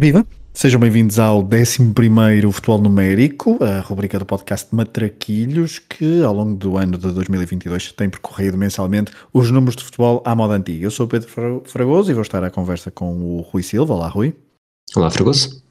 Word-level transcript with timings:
Viva! 0.00 0.24
Sejam 0.54 0.78
bem-vindos 0.78 1.18
ao 1.18 1.40
11 1.40 1.92
Futebol 2.52 2.80
Numérico, 2.80 3.58
a 3.60 3.80
rubrica 3.80 4.16
do 4.16 4.24
podcast 4.24 4.72
Matraquilhos, 4.72 5.80
que 5.80 6.22
ao 6.22 6.32
longo 6.32 6.54
do 6.54 6.76
ano 6.76 6.96
de 6.96 7.10
2022 7.10 7.90
tem 7.94 8.08
percorrido 8.08 8.56
mensalmente 8.56 9.10
os 9.32 9.50
números 9.50 9.74
de 9.74 9.82
futebol 9.82 10.22
à 10.24 10.36
moda 10.36 10.54
antiga. 10.54 10.86
Eu 10.86 10.92
sou 10.92 11.06
o 11.06 11.08
Pedro 11.08 11.64
Fragoso 11.64 12.12
e 12.12 12.14
vou 12.14 12.22
estar 12.22 12.44
à 12.44 12.48
conversa 12.48 12.92
com 12.92 13.38
o 13.38 13.40
Rui 13.40 13.64
Silva. 13.64 13.92
Olá, 13.92 14.06
Rui. 14.06 14.36
Olá, 14.94 15.10
Fragoso. 15.10 15.64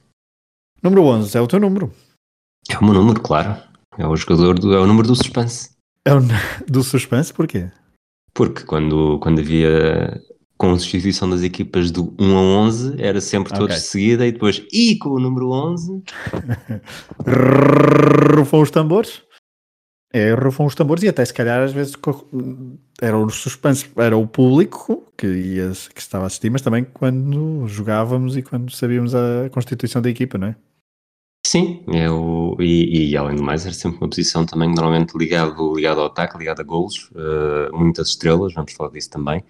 Número 0.83 1.03
11 1.03 1.37
é 1.37 1.39
o 1.39 1.47
teu 1.47 1.61
número. 1.61 1.89
É 2.69 2.77
o 2.77 2.83
meu 2.83 2.95
número, 2.95 3.21
claro. 3.21 3.55
É 3.97 4.05
o 4.05 4.17
jogador 4.17 4.59
do, 4.59 4.73
é 4.73 4.79
o 4.81 4.85
número 4.85 5.07
do 5.07 5.15
suspense. 5.15 5.69
É 6.03 6.13
o 6.13 6.19
do 6.67 6.83
suspense, 6.83 7.33
porquê? 7.33 7.71
Porque 8.33 8.65
quando, 8.65 9.19
quando 9.19 9.39
havia 9.39 10.21
constituição 10.57 11.29
das 11.29 11.41
equipas 11.43 11.91
do 11.91 12.13
1 12.19 12.37
a 12.37 12.41
11 12.41 12.95
era 12.97 13.21
sempre 13.21 13.53
todos 13.53 13.65
okay. 13.65 13.77
de 13.77 13.81
seguida 13.83 14.25
e 14.25 14.31
depois 14.31 14.63
e 14.71 14.97
com 14.97 15.09
o 15.09 15.19
número 15.19 15.51
11 15.51 16.03
rufam 18.35 18.61
os 18.61 18.71
tambores 18.71 19.21
é, 20.11 20.33
rufam 20.33 20.65
os 20.65 20.73
tambores 20.73 21.03
e 21.03 21.07
até 21.07 21.23
se 21.23 21.33
calhar 21.33 21.61
às 21.61 21.73
vezes 21.73 21.93
era 23.01 23.17
o 23.17 23.29
suspense, 23.29 23.89
era 23.97 24.17
o 24.17 24.25
público 24.25 25.05
que, 25.17 25.27
ia, 25.27 25.71
que 25.93 26.01
estava 26.01 26.23
a 26.23 26.27
assistir, 26.27 26.49
mas 26.49 26.61
também 26.61 26.85
quando 26.85 27.67
jogávamos 27.67 28.37
e 28.37 28.41
quando 28.41 28.71
sabíamos 28.71 29.13
a 29.13 29.49
constituição 29.51 30.01
da 30.01 30.09
equipa, 30.09 30.37
não 30.37 30.47
é? 30.47 30.55
Sim, 31.45 31.83
eu, 31.87 32.57
e, 32.59 33.11
e, 33.11 33.17
além 33.17 33.35
do 33.35 33.43
mais 33.43 33.65
era 33.65 33.73
sempre 33.73 33.99
uma 33.99 34.09
posição 34.09 34.45
também 34.45 34.67
normalmente 34.69 35.17
ligado, 35.17 35.75
ligado 35.75 36.01
ao 36.01 36.07
ataque, 36.07 36.37
ligado 36.37 36.59
a 36.59 36.63
golos, 36.63 37.09
uh, 37.11 37.73
muitas 37.73 38.09
estrelas, 38.09 38.53
vamos 38.53 38.73
falar 38.73 38.91
disso 38.91 39.09
também, 39.09 39.43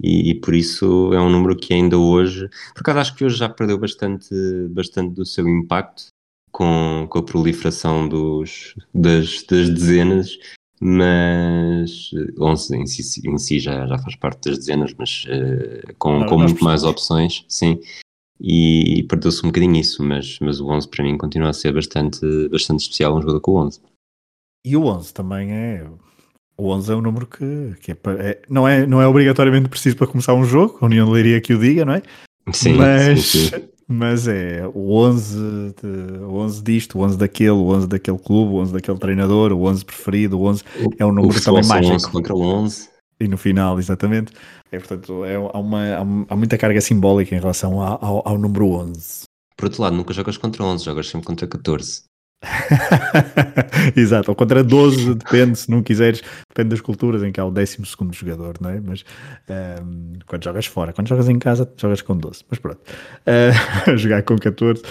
e, 0.00 0.30
e, 0.30 0.34
por 0.34 0.54
isso 0.54 1.12
é 1.12 1.20
um 1.20 1.30
número 1.30 1.56
que 1.56 1.72
ainda 1.72 1.98
hoje, 1.98 2.48
por 2.74 2.80
acaso 2.80 2.98
acho 2.98 3.14
que 3.14 3.24
hoje 3.24 3.36
já 3.36 3.48
perdeu 3.48 3.78
bastante, 3.78 4.34
bastante 4.70 5.14
do 5.14 5.24
seu 5.24 5.48
impacto 5.48 6.06
com, 6.50 7.06
com 7.08 7.18
a 7.18 7.22
proliferação 7.22 8.08
dos, 8.08 8.74
das, 8.92 9.42
das 9.44 9.70
dezenas, 9.70 10.38
mas 10.80 12.10
11 12.38 12.76
em 12.76 12.86
si, 12.86 13.28
em 13.28 13.38
si 13.38 13.58
já, 13.58 13.86
já 13.86 13.98
faz 13.98 14.16
parte 14.16 14.48
das 14.48 14.58
dezenas, 14.58 14.94
mas 14.98 15.24
uh, 15.24 15.94
com, 15.98 16.24
com 16.26 16.38
muito 16.38 16.62
mais 16.62 16.84
opções, 16.84 17.44
sim, 17.48 17.80
e, 18.40 18.98
e 18.98 19.02
perdeu-se 19.04 19.40
um 19.40 19.48
bocadinho 19.48 19.76
isso, 19.76 20.02
mas, 20.02 20.38
mas 20.40 20.60
o 20.60 20.68
11 20.68 20.88
para 20.88 21.04
mim 21.04 21.16
continua 21.16 21.50
a 21.50 21.52
ser 21.52 21.72
bastante, 21.72 22.20
bastante 22.48 22.80
especial 22.80 23.16
um 23.16 23.20
jogador 23.20 23.40
com 23.40 23.52
o 23.52 23.66
11. 23.66 23.80
E 24.66 24.76
o 24.76 24.86
11 24.86 25.14
também 25.14 25.52
é 25.52 25.86
o 26.56 26.70
11 26.70 26.92
é 26.92 26.96
um 26.96 27.00
número 27.00 27.26
que, 27.26 27.74
que 27.80 27.92
é, 27.92 27.96
é, 28.18 28.42
não, 28.48 28.66
é, 28.66 28.86
não 28.86 29.02
é 29.02 29.06
obrigatoriamente 29.06 29.68
preciso 29.68 29.96
para 29.96 30.06
começar 30.06 30.34
um 30.34 30.44
jogo, 30.44 30.78
a 30.80 30.86
União 30.86 31.06
de 31.06 31.12
Leiria 31.12 31.40
que 31.40 31.54
o 31.54 31.58
diga, 31.58 31.84
não 31.84 31.94
é? 31.94 32.02
Sim, 32.52 32.74
mas, 32.74 33.24
sim, 33.26 33.48
sim. 33.48 33.68
mas 33.88 34.28
é 34.28 34.66
o 34.72 34.92
11, 34.92 35.74
de, 35.82 36.18
o 36.24 36.34
11 36.34 36.62
disto, 36.62 36.98
o 36.98 37.02
11 37.02 37.18
daquele, 37.18 37.50
o 37.50 37.66
11 37.68 37.88
daquele 37.88 38.18
clube, 38.18 38.52
o 38.52 38.56
11 38.56 38.72
daquele 38.72 38.98
treinador, 38.98 39.52
o 39.52 39.64
11 39.64 39.84
preferido, 39.84 40.38
o 40.38 40.44
11 40.44 40.62
é 40.98 41.04
um 41.04 41.12
número 41.12 41.42
também 41.42 41.64
mágico. 41.66 41.94
11 41.94 42.10
contra 42.10 42.34
o 42.34 42.42
11. 42.42 42.88
E 43.20 43.28
no 43.28 43.38
final, 43.38 43.78
exatamente. 43.78 44.32
É, 44.70 44.78
portanto, 44.78 45.24
é, 45.24 45.36
há, 45.36 45.58
uma, 45.58 46.26
há, 46.28 46.36
muita 46.36 46.58
carga 46.58 46.80
simbólica 46.80 47.34
em 47.34 47.38
relação 47.38 47.80
ao, 47.80 48.04
ao, 48.04 48.28
ao 48.28 48.38
número 48.38 48.68
11. 48.70 49.22
Por 49.56 49.66
outro 49.66 49.82
lado, 49.82 49.96
nunca 49.96 50.12
jogas 50.12 50.36
contra 50.36 50.64
11, 50.64 50.84
jogas 50.84 51.08
sempre 51.08 51.26
contra 51.26 51.46
14. 51.46 52.02
Exato, 53.96 54.30
ou 54.30 54.34
contra 54.34 54.62
12, 54.62 55.14
depende, 55.14 55.58
se 55.58 55.70
não 55.70 55.82
quiseres, 55.82 56.22
depende 56.48 56.70
das 56.70 56.80
culturas 56.80 57.22
em 57.22 57.32
que 57.32 57.40
há 57.40 57.44
o 57.44 57.50
12 57.50 57.78
jogador, 58.12 58.56
não 58.60 58.70
é? 58.70 58.80
Mas 58.80 59.04
um, 59.48 59.52
ehm, 59.52 60.18
quando 60.26 60.44
jogas 60.44 60.66
fora, 60.66 60.92
quando 60.92 61.08
jogas 61.08 61.28
em 61.28 61.38
casa, 61.38 61.70
jogas 61.76 62.02
com 62.02 62.16
12. 62.16 62.44
Mas 62.48 62.58
pronto, 62.58 62.80
uh, 62.80 63.96
jogar 63.96 64.22
com 64.22 64.38
14 64.38 64.82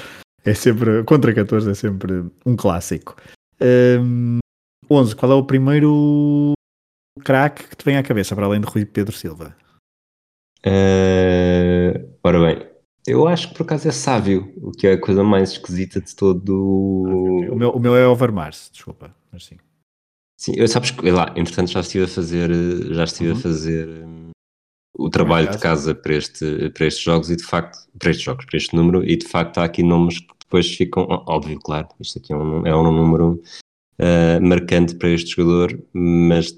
é 0.46 0.53
sempre, 0.53 1.03
contra 1.03 1.34
14 1.34 1.72
é 1.72 1.74
sempre 1.74 2.25
um 2.46 2.56
clássico. 2.56 3.16
Um, 3.62 4.40
ehm, 4.40 4.40
11, 4.90 5.16
qual 5.16 5.31
é 5.31 5.36
o 5.36 5.44
primeiro 5.44 6.53
craque 7.24 7.68
que 7.68 7.75
te 7.75 7.86
vem 7.86 7.97
à 7.97 8.03
cabeça 8.03 8.36
para 8.36 8.46
além 8.46 8.62
de 8.62 8.68
Rui 8.68 8.86
Pedro 8.86 9.16
Silva? 9.16 9.56
Uh, 10.66 12.18
ora 12.24 12.40
bem, 12.40 12.73
eu 13.06 13.28
acho 13.28 13.50
que 13.50 13.56
por 13.56 13.64
acaso 13.64 13.88
é 13.88 13.91
sábio, 13.91 14.53
o 14.58 14.72
que 14.72 14.88
é 14.88 14.94
a 14.94 15.00
coisa 15.00 15.24
mais 15.24 15.52
esquisita 15.52 16.00
de 16.00 16.16
todo. 16.16 16.53
O 16.53 17.56
meu, 17.56 17.72
o 17.72 17.80
meu 17.80 17.96
é 17.96 18.08
Overmars, 18.08 18.69
desculpa, 18.72 19.16
mas 19.31 19.46
sim. 19.46 19.58
Sim, 20.38 20.53
eu 20.58 20.68
sabes 20.68 20.91
que 20.91 21.09
lá, 21.12 21.34
entretanto 21.36 21.72
já 21.72 21.80
estive 21.80 22.06
a 22.06 22.08
fazer, 22.08 22.50
já 22.94 23.03
estive 23.03 23.31
uhum. 23.31 23.38
a 23.38 23.40
fazer 23.40 23.88
um, 23.88 24.31
o 24.97 25.09
trabalho 25.09 25.50
de 25.50 25.58
casa 25.58 25.96
para, 25.96 26.16
este, 26.16 26.69
para 26.72 26.86
estes 26.86 27.03
jogos 27.03 27.30
e 27.30 27.36
de 27.36 27.44
facto, 27.44 27.78
para 27.97 28.12
estes 28.12 28.25
jogos, 28.25 28.46
para 28.46 28.58
este 28.58 28.75
número, 28.75 29.03
e 29.03 29.16
de 29.16 29.28
facto 29.28 29.59
há 29.59 29.63
aqui 29.63 29.84
nomes 29.84 30.19
que 30.19 30.34
depois 30.40 30.68
ficam, 30.75 31.08
óbvio, 31.09 31.59
claro, 31.59 31.88
isto 32.00 32.19
aqui 32.19 32.34
é 32.34 32.36
um, 32.36 32.66
é 32.66 32.75
um 32.75 32.84
número 32.84 33.42
uh, 34.00 34.42
marcante 34.46 34.96
para 34.96 35.09
este 35.09 35.36
jogador, 35.36 35.81
mas, 35.94 36.53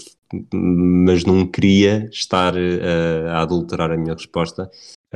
mas 0.53 1.23
não 1.25 1.45
queria 1.45 2.09
estar 2.11 2.55
uh, 2.55 3.27
a 3.29 3.41
adulterar 3.41 3.91
a 3.91 3.97
minha 3.97 4.13
resposta 4.13 4.69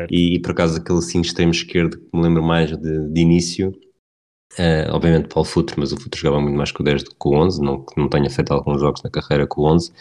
e, 0.09 0.35
e, 0.35 0.39
por 0.39 0.51
acaso 0.51 0.77
aquele 0.77 0.99
assim 0.99 1.21
extremo 1.21 1.51
esquerdo 1.51 1.97
que 1.97 2.17
me 2.17 2.23
lembro 2.23 2.43
mais 2.43 2.69
de, 2.69 3.09
de 3.09 3.21
início, 3.21 3.69
uh, 4.53 4.91
obviamente 4.91 5.27
Paulo 5.27 5.47
Futre, 5.47 5.75
mas 5.77 5.91
o 5.91 5.97
Futre 5.97 6.21
jogava 6.21 6.41
muito 6.41 6.55
mais 6.55 6.71
com 6.71 6.83
o 6.83 6.85
10 6.85 7.03
do 7.03 7.09
que 7.11 7.15
com 7.17 7.29
o 7.29 7.35
11, 7.35 7.61
não 7.61 7.83
que 7.83 7.99
não 7.99 8.07
tenha 8.07 8.29
feito 8.29 8.53
alguns 8.53 8.79
jogos 8.79 9.01
na 9.03 9.09
carreira 9.09 9.47
com 9.47 9.61
o 9.61 9.65
11, 9.65 9.91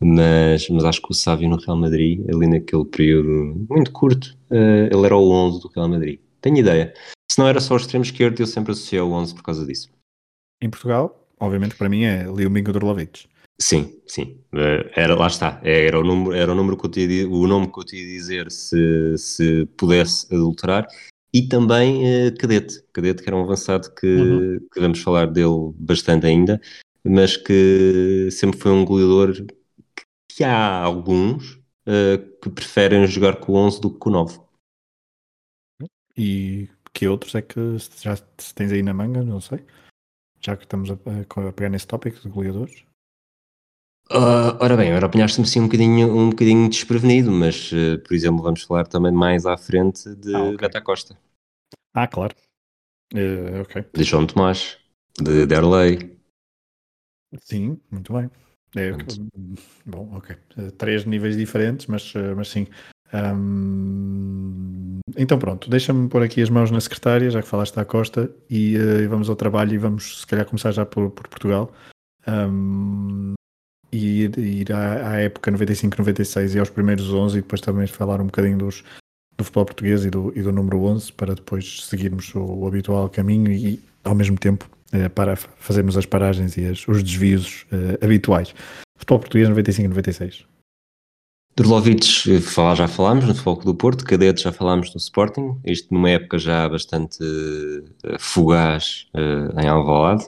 mas, 0.00 0.68
mas 0.68 0.84
acho 0.84 1.00
que 1.00 1.10
o 1.10 1.14
Sávio 1.14 1.48
no 1.48 1.56
Real 1.56 1.76
Madrid, 1.76 2.24
ali 2.28 2.46
naquele 2.46 2.84
período 2.84 3.66
muito 3.68 3.92
curto, 3.92 4.36
uh, 4.50 4.88
ele 4.90 5.06
era 5.06 5.16
o 5.16 5.30
11 5.30 5.60
do 5.60 5.68
Real 5.68 5.88
Madrid. 5.88 6.18
Tenho 6.40 6.58
ideia. 6.58 6.92
Se 7.30 7.38
não 7.38 7.48
era 7.48 7.60
só 7.60 7.74
o 7.74 7.76
extremo 7.76 8.04
esquerdo, 8.04 8.40
eu 8.40 8.46
sempre 8.46 8.72
associei 8.72 9.00
ao 9.00 9.10
11 9.10 9.34
por 9.34 9.42
causa 9.42 9.66
disso. 9.66 9.90
Em 10.60 10.68
Portugal, 10.68 11.26
obviamente 11.40 11.74
para 11.74 11.88
mim 11.88 12.04
é 12.04 12.24
Liumingo 12.24 12.72
Drolovic. 12.72 13.26
Sim, 13.60 14.00
sim. 14.06 14.40
Eh, 14.52 14.90
era, 14.96 15.14
lá 15.14 15.28
está. 15.28 15.60
Era 15.62 15.98
o, 15.98 16.04
número, 16.04 16.34
era 16.34 16.52
o, 16.52 16.54
número 16.54 16.76
que 16.76 16.86
eu 16.86 16.90
tinha, 16.90 17.28
o 17.28 17.46
nome 17.46 17.72
que 17.72 17.78
eu 17.78 17.84
tinha 17.84 18.04
dizer 18.04 18.50
se, 18.50 19.16
se 19.16 19.66
pudesse 19.76 20.26
adulterar. 20.34 20.86
E 21.32 21.48
também 21.48 22.02
uh, 22.28 22.36
Cadete. 22.38 22.82
Cadete, 22.92 23.22
que 23.22 23.28
era 23.28 23.36
um 23.36 23.42
avançado 23.42 23.92
que, 23.94 24.06
uhum. 24.06 24.68
que 24.72 24.80
vamos 24.80 25.00
falar 25.00 25.26
dele 25.26 25.72
bastante 25.76 26.26
ainda, 26.26 26.60
mas 27.04 27.36
que 27.36 28.28
sempre 28.30 28.58
foi 28.58 28.72
um 28.72 28.84
goleador 28.84 29.32
que, 29.34 30.04
que 30.28 30.44
há 30.44 30.80
alguns 30.80 31.54
uh, 31.86 32.18
que 32.40 32.50
preferem 32.50 33.06
jogar 33.06 33.36
com 33.36 33.52
o 33.52 33.56
11 33.56 33.80
do 33.80 33.90
que 33.90 33.98
com 33.98 34.10
o 34.10 34.12
9. 34.12 34.40
E 36.16 36.68
que 36.92 37.08
outros 37.08 37.34
é 37.34 37.42
que 37.42 37.76
já 38.00 38.16
tens 38.54 38.70
aí 38.70 38.82
na 38.82 38.94
manga? 38.94 39.22
Não 39.22 39.40
sei. 39.40 39.64
Já 40.40 40.56
que 40.56 40.64
estamos 40.64 40.90
a, 40.90 40.94
a 40.94 41.52
pegar 41.52 41.68
nesse 41.68 41.86
tópico 41.86 42.20
de 42.20 42.28
goleadores. 42.28 42.84
Uh, 44.10 44.52
ora 44.60 44.76
bem, 44.76 44.90
agora 44.90 45.06
apanhaste-me 45.06 45.46
assim 45.46 45.60
um 45.60 45.64
bocadinho, 45.64 46.14
um 46.14 46.30
bocadinho 46.30 46.68
desprevenido, 46.68 47.32
mas, 47.32 47.72
uh, 47.72 47.98
por 48.06 48.14
exemplo, 48.14 48.42
vamos 48.42 48.62
falar 48.62 48.86
também 48.86 49.10
mais 49.10 49.46
à 49.46 49.56
frente 49.56 50.14
de 50.16 50.34
ah, 50.34 50.42
okay. 50.44 50.56
Beta 50.58 50.80
Costa. 50.82 51.18
Ah, 51.94 52.06
claro. 52.06 52.34
Uh, 53.14 53.62
ok. 53.62 53.84
De 53.94 54.04
João 54.04 54.26
Tomás, 54.26 54.78
de 55.18 55.46
Derlei. 55.46 56.18
Sim, 57.40 57.80
muito 57.90 58.12
bem. 58.12 58.30
É, 58.76 58.90
bom, 59.86 60.16
ok. 60.16 60.36
Três 60.76 61.04
níveis 61.04 61.36
diferentes, 61.36 61.86
mas, 61.86 62.12
mas 62.36 62.48
sim. 62.48 62.66
Um, 63.12 64.98
então 65.16 65.38
pronto, 65.38 65.70
deixa-me 65.70 66.08
pôr 66.08 66.24
aqui 66.24 66.42
as 66.42 66.50
mãos 66.50 66.72
na 66.72 66.80
secretária, 66.80 67.30
já 67.30 67.40
que 67.40 67.48
falaste 67.48 67.74
da 67.74 67.84
Costa, 67.84 68.34
e, 68.50 68.74
e 68.74 69.06
vamos 69.06 69.30
ao 69.30 69.36
trabalho 69.36 69.74
e 69.74 69.78
vamos 69.78 70.20
se 70.20 70.26
calhar 70.26 70.44
começar 70.44 70.72
já 70.72 70.84
por, 70.84 71.10
por 71.10 71.28
Portugal. 71.28 71.72
Um, 72.26 73.34
e 73.94 74.24
ir, 74.24 74.38
ir 74.38 74.72
à, 74.72 75.10
à, 75.10 75.20
época 75.20 75.52
95-96 75.52 76.54
e 76.54 76.58
aos 76.58 76.70
primeiros 76.70 77.08
11 77.12 77.38
e 77.38 77.42
depois 77.42 77.60
também 77.60 77.86
falar 77.86 78.20
um 78.20 78.26
bocadinho 78.26 78.58
dos, 78.58 78.82
do 79.38 79.44
futebol 79.44 79.66
português 79.66 80.04
e 80.04 80.10
do, 80.10 80.32
e 80.34 80.42
do 80.42 80.50
número 80.50 80.82
11 80.82 81.12
para 81.12 81.34
depois 81.34 81.84
seguirmos 81.84 82.34
o, 82.34 82.40
o 82.40 82.66
habitual 82.66 83.08
caminho 83.08 83.52
e 83.52 83.80
ao 84.02 84.14
mesmo 84.14 84.36
tempo 84.36 84.68
eh, 84.92 85.08
para 85.08 85.36
fazermos 85.36 85.96
as 85.96 86.06
paragens 86.06 86.56
e 86.56 86.66
as, 86.66 86.86
os 86.86 87.02
desvios 87.02 87.66
eh, 87.72 88.04
habituais. 88.04 88.54
Futebol 88.96 89.20
português 89.20 89.48
95-96. 89.48 90.44
Drolovic, 91.56 92.30
eh, 92.30 92.40
falar, 92.40 92.74
já 92.74 92.88
falámos 92.88 93.24
no 93.26 93.34
Futebol 93.34 93.64
do 93.64 93.74
Porto, 93.74 94.04
Cadete 94.04 94.42
já 94.42 94.52
falámos 94.52 94.92
no 94.92 94.98
Sporting, 94.98 95.58
isto 95.64 95.92
numa 95.94 96.10
época 96.10 96.38
já 96.38 96.68
bastante 96.68 97.22
uh, 97.22 98.18
fugaz 98.18 99.06
em 99.62 99.68
Alvalade, 99.68 100.26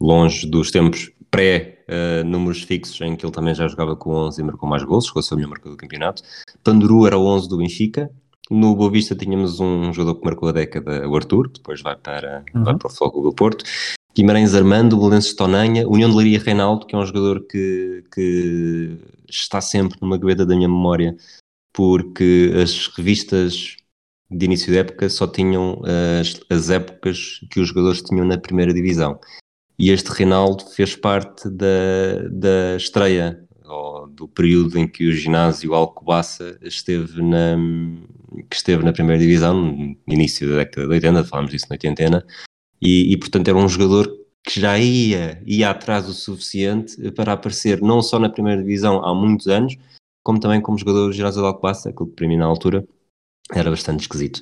longe 0.00 0.48
dos 0.48 0.70
tempos 0.70 1.12
pré-números 1.30 1.73
uh, 1.88 2.54
fixos, 2.54 3.00
em 3.00 3.16
que 3.16 3.24
ele 3.24 3.32
também 3.32 3.54
já 3.54 3.68
jogava 3.68 3.96
com 3.96 4.10
11 4.10 4.40
e 4.40 4.44
marcou 4.44 4.68
mais 4.68 4.82
gols, 4.82 5.06
chegou 5.06 5.20
a 5.20 5.22
ser 5.22 5.34
o 5.34 5.36
melhor 5.36 5.50
marcador 5.50 5.72
do 5.72 5.80
campeonato. 5.80 6.22
Panduru 6.62 7.06
era 7.06 7.18
o 7.18 7.26
11 7.26 7.48
do 7.48 7.58
Benfica. 7.58 8.10
No 8.50 8.74
Boa 8.76 8.90
Vista 8.90 9.16
tínhamos 9.16 9.58
um 9.58 9.92
jogador 9.92 10.18
que 10.18 10.24
marcou 10.24 10.48
a 10.48 10.52
década, 10.52 11.08
o 11.08 11.16
Arthur, 11.16 11.48
depois 11.48 11.80
vai 11.80 11.96
para, 11.96 12.44
uhum. 12.54 12.64
vai 12.64 12.76
para 12.76 12.88
o 12.88 12.94
Fogo 12.94 13.22
do 13.22 13.34
Porto. 13.34 13.64
Guimarães 14.14 14.54
Armando, 14.54 14.96
Belenenses 14.96 15.34
Tonanha, 15.34 15.88
União 15.88 16.08
de 16.08 16.16
Leiria 16.16 16.38
Reinaldo, 16.38 16.86
que 16.86 16.94
é 16.94 16.98
um 16.98 17.06
jogador 17.06 17.40
que, 17.46 18.04
que 18.14 18.96
está 19.28 19.60
sempre 19.60 19.98
numa 20.00 20.16
gaveta 20.16 20.46
da 20.46 20.54
minha 20.54 20.68
memória, 20.68 21.16
porque 21.72 22.52
as 22.62 22.86
revistas 22.88 23.76
de 24.30 24.44
início 24.44 24.72
de 24.72 24.78
época 24.78 25.08
só 25.08 25.26
tinham 25.26 25.82
as, 26.20 26.40
as 26.48 26.70
épocas 26.70 27.40
que 27.50 27.60
os 27.60 27.68
jogadores 27.68 28.02
tinham 28.02 28.24
na 28.24 28.38
primeira 28.38 28.72
divisão. 28.72 29.18
E 29.78 29.90
este 29.90 30.10
Reinaldo 30.10 30.64
fez 30.66 30.94
parte 30.94 31.48
da, 31.50 32.28
da 32.30 32.76
estreia, 32.76 33.44
do 34.10 34.28
período 34.28 34.78
em 34.78 34.86
que 34.86 35.08
o 35.08 35.12
ginásio 35.12 35.74
Alcobaça 35.74 36.58
esteve 36.62 37.20
na, 37.20 37.56
que 38.48 38.56
esteve 38.56 38.84
na 38.84 38.92
primeira 38.92 39.20
divisão, 39.20 39.96
no 40.06 40.14
início 40.14 40.48
da 40.48 40.56
década 40.58 40.86
de 40.86 40.92
80, 40.92 41.24
falámos 41.24 41.50
disso 41.50 41.66
na 41.68 41.74
80, 41.74 42.26
e, 42.80 43.12
e 43.12 43.16
portanto 43.16 43.48
era 43.48 43.56
um 43.56 43.68
jogador 43.68 44.08
que 44.46 44.60
já 44.60 44.78
ia, 44.78 45.42
ia 45.46 45.70
atrás 45.70 46.08
o 46.08 46.12
suficiente 46.12 47.10
para 47.12 47.32
aparecer 47.32 47.80
não 47.80 48.02
só 48.02 48.18
na 48.18 48.28
primeira 48.28 48.62
divisão 48.62 49.04
há 49.04 49.14
muitos 49.14 49.48
anos, 49.48 49.76
como 50.22 50.38
também 50.38 50.60
como 50.60 50.78
jogador 50.78 51.10
de 51.10 51.16
ginásio 51.16 51.40
de 51.40 51.46
Alcobaça, 51.46 51.88
aquilo 51.88 52.08
que 52.08 52.16
para 52.16 52.28
mim 52.28 52.36
na 52.36 52.44
altura 52.44 52.86
era 53.52 53.70
bastante 53.70 54.00
esquisito. 54.00 54.40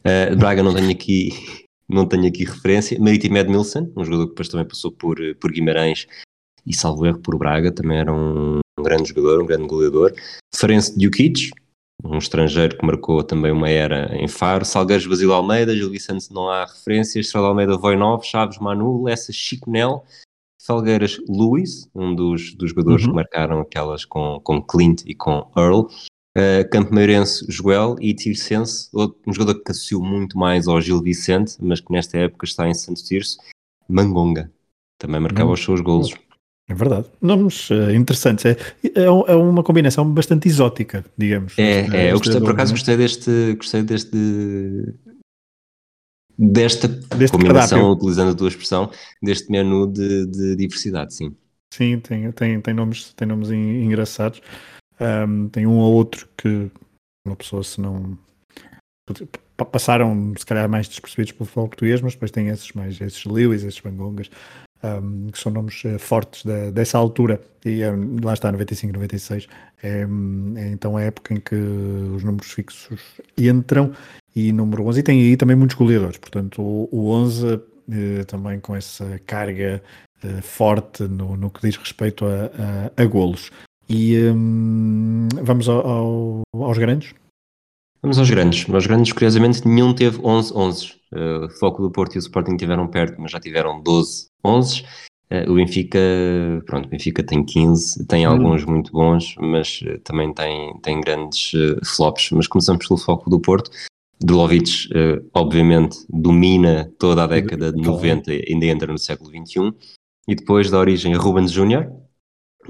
Uh, 0.00 0.36
Braga 0.36 0.62
não 0.62 0.74
tenho 0.74 0.90
aqui 0.90 1.30
não 1.90 2.06
tenho 2.06 2.26
aqui 2.26 2.44
referência. 2.44 2.98
Marítimo 2.98 3.36
Edmilson, 3.38 3.90
um 3.96 4.04
jogador 4.04 4.24
que 4.24 4.30
depois 4.30 4.48
também 4.48 4.66
passou 4.66 4.92
por, 4.92 5.18
por 5.40 5.52
Guimarães 5.52 6.06
e 6.66 6.74
salvo 6.74 7.06
erro 7.06 7.18
por 7.18 7.36
Braga, 7.38 7.72
também 7.72 7.98
era 7.98 8.12
um, 8.12 8.58
um 8.78 8.82
grande 8.82 9.08
jogador, 9.08 9.42
um 9.42 9.46
grande 9.46 9.66
goleador. 9.66 10.12
Ferenc 10.54 10.96
Djukic, 10.96 11.50
um 12.04 12.18
estrangeiro 12.18 12.76
que 12.76 12.86
marcou 12.86 13.22
também 13.22 13.52
uma 13.52 13.68
era 13.68 14.14
em 14.16 14.28
Faro. 14.28 14.64
Salgueiros 14.64 15.06
Basílio 15.06 15.32
Almeida, 15.32 15.74
Gil 15.74 15.90
Vicente 15.90 16.32
não 16.32 16.48
há 16.48 16.64
referências. 16.64 17.26
Estrela 17.26 17.48
Almeida 17.48 17.76
Voinov, 17.76 18.24
Chaves 18.24 18.58
Manu, 18.58 19.02
Lessa 19.02 19.32
Chico 19.32 19.70
Nel. 19.70 20.04
Felgueiras 20.62 21.18
Luís, 21.28 21.88
um 21.94 22.14
dos, 22.14 22.54
dos 22.54 22.70
jogadores 22.70 23.02
uhum. 23.02 23.10
que 23.10 23.16
marcaram 23.16 23.60
aquelas 23.60 24.04
com, 24.04 24.38
com 24.40 24.62
Clint 24.62 25.02
e 25.06 25.14
com 25.14 25.50
Earl. 25.56 25.88
Uh, 26.36 26.68
Campo 26.70 26.94
Meirense 26.94 27.44
Joel 27.48 27.96
e 28.00 28.14
Tircense, 28.14 28.88
um 28.94 29.32
jogador 29.32 29.60
que 29.62 29.72
associou 29.72 30.02
muito 30.02 30.38
mais 30.38 30.68
ao 30.68 30.80
Gil 30.80 31.02
Vicente, 31.02 31.56
mas 31.60 31.80
que 31.80 31.92
nesta 31.92 32.18
época 32.18 32.46
está 32.46 32.68
em 32.68 32.74
Santo 32.74 33.02
Tirso, 33.02 33.38
Mangonga. 33.88 34.50
Também 34.96 35.20
marcava 35.20 35.48
uhum. 35.48 35.54
os 35.54 35.64
seus 35.64 35.80
golos. 35.80 36.14
É 36.68 36.74
verdade. 36.74 37.08
Nomes 37.20 37.68
uh, 37.70 37.90
interessantes. 37.90 38.44
É, 38.44 38.50
é, 38.94 39.02
é, 39.02 39.34
uma 39.34 39.64
combinação 39.64 40.08
bastante 40.08 40.46
exótica, 40.46 41.04
digamos. 41.18 41.58
É, 41.58 41.80
é 41.80 42.12
eu 42.12 42.18
gostei, 42.18 42.40
por 42.40 42.52
acaso 42.52 42.72
gostei 42.72 42.96
deste, 42.96 43.54
gostei 43.56 43.82
deste, 43.82 44.16
desta 46.38 46.86
deste 46.86 47.36
combinação, 47.36 47.90
utilizando 47.90 48.30
a 48.30 48.34
tua 48.36 48.46
expressão, 48.46 48.88
deste 49.20 49.50
menu 49.50 49.88
de, 49.88 50.26
de, 50.26 50.54
diversidade, 50.54 51.12
sim. 51.12 51.34
Sim, 51.74 51.98
tem, 51.98 52.30
tem, 52.30 52.60
tem, 52.60 52.74
nomes, 52.74 53.12
tem 53.14 53.26
nomes 53.26 53.50
engraçados. 53.50 54.40
Um, 55.00 55.48
tem 55.48 55.66
um 55.66 55.78
ou 55.78 55.94
outro 55.94 56.28
que 56.36 56.70
uma 57.26 57.36
pessoa 57.36 57.64
se 57.64 57.80
não 57.80 58.18
passaram 59.64 60.32
se 60.36 60.46
calhar 60.46 60.68
mais 60.68 60.88
despercebidos 60.88 61.32
pelo 61.32 61.46
futebol 61.46 61.68
português, 61.68 62.00
mas 62.00 62.14
depois 62.14 62.30
tem 62.30 62.48
esses 62.48 62.72
mais, 62.72 63.00
esses 63.00 63.24
Lewis, 63.24 63.62
esses 63.62 63.80
Bangongas, 63.80 64.30
um, 64.82 65.28
que 65.30 65.38
são 65.38 65.52
nomes 65.52 65.84
uh, 65.84 65.98
fortes 65.98 66.44
da, 66.44 66.70
dessa 66.70 66.96
altura, 66.96 67.40
e 67.64 67.84
um, 67.84 68.16
lá 68.22 68.32
está, 68.32 68.50
95, 68.50 68.94
96, 68.94 69.48
é, 69.82 70.00
é 70.00 70.68
então 70.68 70.96
a 70.96 71.02
época 71.02 71.34
em 71.34 71.40
que 71.40 71.54
os 71.54 72.24
números 72.24 72.50
fixos 72.52 72.98
entram, 73.36 73.92
e 74.34 74.52
número 74.52 74.86
11, 74.86 75.00
e 75.00 75.02
tem 75.02 75.20
aí 75.20 75.36
também 75.36 75.56
muitos 75.56 75.76
goleadores, 75.76 76.18
portanto 76.18 76.62
o, 76.62 76.88
o 76.90 77.10
11 77.10 77.46
uh, 77.46 77.62
eh, 77.90 78.24
também 78.24 78.60
com 78.60 78.76
essa 78.76 79.20
carga 79.26 79.82
uh, 80.24 80.42
forte 80.42 81.02
no, 81.02 81.36
no 81.36 81.50
que 81.50 81.60
diz 81.60 81.76
respeito 81.76 82.24
a, 82.24 82.90
a, 82.96 83.02
a 83.02 83.06
golos. 83.06 83.50
E 83.92 84.16
um, 84.30 85.26
vamos 85.42 85.68
ao, 85.68 85.84
ao, 85.84 86.42
aos 86.62 86.78
grandes? 86.78 87.12
Vamos 88.00 88.18
aos 88.20 88.30
grandes. 88.30 88.64
Aos 88.72 88.86
grandes, 88.86 89.12
curiosamente, 89.12 89.66
nenhum 89.66 89.92
teve 89.92 90.18
11-11. 90.18 90.94
Uh, 91.12 91.46
o 91.46 91.50
Foco 91.50 91.82
do 91.82 91.90
Porto 91.90 92.14
e 92.14 92.18
o 92.18 92.20
Sporting 92.20 92.56
tiveram 92.56 92.86
perto, 92.86 93.20
mas 93.20 93.32
já 93.32 93.40
tiveram 93.40 93.82
12-11. 93.82 94.84
Uh, 95.28 95.50
o 95.50 95.56
Benfica, 95.56 95.98
pronto, 96.66 96.86
o 96.86 96.88
Benfica 96.88 97.24
tem 97.24 97.44
15, 97.44 98.06
tem 98.06 98.28
hum. 98.28 98.30
alguns 98.30 98.64
muito 98.64 98.92
bons, 98.92 99.34
mas 99.40 99.80
uh, 99.82 99.98
também 100.04 100.32
tem, 100.32 100.78
tem 100.82 101.00
grandes 101.00 101.52
uh, 101.54 101.84
flops. 101.84 102.30
Mas 102.30 102.46
começamos 102.46 102.86
pelo 102.86 102.96
Foco 102.98 103.28
do 103.28 103.40
Porto. 103.40 103.72
Drulovic, 104.20 104.86
uh, 104.92 105.28
obviamente, 105.34 105.98
domina 106.08 106.92
toda 106.96 107.24
a 107.24 107.26
década 107.26 107.72
de 107.72 107.82
90 107.82 108.32
e 108.32 108.44
ainda 108.52 108.66
entra 108.66 108.92
no 108.92 108.98
século 108.98 109.30
XXI. 109.30 109.74
E 110.28 110.36
depois 110.36 110.70
da 110.70 110.78
origem 110.78 111.12
Rubens 111.14 111.50
Júnior, 111.50 111.90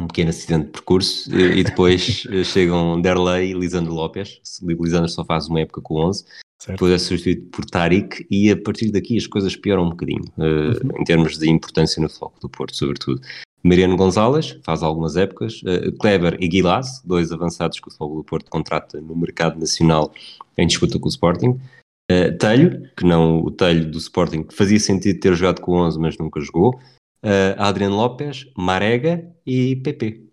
um 0.01 0.07
pequeno 0.07 0.31
acidente 0.31 0.67
de 0.67 0.73
percurso, 0.73 1.35
e, 1.35 1.63
depois 1.63 2.27
eh, 2.31 2.45
chegam 2.45 3.01
Derlei 3.01 3.51
e 3.51 3.55
Lisandro 3.55 3.93
Lopes. 3.93 4.41
Lisandro 4.63 5.09
só 5.09 5.25
faz 5.25 5.49
uma 5.49 5.61
época 5.61 5.81
com 5.81 5.97
11, 5.97 6.25
certo. 6.59 6.71
depois 6.73 6.93
é 6.93 6.99
substituído 6.99 7.49
por 7.51 7.65
Tarik, 7.65 8.27
e 8.31 8.51
a 8.51 8.57
partir 8.57 8.91
daqui 8.91 9.17
as 9.17 9.27
coisas 9.27 9.55
pioram 9.57 9.85
um 9.85 9.91
bocadinho, 9.91 10.25
uh, 10.39 10.43
uhum. 10.43 11.01
em 11.01 11.05
termos 11.05 11.39
de 11.39 11.49
importância 11.49 12.03
no 12.03 12.09
foco 12.09 12.41
do 12.41 12.49
Porto, 12.49 12.77
sobretudo. 12.77 13.21
Mariano 13.63 13.95
Gonzalez, 13.95 14.59
faz 14.65 14.83
algumas 14.83 15.17
épocas, 15.17 15.63
uh, 15.63 15.93
Kleber 15.99 16.37
e 16.41 16.49
Guilás, 16.49 17.03
dois 17.05 17.31
avançados 17.31 17.79
que 17.79 17.89
o 17.89 17.91
Fogo 17.93 18.17
do 18.17 18.25
Porto 18.25 18.51
contrata 18.51 19.01
no 19.01 19.15
mercado 19.15 19.61
nacional 19.61 20.13
em 20.57 20.67
disputa 20.67 20.99
com 20.99 21.07
o 21.07 21.11
Sporting. 21.11 21.61
Uh, 22.11 22.37
Telho, 22.39 22.91
que 22.97 23.05
não 23.05 23.41
o 23.41 23.51
Telho 23.51 23.89
do 23.89 23.99
Sporting, 23.99 24.43
que 24.43 24.55
fazia 24.55 24.81
sentido 24.81 25.21
ter 25.21 25.35
jogado 25.35 25.61
com 25.61 25.73
11, 25.73 25.99
mas 26.01 26.17
nunca 26.19 26.41
jogou 26.41 26.81
uh, 27.25 27.55
Adriano 27.59 27.97
Lopes, 27.97 28.51
Marega 28.57 29.35
e 29.47 29.77
PP. 29.77 30.29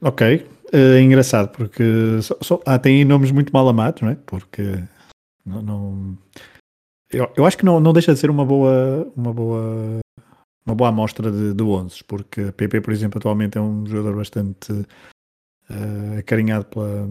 Ok, 0.00 0.46
é 0.72 1.00
engraçado 1.00 1.50
porque 1.50 2.20
só, 2.22 2.36
só, 2.42 2.60
ah, 2.66 2.78
tem 2.78 3.04
nomes 3.04 3.30
muito 3.30 3.52
mal 3.52 3.68
amados, 3.68 4.02
não 4.02 4.10
é? 4.10 4.16
Porque 4.26 4.62
não, 5.44 5.62
não 5.62 6.18
eu, 7.10 7.32
eu, 7.36 7.46
acho 7.46 7.56
que 7.56 7.64
não, 7.64 7.78
não 7.78 7.92
deixa 7.92 8.12
de 8.12 8.18
ser 8.18 8.28
uma 8.28 8.44
boa 8.44 9.10
uma 9.16 9.32
boa 9.32 10.00
uma 10.66 10.74
boa 10.74 10.88
amostra 10.88 11.30
de, 11.30 11.54
de 11.54 11.62
11, 11.62 12.02
porque 12.04 12.50
PP, 12.52 12.80
por 12.80 12.92
exemplo, 12.92 13.18
atualmente 13.18 13.56
é 13.58 13.60
um 13.60 13.86
jogador 13.86 14.16
bastante 14.16 14.72
uh, 14.72 16.18
acarinhado 16.18 16.64
pela, 16.66 17.06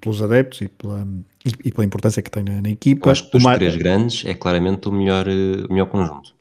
pelos 0.00 0.22
adeptos 0.22 0.60
e 0.62 0.68
pela, 0.68 1.06
e, 1.44 1.68
e 1.68 1.72
pela 1.72 1.84
importância 1.84 2.22
que 2.22 2.30
tem 2.30 2.42
na, 2.42 2.60
na 2.62 2.70
equipa. 2.70 3.08
Eu 3.08 3.12
acho 3.12 3.26
que 3.26 3.32
dos 3.32 3.42
Mar... 3.42 3.56
três 3.56 3.76
grandes 3.76 4.24
é 4.24 4.34
claramente 4.34 4.88
o 4.88 4.92
melhor, 4.92 5.28
eh, 5.28 5.66
o 5.68 5.72
melhor 5.72 5.86
conjunto. 5.86 6.34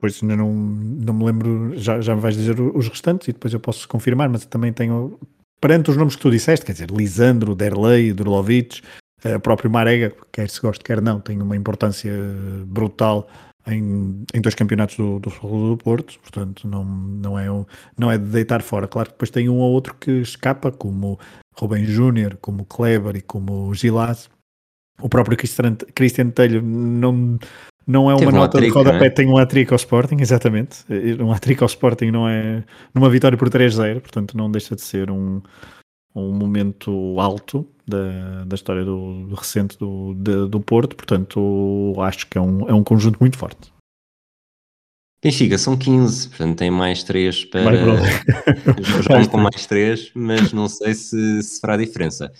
Pois 0.00 0.22
ainda 0.22 0.36
não, 0.36 0.52
não 0.52 1.14
me 1.14 1.24
lembro, 1.24 1.72
já, 1.76 2.00
já 2.00 2.14
me 2.14 2.20
vais 2.20 2.36
dizer 2.36 2.60
os 2.60 2.88
restantes 2.88 3.28
e 3.28 3.32
depois 3.32 3.54
eu 3.54 3.60
posso 3.60 3.88
confirmar, 3.88 4.28
mas 4.28 4.44
também 4.44 4.72
tenho, 4.72 5.18
perante 5.60 5.90
os 5.90 5.96
nomes 5.96 6.16
que 6.16 6.22
tu 6.22 6.30
disseste, 6.30 6.66
quer 6.66 6.72
dizer, 6.72 6.90
Lisandro, 6.90 7.54
Derlei, 7.54 8.12
Durlovic, 8.12 8.82
uh, 9.24 9.40
próprio 9.40 9.70
Marega, 9.70 10.12
quer 10.30 10.50
se 10.50 10.60
goste, 10.60 10.84
quer 10.84 11.00
não, 11.00 11.20
tem 11.20 11.40
uma 11.40 11.56
importância 11.56 12.12
brutal 12.66 13.28
em, 13.66 14.24
em 14.34 14.40
dois 14.40 14.54
campeonatos 14.54 14.96
do, 14.96 15.18
do 15.18 15.30
do 15.30 15.76
Porto, 15.76 16.18
portanto 16.20 16.68
não, 16.68 16.84
não, 16.84 17.38
é, 17.38 17.46
não 17.96 18.10
é 18.10 18.18
de 18.18 18.24
deitar 18.24 18.62
fora. 18.62 18.86
Claro 18.86 19.08
que 19.08 19.14
depois 19.14 19.30
tem 19.30 19.48
um 19.48 19.58
ou 19.58 19.72
outro 19.72 19.94
que 19.94 20.10
escapa, 20.10 20.70
como 20.70 21.18
Rubem 21.56 21.84
Júnior, 21.84 22.36
como 22.40 22.64
Kleber 22.64 23.16
e 23.16 23.22
como 23.22 23.72
Gilás. 23.74 24.28
O 25.00 25.08
próprio 25.08 25.36
Christian, 25.36 25.76
Christian 25.94 26.30
Telho 26.30 26.62
não, 26.62 27.38
não 27.86 28.10
é 28.10 28.14
uma 28.14 28.20
Teve 28.20 28.32
nota 28.32 28.58
um 28.58 28.60
de 28.60 28.68
rodapé, 28.68 29.06
é? 29.06 29.10
tem 29.10 29.26
um 29.26 29.36
hat 29.36 29.54
ao 29.70 29.76
Sporting, 29.76 30.16
exatamente. 30.20 30.84
Um 31.20 31.32
hat 31.32 31.56
ao 31.60 31.66
Sporting 31.66 32.10
não 32.10 32.28
é 32.28 32.62
numa 32.94 33.10
vitória 33.10 33.36
por 33.36 33.48
3-0, 33.48 34.00
portanto 34.00 34.36
não 34.36 34.50
deixa 34.50 34.74
de 34.74 34.82
ser 34.82 35.10
um, 35.10 35.42
um 36.14 36.32
momento 36.32 37.18
alto 37.18 37.66
da, 37.86 38.44
da 38.44 38.54
história 38.54 38.84
do, 38.84 39.26
do 39.26 39.34
recente 39.34 39.78
do, 39.78 40.14
de, 40.14 40.48
do 40.48 40.60
Porto, 40.60 40.96
portanto 40.96 41.94
acho 41.98 42.26
que 42.26 42.38
é 42.38 42.40
um, 42.40 42.68
é 42.68 42.74
um 42.74 42.84
conjunto 42.84 43.18
muito 43.20 43.36
forte. 43.36 43.72
Benfica 45.22 45.56
são 45.56 45.76
15, 45.76 46.28
portanto 46.28 46.58
tem 46.58 46.70
mais 46.70 47.02
3 47.02 47.46
para. 47.46 47.76
Jogam 49.02 49.24
com 49.28 49.38
mais 49.38 49.64
3, 49.66 50.12
mas 50.14 50.52
não 50.52 50.68
sei 50.68 50.94
se, 50.94 51.42
se 51.42 51.60
fará 51.60 51.78
diferença. 51.78 52.30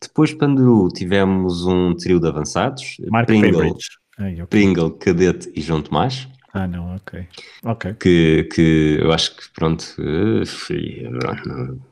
Depois, 0.00 0.32
Panduru, 0.32 0.88
tivemos 0.88 1.66
um 1.66 1.94
trio 1.94 2.20
de 2.20 2.28
avançados: 2.28 2.96
Mark 3.08 3.26
Pringle, 3.26 3.76
Ai, 4.18 4.34
okay. 4.34 4.46
Pringle, 4.46 4.92
Cadete 4.92 5.50
e 5.52 5.60
João 5.60 5.82
Tomás. 5.82 6.28
Ah, 6.58 6.66
não, 6.66 6.96
ok. 6.96 7.24
Ok. 7.64 7.94
Que, 8.00 8.48
que 8.52 8.98
eu 9.00 9.12
acho 9.12 9.36
que, 9.36 9.48
pronto, 9.52 9.84
eh, 10.00 10.42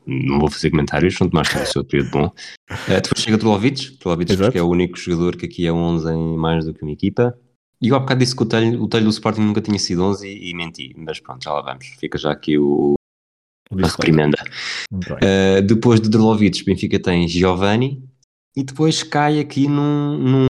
não 0.04 0.40
vou 0.40 0.50
fazer 0.50 0.70
comentários, 0.70 1.14
João 1.14 1.30
Tomás 1.30 1.48
tem 1.48 1.62
o 1.62 1.66
seu 1.66 1.84
período 1.84 2.10
bom. 2.10 2.26
Uh, 2.26 2.32
depois 3.00 3.22
chega 3.22 3.38
Trolovic, 3.38 3.92
Trolovic 3.98 4.36
que 4.50 4.58
é 4.58 4.62
o 4.62 4.68
único 4.68 4.98
jogador 4.98 5.36
que 5.36 5.46
aqui 5.46 5.66
é 5.68 5.72
11 5.72 6.10
em 6.10 6.36
mais 6.36 6.64
do 6.64 6.74
que 6.74 6.82
uma 6.82 6.90
equipa. 6.90 7.38
E 7.80 7.88
eu 7.88 7.94
há 7.94 8.00
bocado 8.00 8.18
disse 8.18 8.34
que 8.34 8.42
o 8.42 8.46
telho, 8.46 8.82
o 8.82 8.88
telho 8.88 9.04
do 9.04 9.10
Sporting 9.10 9.42
nunca 9.42 9.60
tinha 9.60 9.78
sido 9.78 10.02
11 10.02 10.26
e, 10.26 10.50
e 10.50 10.54
menti, 10.54 10.92
mas 10.96 11.20
pronto, 11.20 11.44
já 11.44 11.52
lá 11.52 11.62
vamos. 11.62 11.86
Fica 12.00 12.18
já 12.18 12.32
aqui 12.32 12.58
o, 12.58 12.96
a 13.70 13.86
reprimenda. 13.86 14.42
Uh, 14.92 15.62
depois 15.64 16.00
de 16.00 16.08
Drolovic, 16.08 16.64
Benfica 16.64 16.98
tem 16.98 17.28
Giovanni 17.28 18.02
e 18.56 18.64
depois 18.64 19.04
cai 19.04 19.38
aqui 19.38 19.68
num, 19.68 20.18
num 20.18 20.46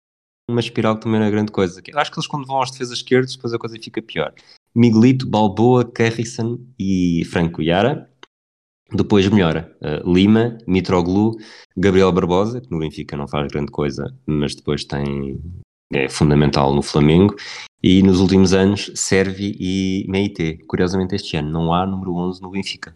uma 0.54 0.62
espiral 0.62 0.96
que 0.96 1.04
também 1.04 1.20
não 1.20 1.28
é 1.28 1.32
grande 1.32 1.52
coisa. 1.52 1.82
Eu 1.86 2.00
acho 2.00 2.12
que 2.12 2.18
eles 2.18 2.28
quando 2.28 2.48
vão 2.48 2.62
às 2.62 2.72
defesas 2.72 2.98
esquerdas, 2.98 3.36
depois 3.36 3.54
a 3.54 3.60
coisa 3.60 3.78
fica 3.82 4.02
pior. 4.02 4.34
Miguelito, 4.74 5.28
Balboa, 5.28 5.84
Carrison 5.84 6.60
e 6.80 7.24
Franco 7.26 7.62
Yara. 7.62 8.10
Depois 8.92 9.28
melhora 9.28 9.76
uh, 9.82 10.12
Lima, 10.12 10.58
Mitroglou, 10.68 11.36
Gabriel 11.76 12.12
Barbosa, 12.12 12.62
que 12.62 12.70
no 12.70 12.78
Benfica 12.78 13.18
não 13.18 13.28
faz 13.28 13.52
grande 13.52 13.72
coisa, 13.72 14.16
mas 14.28 14.54
depois 14.54 14.86
tem 14.86 15.42
é 15.94 16.10
fundamental 16.10 16.74
no 16.74 16.82
Flamengo. 16.82 17.36
E 17.82 18.02
nos 18.02 18.20
últimos 18.20 18.54
anos, 18.54 18.92
Servi 18.96 19.56
e 19.60 20.06
Meite. 20.10 20.58
Curiosamente, 20.68 21.16
este 21.16 21.38
ano 21.38 21.52
não 21.52 21.74
há 21.74 21.86
número 21.86 22.16
11 22.16 22.42
no 22.42 22.50
Benfica. 22.50 22.96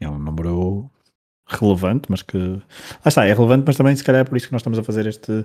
É 0.00 0.08
um 0.08 0.18
número 0.18 0.90
relevante, 1.46 2.06
mas 2.10 2.22
que. 2.22 2.38
Ah, 3.04 3.08
está, 3.08 3.24
é 3.26 3.32
relevante, 3.32 3.64
mas 3.66 3.76
também 3.76 3.94
se 3.94 4.02
calhar 4.02 4.22
é 4.22 4.24
por 4.24 4.36
isso 4.36 4.46
que 4.46 4.52
nós 4.52 4.60
estamos 4.60 4.78
a 4.78 4.82
fazer 4.82 5.06
este, 5.06 5.44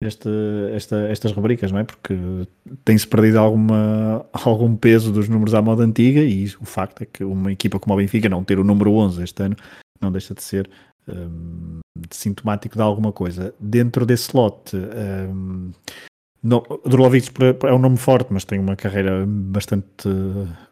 este, 0.00 0.28
esta, 0.72 0.96
estas 1.08 1.32
rubricas, 1.32 1.70
não 1.70 1.78
é? 1.78 1.84
Porque 1.84 2.14
tem-se 2.84 3.06
perdido 3.06 3.38
alguma, 3.38 4.24
algum 4.32 4.74
peso 4.74 5.12
dos 5.12 5.28
números 5.28 5.54
à 5.54 5.60
moda 5.60 5.82
antiga 5.82 6.20
e 6.20 6.46
o 6.60 6.64
facto 6.64 7.02
é 7.02 7.06
que 7.06 7.22
uma 7.22 7.52
equipa 7.52 7.78
como 7.78 7.94
a 7.94 7.96
Benfica 7.96 8.28
não 8.28 8.42
ter 8.42 8.58
o 8.58 8.64
número 8.64 8.92
11 8.92 9.22
este 9.22 9.42
ano 9.42 9.56
não 10.00 10.10
deixa 10.10 10.34
de 10.34 10.42
ser 10.42 10.70
um, 11.06 11.80
sintomático 12.10 12.76
de 12.76 12.82
alguma 12.82 13.12
coisa. 13.12 13.54
Dentro 13.60 14.06
desse 14.06 14.34
lote, 14.34 14.76
um, 14.76 15.70
não, 16.42 16.62
é 17.68 17.72
um 17.72 17.78
nome 17.78 17.98
forte, 17.98 18.32
mas 18.32 18.44
tem 18.44 18.58
uma 18.58 18.76
carreira 18.76 19.24
bastante, 19.26 20.08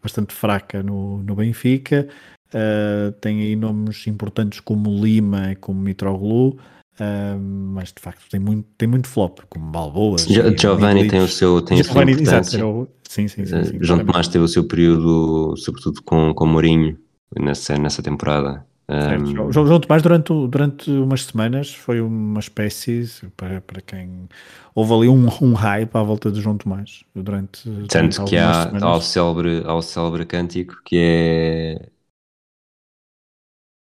bastante 0.02 0.34
fraca 0.34 0.82
no, 0.82 1.18
no 1.18 1.34
Benfica. 1.34 2.08
Uh, 2.48 3.12
tem 3.20 3.42
aí 3.42 3.54
nomes 3.54 4.06
importantes 4.06 4.60
como 4.60 4.88
Lima 5.04 5.54
como 5.60 5.80
Mitroglou. 5.80 6.58
Uh, 7.00 7.38
mas 7.38 7.92
de 7.92 8.00
facto 8.00 8.28
tem 8.28 8.40
muito, 8.40 8.66
tem 8.76 8.88
muito 8.88 9.06
flop, 9.06 9.38
como 9.48 9.70
Balboa. 9.70 10.16
Giovanni 10.18 11.06
tem 11.06 11.20
o 11.20 11.28
seu 11.28 11.62
tem 11.62 11.80
Giovanni, 11.82 12.12
exato, 12.12 12.66
o, 12.66 12.88
sim, 13.08 13.28
sim, 13.28 13.46
sim, 13.46 13.54
uh, 13.54 13.64
sim 13.64 13.78
João 13.80 14.04
Tomás 14.04 14.26
teve 14.26 14.44
o 14.44 14.48
seu 14.48 14.64
período, 14.64 15.54
sobretudo 15.56 16.02
com, 16.02 16.34
com 16.34 16.46
Mourinho, 16.46 16.98
nessa, 17.38 17.78
nessa 17.78 18.02
temporada. 18.02 18.66
Um... 18.88 19.52
João, 19.52 19.66
João 19.66 19.78
Tomás 19.78 20.02
durante, 20.02 20.32
durante 20.48 20.90
umas 20.90 21.24
semanas 21.24 21.72
foi 21.72 22.00
uma 22.00 22.40
espécie, 22.40 23.06
para, 23.36 23.60
para 23.60 23.80
quem 23.80 24.28
houve 24.74 24.92
ali 24.94 25.08
um, 25.08 25.28
um 25.42 25.52
hype 25.52 25.94
à 25.94 26.02
volta 26.02 26.32
de 26.32 26.40
João 26.40 26.56
Tomás 26.56 27.04
durante, 27.14 27.70
Tanto 27.88 28.24
que 28.24 28.36
há 28.36 28.72
ao 28.82 29.00
célebre, 29.00 29.62
ao 29.64 29.82
célebre 29.82 30.24
cântico 30.24 30.74
que 30.84 30.96
é 30.98 31.88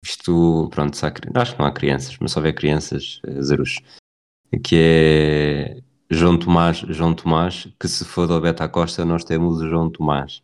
isto, 0.08 0.70
pronto, 0.72 0.96
acho 0.96 1.54
que 1.54 1.60
não 1.60 1.66
há 1.66 1.72
crianças, 1.72 2.18
mas 2.20 2.32
só 2.32 2.40
houver 2.40 2.54
crianças, 2.54 3.20
eh, 3.28 3.42
Zerus, 3.42 3.80
que 4.64 4.76
é 4.78 5.82
João 6.10 6.40
Tomás, 6.40 6.78
João 6.90 7.14
Tomás, 7.14 7.68
que 7.80 7.88
se 7.88 8.06
for 8.06 8.26
do 8.28 8.40
Beta 8.40 8.68
Costa, 8.70 9.04
nós 9.04 9.26
temos 9.26 9.62
o 9.62 9.70
João 9.70 9.90
Tomás. 9.90 10.42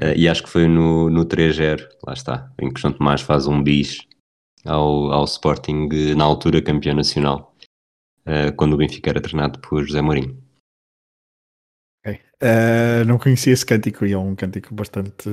Uh, 0.00 0.12
e 0.16 0.28
acho 0.28 0.42
que 0.42 0.48
foi 0.48 0.66
no, 0.66 1.10
no 1.10 1.24
3-0, 1.24 1.86
lá 2.06 2.12
está, 2.12 2.52
em 2.60 2.72
que 2.72 2.80
João 2.80 2.92
Tomás 2.92 3.20
faz 3.20 3.46
um 3.46 3.62
bis 3.62 4.06
ao, 4.64 5.12
ao 5.12 5.24
Sporting, 5.24 5.88
na 6.16 6.24
altura 6.24 6.62
campeão 6.62 6.94
nacional, 6.94 7.54
uh, 8.26 8.54
quando 8.56 8.74
o 8.74 8.76
Benfica 8.76 9.10
era 9.10 9.20
treinado 9.20 9.58
por 9.60 9.84
José 9.84 10.00
Mourinho. 10.00 10.42
Uh, 12.12 13.02
não 13.06 13.16
conhecia 13.18 13.50
esse 13.50 13.64
cântico 13.64 14.04
e 14.04 14.12
é 14.12 14.18
um 14.18 14.34
cântico 14.34 14.74
bastante. 14.74 15.26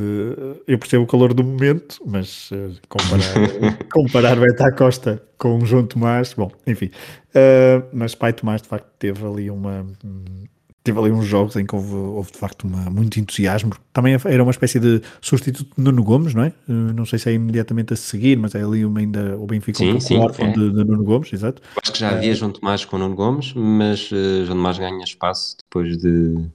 eu 0.66 0.80
percebo 0.80 1.04
o 1.04 1.08
calor 1.08 1.34
do 1.34 1.44
momento, 1.44 2.02
mas 2.06 2.50
uh, 2.52 2.74
comparar, 2.88 3.34
comparar 3.92 4.36
Beta 4.38 4.72
Costa 4.72 5.22
com 5.38 5.58
o 5.58 5.66
João 5.66 5.86
Tomás, 5.86 6.34
bom, 6.34 6.50
enfim. 6.66 6.90
Mas 7.92 8.16
Pai 8.16 8.32
Tomás 8.32 8.62
de 8.62 8.70
facto 8.70 8.88
teve 8.98 9.26
ali 9.26 9.50
uma. 9.50 9.86
Teve 10.82 11.00
ali 11.00 11.12
uns 11.12 11.26
jogos 11.26 11.56
em 11.56 11.66
que 11.66 11.74
houve, 11.74 11.94
houve 11.94 12.32
de 12.32 12.38
facto 12.38 12.66
uma, 12.66 12.90
muito 12.90 13.18
entusiasmo. 13.18 13.74
Também 13.94 14.18
era 14.26 14.44
uma 14.44 14.52
espécie 14.52 14.80
de 14.80 15.02
substituto 15.22 15.74
de 15.78 15.84
Nuno 15.84 16.04
Gomes, 16.04 16.34
não 16.34 16.44
é? 16.44 16.54
não 16.68 17.06
sei 17.06 17.20
se 17.20 17.30
é 17.30 17.34
imediatamente 17.34 17.94
a 17.94 17.96
seguir, 17.96 18.38
mas 18.38 18.54
é 18.54 18.64
ali 18.64 18.86
uma 18.86 19.00
ainda 19.00 19.38
o 19.38 19.46
Benfica 19.46 19.78
sim, 19.78 19.94
um 19.94 20.00
sim, 20.00 20.18
órfão 20.18 20.48
é. 20.48 20.52
de, 20.52 20.72
de, 20.72 20.84
Nuno 20.84 21.04
Gomes, 21.04 21.32
exato. 21.32 21.62
Acho 21.82 21.94
que 21.94 22.00
já 22.00 22.10
havia 22.10 22.36
João 22.36 22.52
Tomás 22.52 22.84
com 22.84 22.98
Nuno 22.98 23.16
Gomes, 23.16 23.54
mas 23.54 24.10
João 24.10 24.58
Tomás 24.58 24.78
ganha 24.78 25.04
espaço 25.04 25.56
depois 25.64 25.98
de 25.98 26.50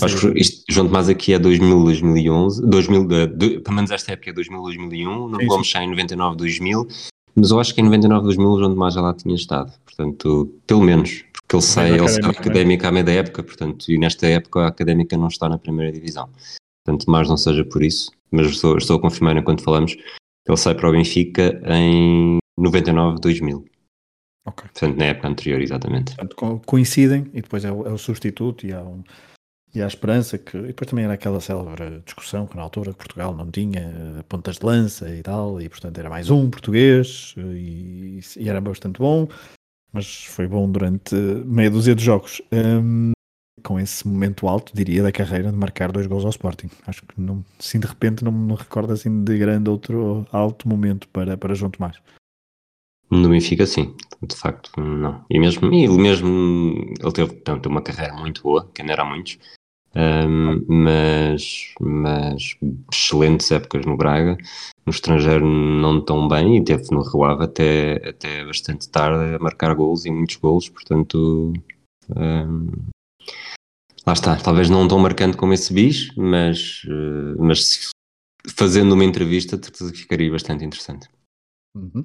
Acho 0.00 0.32
que 0.32 0.38
isto, 0.38 0.64
João 0.70 0.86
Tomás 0.86 1.08
aqui 1.08 1.32
é 1.32 1.38
2000, 1.38 1.84
2011, 1.84 2.66
2000, 2.66 3.04
de, 3.26 3.60
pelo 3.60 3.74
menos 3.74 3.90
esta 3.90 4.12
época 4.12 4.30
é 4.30 4.32
2000, 4.32 4.62
2001, 4.62 5.28
não 5.28 5.46
vamos 5.46 5.68
sair 5.68 5.84
em 5.84 5.90
99, 5.90 6.36
2000, 6.36 6.88
mas 7.34 7.50
eu 7.50 7.58
acho 7.58 7.74
que 7.74 7.80
em 7.80 7.84
99, 7.84 8.24
2000 8.24 8.48
o 8.48 8.58
João 8.58 8.70
Tomás 8.70 8.94
já 8.94 9.00
lá 9.00 9.12
tinha 9.12 9.34
estado, 9.34 9.72
portanto, 9.84 10.54
pelo 10.68 10.82
menos, 10.82 11.24
porque 11.32 11.56
ele 11.56 11.62
sai, 11.62 11.98
ele 11.98 12.08
sai 12.08 12.30
académica 12.30 12.88
à 12.88 12.92
meia 12.92 13.04
da 13.04 13.12
época, 13.12 13.42
portanto, 13.42 13.90
e 13.90 13.98
nesta 13.98 14.26
época 14.28 14.60
a 14.60 14.68
académica 14.68 15.16
não 15.16 15.26
está 15.26 15.48
na 15.48 15.58
primeira 15.58 15.90
divisão, 15.90 16.28
portanto, 16.84 17.10
mais 17.10 17.28
não 17.28 17.36
seja 17.36 17.64
por 17.64 17.82
isso, 17.82 18.12
mas 18.30 18.46
estou, 18.46 18.78
estou 18.78 18.98
a 18.98 19.00
confirmar 19.00 19.36
enquanto 19.36 19.64
falamos, 19.64 19.96
ele 20.46 20.56
sai 20.56 20.76
para 20.76 20.88
o 20.88 20.92
Benfica 20.92 21.60
em 21.66 22.38
99, 22.56 23.20
2000. 23.20 23.64
Okay. 24.44 24.68
Portanto, 24.68 24.96
na 24.96 25.04
época 25.04 25.28
anterior, 25.28 25.60
exatamente. 25.60 26.16
Portanto, 26.16 26.62
coincidem 26.66 27.30
e 27.32 27.40
depois 27.40 27.64
é 27.64 27.70
o, 27.70 27.86
é 27.86 27.92
o 27.92 27.98
substituto 27.98 28.66
e 28.66 28.72
há 28.72 28.82
um, 28.82 29.02
e 29.74 29.82
a 29.82 29.86
esperança 29.86 30.38
que. 30.38 30.56
E 30.56 30.66
depois 30.68 30.88
também 30.88 31.04
era 31.04 31.14
aquela 31.14 31.40
célebre 31.40 32.02
discussão 32.04 32.46
que 32.46 32.56
na 32.56 32.62
altura 32.62 32.92
Portugal 32.92 33.34
não 33.34 33.50
tinha 33.50 33.80
eh, 33.80 34.22
pontas 34.28 34.58
de 34.58 34.66
lança 34.66 35.08
e 35.14 35.22
tal, 35.22 35.60
e 35.60 35.68
portanto 35.68 35.98
era 35.98 36.10
mais 36.10 36.30
um 36.30 36.50
português 36.50 37.34
eh, 37.38 37.40
e, 37.40 38.20
e 38.36 38.48
era 38.48 38.60
bastante 38.60 38.98
bom, 38.98 39.28
mas 39.92 40.24
foi 40.24 40.46
bom 40.46 40.70
durante 40.70 41.14
meia 41.14 41.70
dúzia 41.70 41.94
de 41.94 42.04
jogos. 42.04 42.42
Um, 42.52 43.12
com 43.62 43.78
esse 43.78 44.06
momento 44.06 44.48
alto, 44.48 44.74
diria, 44.74 45.02
da 45.02 45.12
carreira 45.12 45.50
de 45.50 45.56
marcar 45.56 45.92
dois 45.92 46.06
gols 46.06 46.24
ao 46.24 46.30
Sporting. 46.30 46.68
Acho 46.86 47.02
que 47.06 47.20
não, 47.20 47.44
assim 47.58 47.78
de 47.78 47.86
repente 47.86 48.24
não 48.24 48.32
me 48.32 48.54
recordo 48.54 48.92
assim 48.92 49.22
de 49.22 49.38
grande 49.38 49.70
outro 49.70 50.26
alto 50.32 50.68
momento 50.68 51.08
para, 51.08 51.36
para 51.36 51.54
João 51.54 51.70
Tomás. 51.70 51.96
No 53.10 53.28
Benfica, 53.28 53.66
sim, 53.66 53.94
de 54.22 54.34
facto, 54.34 54.80
não. 54.80 55.24
E 55.30 55.38
mesmo, 55.38 55.72
e 55.72 55.86
mesmo 55.86 56.94
ele 56.98 57.12
teve 57.12 57.32
portanto, 57.34 57.66
uma 57.66 57.82
carreira 57.82 58.14
muito 58.14 58.42
boa, 58.42 58.68
que 58.74 58.80
ainda 58.80 58.94
era 58.94 59.04
muitos, 59.04 59.38
um, 59.94 60.64
mas, 60.68 61.74
mas 61.80 62.56
excelentes 62.90 63.50
épocas 63.50 63.84
no 63.84 63.96
Braga, 63.96 64.38
no 64.86 64.90
estrangeiro 64.90 65.46
não 65.46 66.00
tão 66.00 66.26
bem 66.26 66.56
e 66.56 66.64
teve 66.64 66.84
no 66.90 67.02
Rio 67.02 67.24
Ave 67.24 67.44
até, 67.44 68.08
até 68.08 68.44
bastante 68.44 68.88
tarde 68.88 69.34
a 69.34 69.38
marcar 69.38 69.74
gols 69.74 70.04
e 70.06 70.10
muitos 70.10 70.36
gols, 70.36 70.68
portanto 70.68 71.52
um, 72.16 72.70
lá 74.06 74.12
está, 74.12 74.36
talvez 74.36 74.70
não 74.70 74.88
tão 74.88 74.98
marcante 74.98 75.36
como 75.36 75.52
esse 75.52 75.72
bis, 75.72 76.14
mas, 76.16 76.84
uh, 76.84 77.36
mas 77.38 77.90
fazendo 78.56 78.92
uma 78.92 79.04
entrevista 79.04 79.60
ficaria 79.94 80.30
bastante 80.30 80.64
interessante. 80.64 81.08
Uhum. 81.76 82.04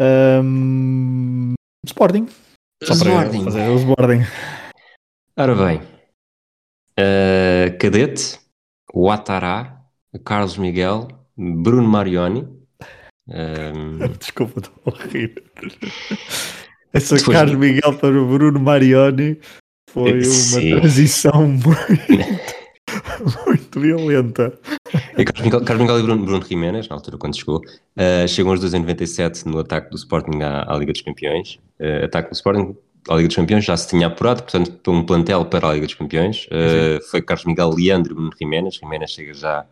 Um, 0.00 1.54
Sporting. 1.84 2.26
Só 2.82 2.94
Sporting. 2.94 3.44
para 3.44 3.52
fazer 3.52 3.68
o 3.68 3.76
Sporting. 3.76 4.20
Ora 5.36 5.54
bem, 5.54 5.97
Uh, 6.98 7.78
Cadete, 7.78 8.40
Ouattara, 8.92 9.78
Carlos 10.24 10.58
Miguel, 10.58 11.06
Bruno 11.36 11.86
Marioni. 11.86 12.48
Um... 13.28 13.98
Desculpa, 14.18 14.60
estou 14.60 14.92
a 14.92 15.06
rir. 15.06 15.40
Essa 16.92 17.16
Depois... 17.16 17.36
Carlos 17.36 17.56
Miguel 17.56 17.96
para 17.98 18.20
o 18.20 18.26
Bruno 18.26 18.58
Marioni 18.58 19.38
foi 19.90 20.24
Sim. 20.24 20.72
uma 20.72 20.80
transição 20.80 21.46
muito, 21.62 23.46
muito 23.46 23.80
violenta. 23.80 24.58
E 25.16 25.24
Carlos 25.24 25.44
Miguel, 25.44 25.64
Carlos 25.64 25.82
Miguel 25.82 26.00
e 26.00 26.02
Bruno, 26.02 26.24
Bruno 26.24 26.44
Jiménez, 26.44 26.88
na 26.88 26.96
altura 26.96 27.16
quando 27.16 27.36
chegou, 27.36 27.58
uh, 27.58 28.26
chegam 28.26 28.52
os 28.52 28.60
dois 28.60 28.74
em 28.74 28.80
97 28.80 29.46
no 29.46 29.60
ataque 29.60 29.90
do 29.90 29.96
Sporting 29.96 30.42
à, 30.42 30.72
à 30.72 30.76
Liga 30.76 30.92
dos 30.92 31.02
Campeões. 31.02 31.60
Uh, 31.78 32.06
ataque 32.06 32.30
do 32.30 32.34
Sporting 32.34 32.76
a 33.08 33.14
Liga 33.14 33.28
dos 33.28 33.36
Campeões 33.36 33.64
já 33.64 33.76
se 33.76 33.88
tinha 33.88 34.06
apurado, 34.06 34.42
portanto, 34.42 34.72
para 34.72 34.92
um 34.92 35.04
plantel 35.04 35.44
para 35.44 35.68
a 35.68 35.74
Liga 35.74 35.86
dos 35.86 35.94
Campeões. 35.94 36.46
Uh, 36.46 37.02
foi 37.10 37.22
Carlos 37.22 37.46
Miguel, 37.46 37.70
Leandro 37.70 38.12
e 38.12 38.14
Bruno 38.14 38.30
Jiménez. 38.38 38.74
Jiménez 38.74 39.10
chega 39.10 39.34
já, 39.34 39.66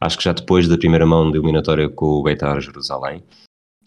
acho 0.00 0.18
que 0.18 0.24
já 0.24 0.32
depois 0.32 0.68
da 0.68 0.78
primeira 0.78 1.06
mão 1.06 1.30
de 1.30 1.38
eliminatória 1.38 1.88
com 1.88 2.06
o 2.06 2.22
Beitar 2.22 2.60
Jerusalém. 2.60 3.22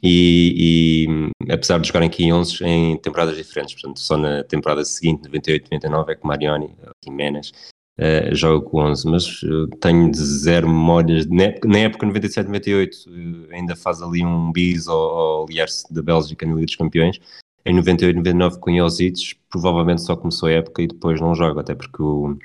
E, 0.04 1.06
e, 1.08 1.52
apesar 1.54 1.80
de 1.80 1.88
jogarem 1.88 2.10
aqui 2.10 2.24
em 2.24 2.34
11 2.34 2.64
em 2.64 2.98
temporadas 2.98 3.38
diferentes, 3.38 3.76
portanto, 3.76 4.00
só 4.00 4.18
na 4.18 4.44
temporada 4.44 4.84
seguinte, 4.84 5.30
98-99, 5.30 6.10
é 6.10 6.16
que 6.16 6.26
Marioni, 6.26 6.76
Jiménez, 7.06 7.52
uh, 8.00 8.36
joga 8.36 8.66
com 8.66 8.82
11, 8.82 9.08
mas 9.08 9.44
uh, 9.44 9.68
tenho 9.80 10.12
zero 10.14 10.68
memórias. 10.68 11.28
Na 11.28 11.44
época, 11.44 11.68
na 11.68 11.78
época 11.80 12.08
97-98, 12.08 12.90
uh, 13.08 13.54
ainda 13.54 13.76
faz 13.76 14.02
ali 14.02 14.26
um 14.26 14.52
bis 14.52 14.88
ao, 14.88 14.98
ao 14.98 15.46
Lierse 15.46 15.86
da 15.94 16.02
Bélgica 16.02 16.48
na 16.48 16.54
Liga 16.56 16.66
dos 16.66 16.76
Campeões, 16.76 17.20
em 17.66 17.76
98, 17.76 18.16
99 18.18 18.60
com 18.60 18.72
Iosic, 18.72 19.36
provavelmente 19.50 20.02
só 20.02 20.16
começou 20.16 20.50
a 20.50 20.54
época 20.54 20.82
e 20.82 20.88
depois 20.88 21.20
não 21.20 21.36
joga, 21.36 21.62
até 21.62 21.76
porque 21.76 22.02
o, 22.02 22.38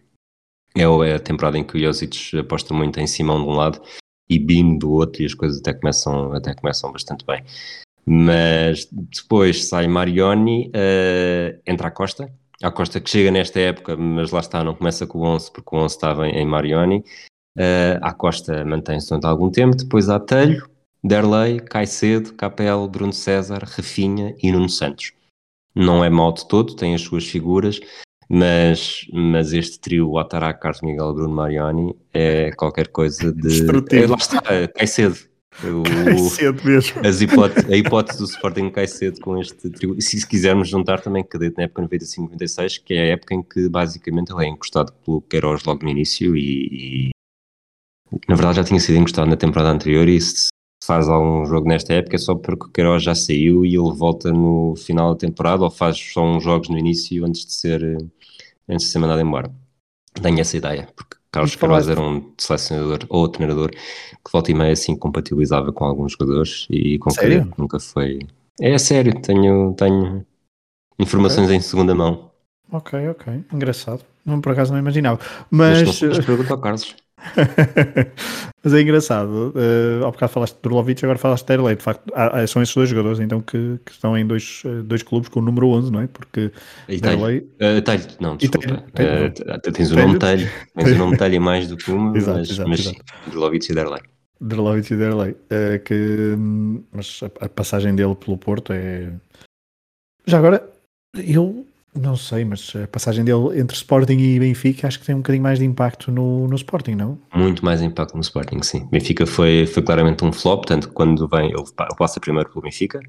é, 0.76 0.82
é 0.82 1.14
a 1.14 1.20
temporada 1.20 1.58
em 1.58 1.64
que 1.64 1.76
o 1.76 1.78
Iosic 1.78 2.38
aposta 2.38 2.74
muito 2.74 3.00
em 3.00 3.06
Simão 3.06 3.42
de 3.42 3.48
um 3.48 3.54
lado 3.54 3.80
e 4.28 4.38
Bino 4.38 4.78
do 4.78 4.90
outro 4.90 5.22
e 5.22 5.26
as 5.26 5.34
coisas 5.34 5.60
até 5.60 5.72
começam, 5.72 6.32
até 6.32 6.54
começam 6.54 6.92
bastante 6.92 7.24
bem. 7.24 7.42
Mas 8.04 8.88
depois 8.92 9.66
sai 9.66 9.88
Marioni, 9.88 10.68
uh, 10.68 11.60
entra 11.66 11.88
a 11.88 11.90
Costa, 11.90 12.32
a 12.62 12.70
Costa 12.70 13.00
que 13.00 13.10
chega 13.10 13.30
nesta 13.30 13.58
época, 13.58 13.96
mas 13.96 14.30
lá 14.30 14.40
está, 14.40 14.62
não 14.62 14.74
começa 14.74 15.06
com 15.06 15.18
o 15.18 15.24
11 15.24 15.50
porque 15.52 15.74
o 15.74 15.78
11 15.78 15.94
estava 15.94 16.28
em, 16.28 16.36
em 16.36 16.46
Marioni. 16.46 17.04
Uh, 17.56 17.98
a 18.02 18.12
Costa 18.12 18.64
mantém-se 18.64 19.08
durante 19.08 19.26
algum 19.26 19.50
tempo, 19.50 19.76
depois 19.76 20.08
há 20.08 20.20
Telho, 20.20 20.68
Derlei, 21.06 21.60
Caicedo, 21.60 22.34
Capel, 22.34 22.88
Bruno 22.88 23.12
César, 23.12 23.62
Rafinha 23.62 24.34
e 24.42 24.50
Nuno 24.50 24.68
Santos. 24.68 25.12
Não 25.72 26.04
é 26.04 26.10
mau 26.10 26.32
de 26.32 26.48
todo, 26.48 26.74
tem 26.74 26.96
as 26.96 27.02
suas 27.02 27.24
figuras, 27.24 27.78
mas, 28.28 29.06
mas 29.12 29.52
este 29.52 29.78
trio, 29.78 30.14
Otará, 30.14 30.52
Carlos 30.52 30.82
Miguel, 30.82 31.14
Bruno 31.14 31.32
Marioni, 31.32 31.94
é 32.12 32.50
qualquer 32.56 32.88
coisa 32.88 33.32
de. 33.32 33.62
É, 33.92 34.06
lá 34.06 34.16
está, 34.16 34.42
cai 34.74 34.86
cedo. 34.88 35.16
O, 35.62 35.84
cai 35.86 36.18
cedo 36.18 36.64
mesmo. 36.64 37.06
As 37.06 37.20
hipótese, 37.20 37.72
a 37.72 37.76
hipótese 37.76 38.18
do 38.18 38.24
Sporting 38.24 38.70
cai 38.70 38.88
cedo 38.88 39.20
com 39.20 39.38
este 39.38 39.70
trio. 39.70 39.94
Se, 40.00 40.18
se 40.18 40.26
quisermos 40.26 40.68
juntar 40.68 41.00
também 41.00 41.22
Cadete 41.22 41.56
na 41.56 41.64
época 41.64 41.82
95-96, 41.82 42.82
que 42.84 42.94
é 42.94 43.02
a 43.02 43.06
época 43.12 43.32
em 43.32 43.42
que 43.44 43.68
basicamente 43.68 44.32
ele 44.32 44.44
é 44.44 44.48
encostado 44.48 44.92
pelo 45.04 45.20
Queiroz 45.20 45.62
logo 45.62 45.84
no 45.84 45.90
início 45.90 46.36
e, 46.36 47.10
e 48.10 48.18
na 48.28 48.34
verdade 48.34 48.56
já 48.56 48.64
tinha 48.64 48.80
sido 48.80 48.98
encostado 48.98 49.28
na 49.28 49.36
temporada 49.36 49.70
anterior 49.70 50.08
e 50.08 50.20
se 50.20 50.48
faz 50.86 51.08
algum 51.08 51.44
jogo 51.44 51.68
nesta 51.68 51.92
época 51.94 52.14
é 52.14 52.18
só 52.18 52.34
porque 52.34 52.66
o 52.66 52.68
Queiroz 52.68 53.02
já 53.02 53.14
saiu 53.14 53.64
e 53.64 53.74
ele 53.74 53.92
volta 53.92 54.32
no 54.32 54.74
final 54.76 55.12
da 55.12 55.18
temporada 55.18 55.64
ou 55.64 55.70
faz 55.70 55.98
só 55.98 56.24
uns 56.24 56.44
jogos 56.44 56.68
no 56.68 56.78
início 56.78 57.24
antes 57.24 57.44
de 57.44 57.52
ser, 57.52 57.82
antes 58.68 58.86
de 58.86 58.92
ser 58.92 58.98
mandado 58.98 59.20
embora. 59.20 59.50
Tenho 60.22 60.40
essa 60.40 60.56
ideia, 60.56 60.88
porque 60.94 61.16
Carlos 61.32 61.56
Queiroz 61.56 61.88
era 61.88 62.00
um 62.00 62.32
selecionador 62.38 63.00
ou 63.08 63.28
treinador 63.28 63.70
que 63.70 64.32
volta 64.32 64.50
e 64.50 64.54
meia 64.54 64.72
assim 64.72 64.96
compatibilizava 64.96 65.72
com 65.72 65.84
alguns 65.84 66.12
jogadores 66.12 66.66
e 66.70 66.98
com 66.98 67.10
sério? 67.10 67.50
que 67.50 67.58
nunca 67.60 67.80
foi. 67.80 68.20
É 68.60 68.78
sério, 68.78 69.20
tenho, 69.20 69.74
tenho 69.74 70.24
informações 70.98 71.46
okay. 71.46 71.56
em 71.56 71.60
segunda 71.60 71.94
mão. 71.94 72.30
Ok, 72.70 73.08
ok, 73.08 73.44
engraçado. 73.52 74.02
Não, 74.24 74.40
por 74.40 74.52
acaso 74.52 74.72
não 74.72 74.78
imaginava. 74.78 75.20
Mas, 75.50 75.82
mas, 75.82 76.02
mas 76.02 76.24
pergunta 76.24 76.52
ao 76.52 76.60
Carlos. 76.60 76.96
Mas 78.62 78.74
é 78.74 78.80
engraçado. 78.80 79.54
Uh, 79.54 80.04
ao 80.04 80.12
bocado 80.12 80.32
falaste 80.32 80.54
de 80.56 80.62
Durlovic, 80.62 81.04
agora 81.04 81.18
falaste 81.18 81.46
de 81.46 81.52
Erlei. 81.52 81.76
De 81.76 81.82
facto, 81.82 82.12
há, 82.14 82.40
há, 82.40 82.46
são 82.46 82.62
esses 82.62 82.74
dois 82.74 82.88
jogadores 82.88 83.20
então 83.20 83.40
que, 83.40 83.78
que, 83.84 83.92
estão 83.92 84.16
em 84.16 84.26
dois, 84.26 84.62
eh, 84.64 84.82
dois 84.82 85.02
clubes 85.02 85.28
com 85.28 85.40
o 85.40 85.42
número 85.42 85.68
11, 85.68 85.92
não 85.92 86.00
é? 86.00 86.06
Porque 86.08 86.50
Derlei... 86.88 87.38
Uh, 87.38 87.80
telho, 87.82 88.04
não, 88.18 88.36
desculpa. 88.36 88.82
Telho, 88.92 89.32
telho. 89.32 89.54
Uh, 89.56 89.72
tens 89.72 89.92
o 89.92 89.96
nome 89.96 90.18
Telho, 90.18 90.50
tens 90.74 90.92
o 90.92 90.98
nome 90.98 91.16
Telho 91.16 91.40
mais 91.40 91.68
do 91.68 91.76
que 91.76 91.90
um, 91.90 92.16
exato, 92.16 92.38
mas, 92.38 92.50
exato, 92.50 92.68
mas 92.68 92.92
Durlovic 93.26 93.70
e 93.70 93.74
Derlei. 93.74 94.02
Derlovic 94.40 94.92
e 94.92 94.96
Derlei. 94.96 95.30
Uh, 95.30 95.84
que, 95.84 96.34
mas 96.92 97.20
a, 97.22 97.44
a 97.44 97.48
passagem 97.48 97.94
dele 97.94 98.14
pelo 98.16 98.36
Porto 98.36 98.72
é... 98.72 99.12
Já 100.26 100.38
agora, 100.38 100.68
eu 101.14 101.64
não 101.96 102.16
sei, 102.16 102.44
mas 102.44 102.72
a 102.76 102.86
passagem 102.86 103.24
dele 103.24 103.58
entre 103.58 103.76
Sporting 103.76 104.18
e 104.18 104.38
Benfica 104.38 104.86
acho 104.86 105.00
que 105.00 105.06
tem 105.06 105.14
um 105.14 105.18
bocadinho 105.18 105.42
mais 105.42 105.58
de 105.58 105.64
impacto 105.64 106.10
no, 106.10 106.46
no 106.46 106.54
Sporting, 106.56 106.94
não? 106.94 107.18
Muito 107.34 107.64
mais 107.64 107.82
impacto 107.82 108.14
no 108.14 108.20
Sporting, 108.20 108.62
sim. 108.62 108.86
Benfica 108.90 109.26
foi, 109.26 109.66
foi 109.66 109.82
claramente 109.82 110.24
um 110.24 110.32
flop, 110.32 110.64
tanto 110.64 110.88
que 110.88 110.94
quando 110.94 111.26
vem, 111.28 111.50
ele 111.50 111.64
passa 111.98 112.20
primeiro 112.20 112.50
pelo 112.50 112.62
Benfica, 112.62 113.00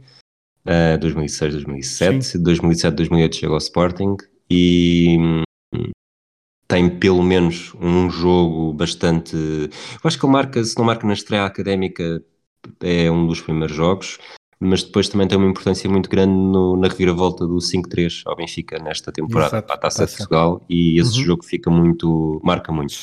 uh, 0.65 0.97
2006, 0.99 1.53
2007, 1.53 2.37
2007, 2.37 2.95
2008 2.95 3.35
chega 3.35 3.53
ao 3.53 3.57
Sporting 3.57 4.15
e 4.49 5.17
hum, 5.19 5.91
tem 6.67 6.89
pelo 6.89 7.23
menos 7.23 7.73
um 7.79 8.09
jogo 8.09 8.73
bastante. 8.73 9.35
Eu 9.35 10.01
acho 10.03 10.19
que 10.19 10.25
ele 10.25 10.33
marca, 10.33 10.63
se 10.63 10.77
não 10.77 10.85
marca 10.85 11.07
na 11.07 11.13
estreia 11.13 11.45
académica, 11.45 12.21
é 12.81 13.09
um 13.09 13.25
dos 13.25 13.41
primeiros 13.41 13.75
jogos 13.75 14.17
mas 14.59 14.83
depois 14.83 15.07
também 15.07 15.27
tem 15.27 15.37
uma 15.37 15.49
importância 15.49 15.89
muito 15.89 16.09
grande 16.09 16.33
no, 16.33 16.75
na 16.77 16.87
reviravolta 16.87 17.45
do 17.45 17.57
5-3 17.57 18.23
ao 18.25 18.35
Benfica 18.35 18.79
nesta 18.79 19.11
temporada 19.11 19.61
para 19.61 19.75
a 19.75 19.77
Taça 19.77 20.05
de 20.05 20.17
Portugal 20.17 20.65
e 20.69 20.99
esse 20.99 21.19
uhum. 21.19 21.25
jogo 21.25 21.45
fica 21.45 21.69
muito, 21.69 22.41
marca 22.43 22.71
muito. 22.71 22.93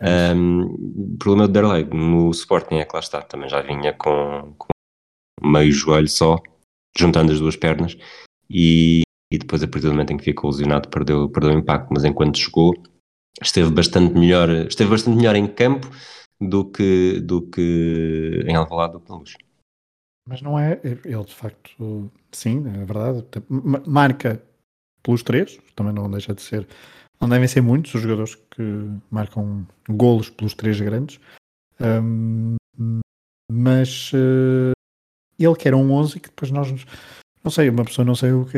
Um, 0.00 1.14
o 1.14 1.16
problema 1.18 1.48
do 1.48 1.52
Derlei 1.52 1.84
no 1.84 2.30
Sporting 2.30 2.76
é 2.76 2.84
que 2.84 2.94
lá 2.94 3.00
está, 3.00 3.22
também 3.22 3.48
já 3.48 3.60
vinha 3.62 3.92
com, 3.92 4.54
com 4.58 4.68
meio 5.42 5.72
joelho 5.72 6.08
só, 6.08 6.38
juntando 6.96 7.32
as 7.32 7.40
duas 7.40 7.56
pernas 7.56 7.96
e, 8.48 9.02
e 9.32 9.38
depois 9.38 9.62
a 9.62 9.68
partir 9.68 9.86
do 9.86 9.92
momento 9.92 10.12
em 10.12 10.16
que 10.16 10.24
ficou 10.24 10.50
lesionado 10.50 10.88
perdeu, 10.88 11.28
perdeu 11.28 11.50
o 11.50 11.58
impacto, 11.58 11.88
mas 11.92 12.04
enquanto 12.04 12.38
jogou 12.38 12.72
esteve 13.42 13.70
bastante 13.70 14.14
melhor, 14.14 14.48
esteve 14.50 14.90
bastante 14.90 15.16
melhor 15.16 15.34
em 15.34 15.46
campo 15.46 15.88
do 16.40 16.64
que, 16.64 17.20
do 17.20 17.42
que 17.42 18.44
em 18.46 18.54
Alvalade 18.54 18.94
do 18.94 19.00
que 19.00 19.10
na 19.10 19.16
Luz. 19.16 19.34
Mas 20.28 20.40
não 20.40 20.58
é, 20.58 20.80
ele 20.82 21.24
de 21.24 21.34
facto, 21.34 22.10
sim, 22.32 22.64
é 22.66 22.84
verdade, 22.84 23.24
marca 23.86 24.42
pelos 25.02 25.22
três, 25.22 25.58
também 25.76 25.92
não 25.92 26.10
deixa 26.10 26.34
de 26.34 26.40
ser, 26.40 26.66
não 27.20 27.28
devem 27.28 27.46
ser 27.46 27.60
muitos 27.60 27.94
os 27.94 28.00
jogadores 28.00 28.34
que 28.34 28.62
marcam 29.10 29.66
golos 29.88 30.30
pelos 30.30 30.54
três 30.54 30.80
grandes, 30.80 31.20
um, 31.78 32.56
mas 33.52 34.12
uh, 34.14 34.72
ele 35.38 35.56
que 35.56 35.68
era 35.68 35.76
um 35.76 35.92
11 35.92 36.20
que 36.20 36.28
depois 36.30 36.50
nós, 36.50 36.72
não 37.42 37.50
sei, 37.50 37.68
uma 37.68 37.84
pessoa 37.84 38.06
não 38.06 38.14
sei 38.14 38.32
o 38.32 38.46
que 38.46 38.56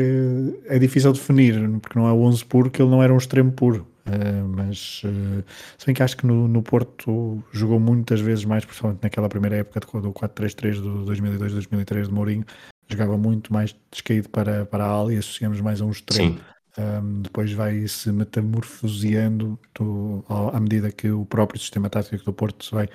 é, 0.69 0.77
é 0.77 0.79
difícil 0.79 1.11
definir, 1.11 1.79
porque 1.81 1.99
não 1.99 2.07
é 2.07 2.13
o 2.13 2.21
11 2.21 2.45
puro, 2.45 2.71
que 2.71 2.81
ele 2.81 2.91
não 2.91 3.03
era 3.03 3.13
um 3.13 3.17
extremo 3.17 3.51
puro, 3.51 3.85
Uh, 4.07 4.47
mas 4.47 5.01
uh, 5.03 5.43
se 5.77 5.85
bem 5.85 5.93
que 5.93 6.01
acho 6.01 6.15
que 6.15 6.25
no, 6.25 6.47
no, 6.47 6.63
Porto 6.63 7.43
jogou 7.51 7.77
muitas 7.77 8.21
vezes 8.21 8.45
mais, 8.45 8.63
principalmente 8.63 9.03
naquela 9.03 9.27
primeira 9.27 9.57
época 9.57 9.99
do 9.99 10.13
4-3-3 10.13 10.79
do 10.79 11.11
2002-2003 11.11 12.05
de 12.05 12.13
Mourinho, 12.13 12.45
jogava 12.87 13.17
muito 13.17 13.51
mais 13.51 13.75
descaído 13.91 14.29
para, 14.29 14.65
para 14.65 14.85
a 14.85 14.87
ala 14.87 15.13
e 15.13 15.17
associamos 15.17 15.59
mais 15.59 15.81
a 15.81 15.85
um 15.85 15.91
extremo. 15.91 16.39
Um, 16.77 17.21
depois 17.21 17.51
vai 17.51 17.87
se 17.87 18.11
metamorfoseando 18.11 19.59
do, 19.77 20.23
à 20.53 20.59
medida 20.59 20.91
que 20.91 21.09
o 21.09 21.25
próprio 21.25 21.59
sistema 21.59 21.89
tático 21.89 22.23
do 22.23 22.31
Porto 22.31 22.63
se 22.63 22.71
vai 22.71 22.87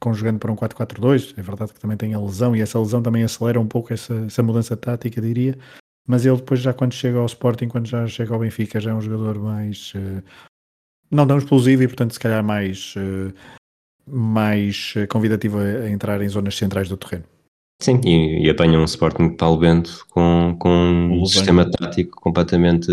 conjugando 0.00 0.38
para 0.38 0.50
um 0.50 0.56
4-4-2. 0.56 1.34
É 1.36 1.42
verdade 1.42 1.72
que 1.72 1.78
também 1.78 1.96
tem 1.96 2.14
a 2.14 2.20
lesão 2.20 2.56
e 2.56 2.62
essa 2.62 2.78
lesão 2.80 3.02
também 3.02 3.22
acelera 3.22 3.60
um 3.60 3.66
pouco 3.66 3.92
essa, 3.92 4.14
essa 4.26 4.42
mudança 4.42 4.76
tática, 4.76 5.20
diria 5.20 5.56
mas 6.08 6.24
ele 6.24 6.38
depois 6.38 6.60
já 6.60 6.72
quando 6.72 6.94
chega 6.94 7.18
ao 7.18 7.26
Sporting, 7.26 7.68
quando 7.68 7.86
já 7.86 8.06
chega 8.06 8.32
ao 8.32 8.40
Benfica, 8.40 8.80
já 8.80 8.90
é 8.90 8.94
um 8.94 9.00
jogador 9.00 9.38
mais 9.38 9.92
uh, 9.94 10.24
não 11.10 11.26
tão 11.26 11.36
explosivo 11.36 11.82
e 11.82 11.86
portanto 11.86 12.12
se 12.12 12.18
calhar 12.18 12.42
mais, 12.42 12.94
uh, 12.96 13.32
mais 14.10 14.94
convidativo 15.10 15.58
a, 15.58 15.90
entrar 15.90 16.22
em 16.22 16.28
zonas 16.28 16.56
centrais 16.56 16.88
do 16.88 16.96
terreno. 16.96 17.24
Sim, 17.80 18.00
e, 18.04 18.46
e 18.46 18.50
apanha 18.50 18.78
um 18.78 18.84
Sporting 18.84 19.28
de 19.28 19.36
Paulo 19.36 19.58
Bento 19.58 20.06
com, 20.08 20.56
com 20.58 20.70
um 20.70 21.26
sistema 21.26 21.70
tático 21.70 22.18
completamente 22.20 22.90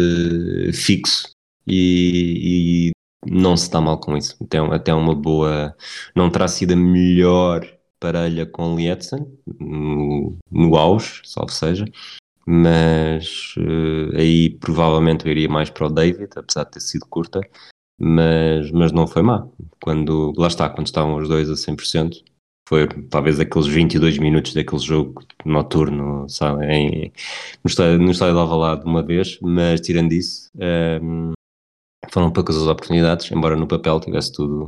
fixo 0.74 1.30
e, 1.66 2.92
e, 3.26 3.32
não 3.32 3.58
se 3.58 3.64
está 3.64 3.82
mal 3.82 3.98
com 3.98 4.16
isso. 4.16 4.36
Até, 4.44 4.60
até 4.60 4.94
uma 4.94 5.16
boa. 5.16 5.76
Não 6.16 6.30
terá 6.30 6.48
sido 6.48 6.74
a 6.74 6.76
melhor 6.76 7.66
parelha 8.00 8.46
com 8.46 8.76
Lietzen 8.76 9.26
no, 9.60 10.38
no 10.52 10.76
auge, 10.76 11.22
salvo 11.24 11.52
seja, 11.52 11.86
mas 12.46 13.56
uh, 13.58 14.16
aí 14.16 14.52
provavelmente 14.60 15.26
eu 15.26 15.32
iria 15.32 15.50
mais 15.50 15.70
para 15.70 15.88
o 15.88 15.90
David, 15.90 16.30
apesar 16.36 16.64
de 16.66 16.72
ter 16.72 16.80
sido 16.82 17.06
curta, 17.08 17.42
mas, 18.00 18.72
mas 18.72 18.92
não 18.92 19.08
foi 19.08 19.22
má. 19.22 19.48
Quando, 19.82 20.34
lá 20.38 20.48
está, 20.48 20.70
quando 20.70 20.88
estavam 20.88 21.16
os 21.16 21.28
dois 21.28 21.50
a 21.50 21.54
100%, 21.54 22.24
foi 22.68 22.88
talvez 23.10 23.40
aqueles 23.40 23.68
22 23.68 24.18
minutos 24.18 24.54
daquele 24.54 24.82
jogo 24.82 25.24
noturno, 25.46 26.28
sabe, 26.30 26.66
em, 26.66 27.14
no, 27.64 27.70
estádio, 27.70 28.00
no 28.00 28.12
estádio 28.12 28.34
de 28.36 28.40
Alvalade 28.40 28.86
uma 28.86 29.04
vez, 29.04 29.40
mas 29.42 29.82
tirando 29.82 30.12
isso, 30.14 30.50
um, 30.56 31.32
ehm, 31.32 31.34
foram 32.12 32.32
poucas 32.32 32.58
as 32.58 32.64
oportunidades, 32.64 33.32
embora 33.32 33.56
no 33.56 33.68
papel 33.68 34.00
tivesse 34.00 34.32
tudo, 34.34 34.68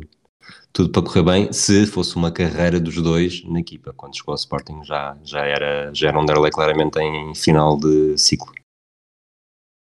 tudo 0.78 0.92
para 0.92 1.02
correr 1.02 1.24
bem, 1.24 1.52
se 1.52 1.88
fosse 1.88 2.16
uma 2.16 2.32
carreira 2.32 2.80
dos 2.80 3.02
dois 3.02 3.44
na 3.46 3.60
equipa. 3.60 3.92
Quando 3.94 4.16
chegou 4.16 4.34
ao 4.34 4.36
Sporting 4.36 4.84
já, 4.84 5.18
já, 5.24 5.44
era, 5.44 5.92
já 5.92 6.10
era 6.10 6.20
um 6.20 6.24
Derlei 6.24 6.52
claramente 6.52 7.00
em 7.00 7.34
final 7.34 7.80
de 7.80 8.16
ciclo. 8.16 8.54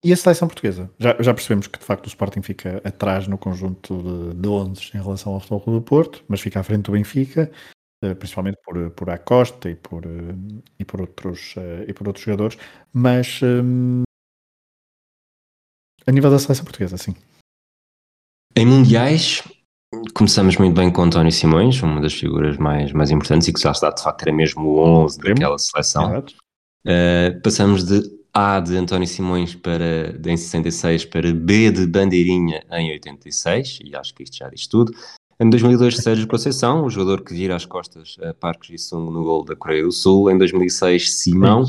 E 0.05 0.13
a 0.13 0.15
seleção 0.15 0.47
portuguesa? 0.47 0.93
Já, 0.99 1.15
já 1.19 1.33
percebemos 1.33 1.65
que 1.65 1.79
de 1.79 1.83
facto 1.83 2.05
o 2.05 2.09
Sporting 2.09 2.43
fica 2.43 2.79
atrás 2.85 3.27
no 3.27 3.39
conjunto 3.39 4.03
de, 4.03 4.39
de 4.39 4.47
11 4.47 4.91
em 4.93 5.01
relação 5.01 5.33
ao 5.33 5.39
Futebol 5.39 5.61
Clube 5.61 5.79
do 5.79 5.83
Porto, 5.83 6.23
mas 6.27 6.41
fica 6.41 6.59
à 6.59 6.63
frente 6.63 6.83
do 6.83 6.91
Benfica, 6.91 7.51
eh, 8.03 8.13
principalmente 8.13 8.59
por, 8.63 8.91
por 8.91 9.09
Acosta 9.09 9.71
e 9.71 9.75
por, 9.75 10.05
eh, 10.05 10.35
e 10.77 10.85
por, 10.85 11.01
outros, 11.01 11.55
eh, 11.57 11.85
e 11.87 11.93
por 11.93 12.05
outros 12.05 12.23
jogadores, 12.23 12.55
mas 12.93 13.41
um, 13.41 14.03
a 16.05 16.11
nível 16.11 16.29
da 16.29 16.37
seleção 16.37 16.65
portuguesa, 16.65 16.97
sim. 16.97 17.15
Em 18.55 18.67
mundiais, 18.67 19.41
Começamos 20.13 20.57
muito 20.57 20.75
bem 20.75 20.91
com 20.91 21.03
António 21.03 21.31
Simões, 21.31 21.81
uma 21.81 21.99
das 22.01 22.13
figuras 22.13 22.57
mais, 22.57 22.91
mais 22.91 23.11
importantes 23.11 23.47
e 23.47 23.53
que 23.53 23.59
já 23.59 23.71
está 23.71 23.89
de 23.89 24.01
facto 24.01 24.21
era 24.23 24.33
mesmo 24.33 24.67
o 24.67 25.03
11 25.03 25.19
daquela 25.19 25.57
seleção. 25.57 26.19
Uh, 26.85 27.41
passamos 27.41 27.83
de 27.83 28.01
A 28.33 28.59
de 28.59 28.77
António 28.77 29.07
Simões 29.07 29.55
para, 29.55 30.15
em 30.25 30.37
66 30.37 31.05
para 31.05 31.33
B 31.33 31.71
de 31.71 31.87
Bandeirinha 31.87 32.63
em 32.71 32.91
86, 32.91 33.79
e 33.83 33.95
acho 33.95 34.13
que 34.13 34.23
isto 34.23 34.37
já 34.37 34.49
diz 34.49 34.67
tudo. 34.67 34.93
Em 35.39 35.49
2002, 35.49 35.97
Sérgio 35.97 36.27
Conceição, 36.27 36.85
o 36.85 36.89
jogador 36.89 37.23
que 37.23 37.33
vira 37.33 37.55
as 37.55 37.65
costas 37.65 38.17
a 38.21 38.33
Parques 38.33 38.69
e 38.69 38.77
Sung 38.77 39.11
no 39.11 39.23
gol 39.23 39.43
da 39.43 39.55
Coreia 39.55 39.83
do 39.83 39.91
Sul. 39.91 40.29
Em 40.29 40.37
2006, 40.37 41.15
Simão. 41.15 41.65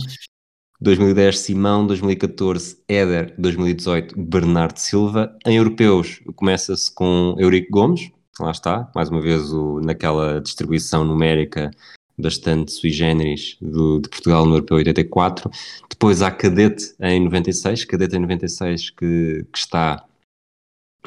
2010 0.84 1.38
Simão, 1.38 1.86
2014 1.86 2.76
Éder, 2.86 3.34
2018 3.38 4.20
Bernardo 4.20 4.76
Silva. 4.76 5.34
Em 5.46 5.56
europeus 5.56 6.20
começa-se 6.36 6.94
com 6.94 7.34
Eurico 7.38 7.70
Gomes, 7.70 8.12
lá 8.38 8.50
está, 8.50 8.90
mais 8.94 9.08
uma 9.08 9.22
vez 9.22 9.50
o, 9.50 9.80
naquela 9.80 10.42
distribuição 10.42 11.02
numérica 11.02 11.70
bastante 12.18 12.70
sui 12.70 12.90
generis 12.90 13.56
do, 13.62 13.98
de 13.98 14.10
Portugal 14.10 14.44
no 14.44 14.56
Europeu 14.56 14.76
84. 14.76 15.50
Depois 15.88 16.20
há 16.20 16.30
Cadete 16.30 16.94
em 17.00 17.24
96, 17.24 17.86
Cadete 17.86 18.16
em 18.16 18.20
96 18.20 18.90
que, 18.90 19.46
que 19.50 19.58
está. 19.58 20.04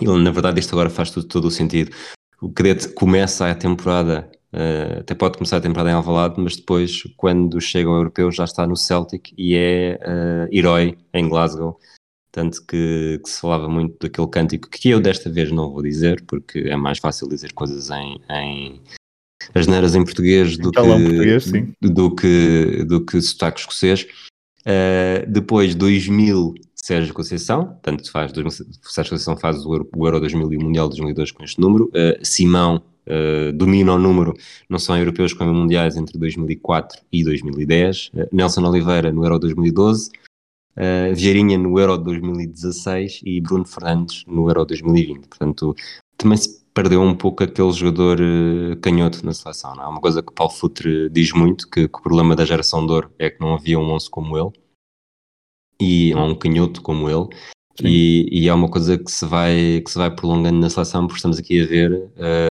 Na 0.01 0.31
verdade, 0.31 0.59
isto 0.59 0.73
agora 0.73 0.89
faz 0.89 1.11
tudo, 1.11 1.27
todo 1.27 1.45
o 1.45 1.51
sentido. 1.51 1.95
O 2.41 2.51
Cadete 2.51 2.89
começa 2.89 3.49
a 3.49 3.53
temporada, 3.53 4.27
uh, 4.57 4.99
até 4.99 5.13
pode 5.13 5.37
começar 5.37 5.57
a 5.57 5.61
temporada 5.61 5.91
em 5.91 5.93
Alvalade, 5.93 6.35
mas 6.37 6.55
depois, 6.55 7.03
quando 7.15 7.61
chega 7.61 7.89
ao 7.89 7.95
Europeu, 7.95 8.31
já 8.31 8.43
está 8.43 8.65
no 8.65 8.75
Celtic 8.75 9.33
e 9.37 9.55
é 9.55 9.99
uh, 10.01 10.55
herói 10.55 10.97
em 11.13 11.29
Glasgow. 11.29 11.79
Tanto 12.31 12.65
que, 12.65 13.19
que, 13.23 13.29
se 13.29 13.39
falava 13.39 13.67
muito 13.67 13.97
daquele 13.99 14.27
cântico 14.27 14.69
que 14.69 14.89
eu 14.89 14.99
desta 14.99 15.29
vez 15.29 15.51
não 15.51 15.71
vou 15.71 15.81
dizer, 15.81 16.23
porque 16.27 16.59
é 16.59 16.75
mais 16.75 16.99
fácil 16.99 17.27
dizer 17.27 17.53
coisas 17.53 17.89
em, 17.89 18.19
em 18.29 18.81
as 19.55 19.65
neiras 19.65 19.95
em 19.95 20.03
português 20.03 20.57
do 20.57 20.71
que, 20.71 20.81
português, 20.81 21.51
do 21.81 22.15
que 22.15 22.83
do 22.83 23.05
que 23.05 23.21
sotaque 23.21 23.61
escocês. 23.61 24.05
Uh, 24.61 25.25
depois 25.27 25.73
2000 25.73 26.55
Sérgio 26.87 27.13
Conceição, 27.13 27.77
tanto 27.81 28.09
faz 28.09 28.31
Sérgio 28.31 29.11
Conceição 29.11 29.35
faz 29.35 29.65
o 29.65 29.73
Euro, 29.73 29.89
o 29.93 30.07
Euro 30.07 30.21
2000 30.21 30.53
e 30.53 30.57
o 30.57 30.63
Mundial 30.63 30.87
2002 30.87 31.31
com 31.31 31.43
este 31.43 31.59
número. 31.59 31.87
Uh, 31.87 32.25
Simão 32.25 32.81
uh, 33.05 33.51
domina 33.51 33.93
o 33.93 33.99
número 33.99 34.33
não 34.69 34.79
só 34.79 34.97
europeus 34.97 35.33
como 35.33 35.53
mundiais 35.53 35.97
entre 35.97 36.17
2004 36.17 37.01
e 37.11 37.25
2010. 37.25 38.11
Nelson 38.31 38.63
Oliveira 38.63 39.11
no 39.11 39.25
Euro 39.25 39.37
2012. 39.37 40.11
Uh, 40.77 41.13
Vieirinha 41.13 41.57
no 41.57 41.77
Euro 41.77 41.97
2016 41.97 43.19
e 43.25 43.41
Bruno 43.41 43.65
Fernandes 43.65 44.23
no 44.25 44.47
Euro 44.47 44.63
2020. 44.63 45.27
Portanto, 45.27 45.75
também 46.15 46.37
se 46.37 46.63
perdeu 46.73 47.01
um 47.01 47.13
pouco 47.13 47.43
aquele 47.43 47.71
jogador 47.73 48.17
uh, 48.21 48.77
canhoto 48.77 49.25
na 49.25 49.33
seleção. 49.33 49.75
Não 49.75 49.83
é? 49.83 49.87
Uma 49.87 49.99
coisa 49.99 50.23
que 50.23 50.29
o 50.29 50.33
Paulo 50.33 50.53
Futre 50.53 51.09
diz 51.09 51.33
muito, 51.33 51.69
que, 51.69 51.85
que, 51.89 51.99
o 51.99 52.01
problema 52.01 52.33
da 52.33 52.45
geração 52.45 52.85
de 52.85 52.93
ouro 52.93 53.11
é 53.19 53.29
que 53.29 53.41
não 53.41 53.55
havia 53.55 53.77
um 53.77 53.91
11 53.91 54.09
como 54.09 54.37
ele, 54.37 54.51
e 55.79 56.13
há 56.13 56.23
um 56.23 56.35
canhoto 56.35 56.81
como 56.81 57.09
ele, 57.09 57.27
e, 57.83 58.27
e, 58.31 58.49
é 58.49 58.53
uma 58.53 58.69
coisa 58.69 58.97
que 58.97 59.11
se, 59.11 59.25
vai, 59.25 59.81
que 59.85 59.91
se 59.91 59.97
vai 59.97 60.09
prolongando 60.09 60.59
na 60.59 60.69
seleção, 60.69 61.05
porque 61.05 61.17
estamos 61.17 61.37
aqui 61.37 61.61
a 61.61 61.65
ver... 61.65 61.91
Uh, 61.93 62.47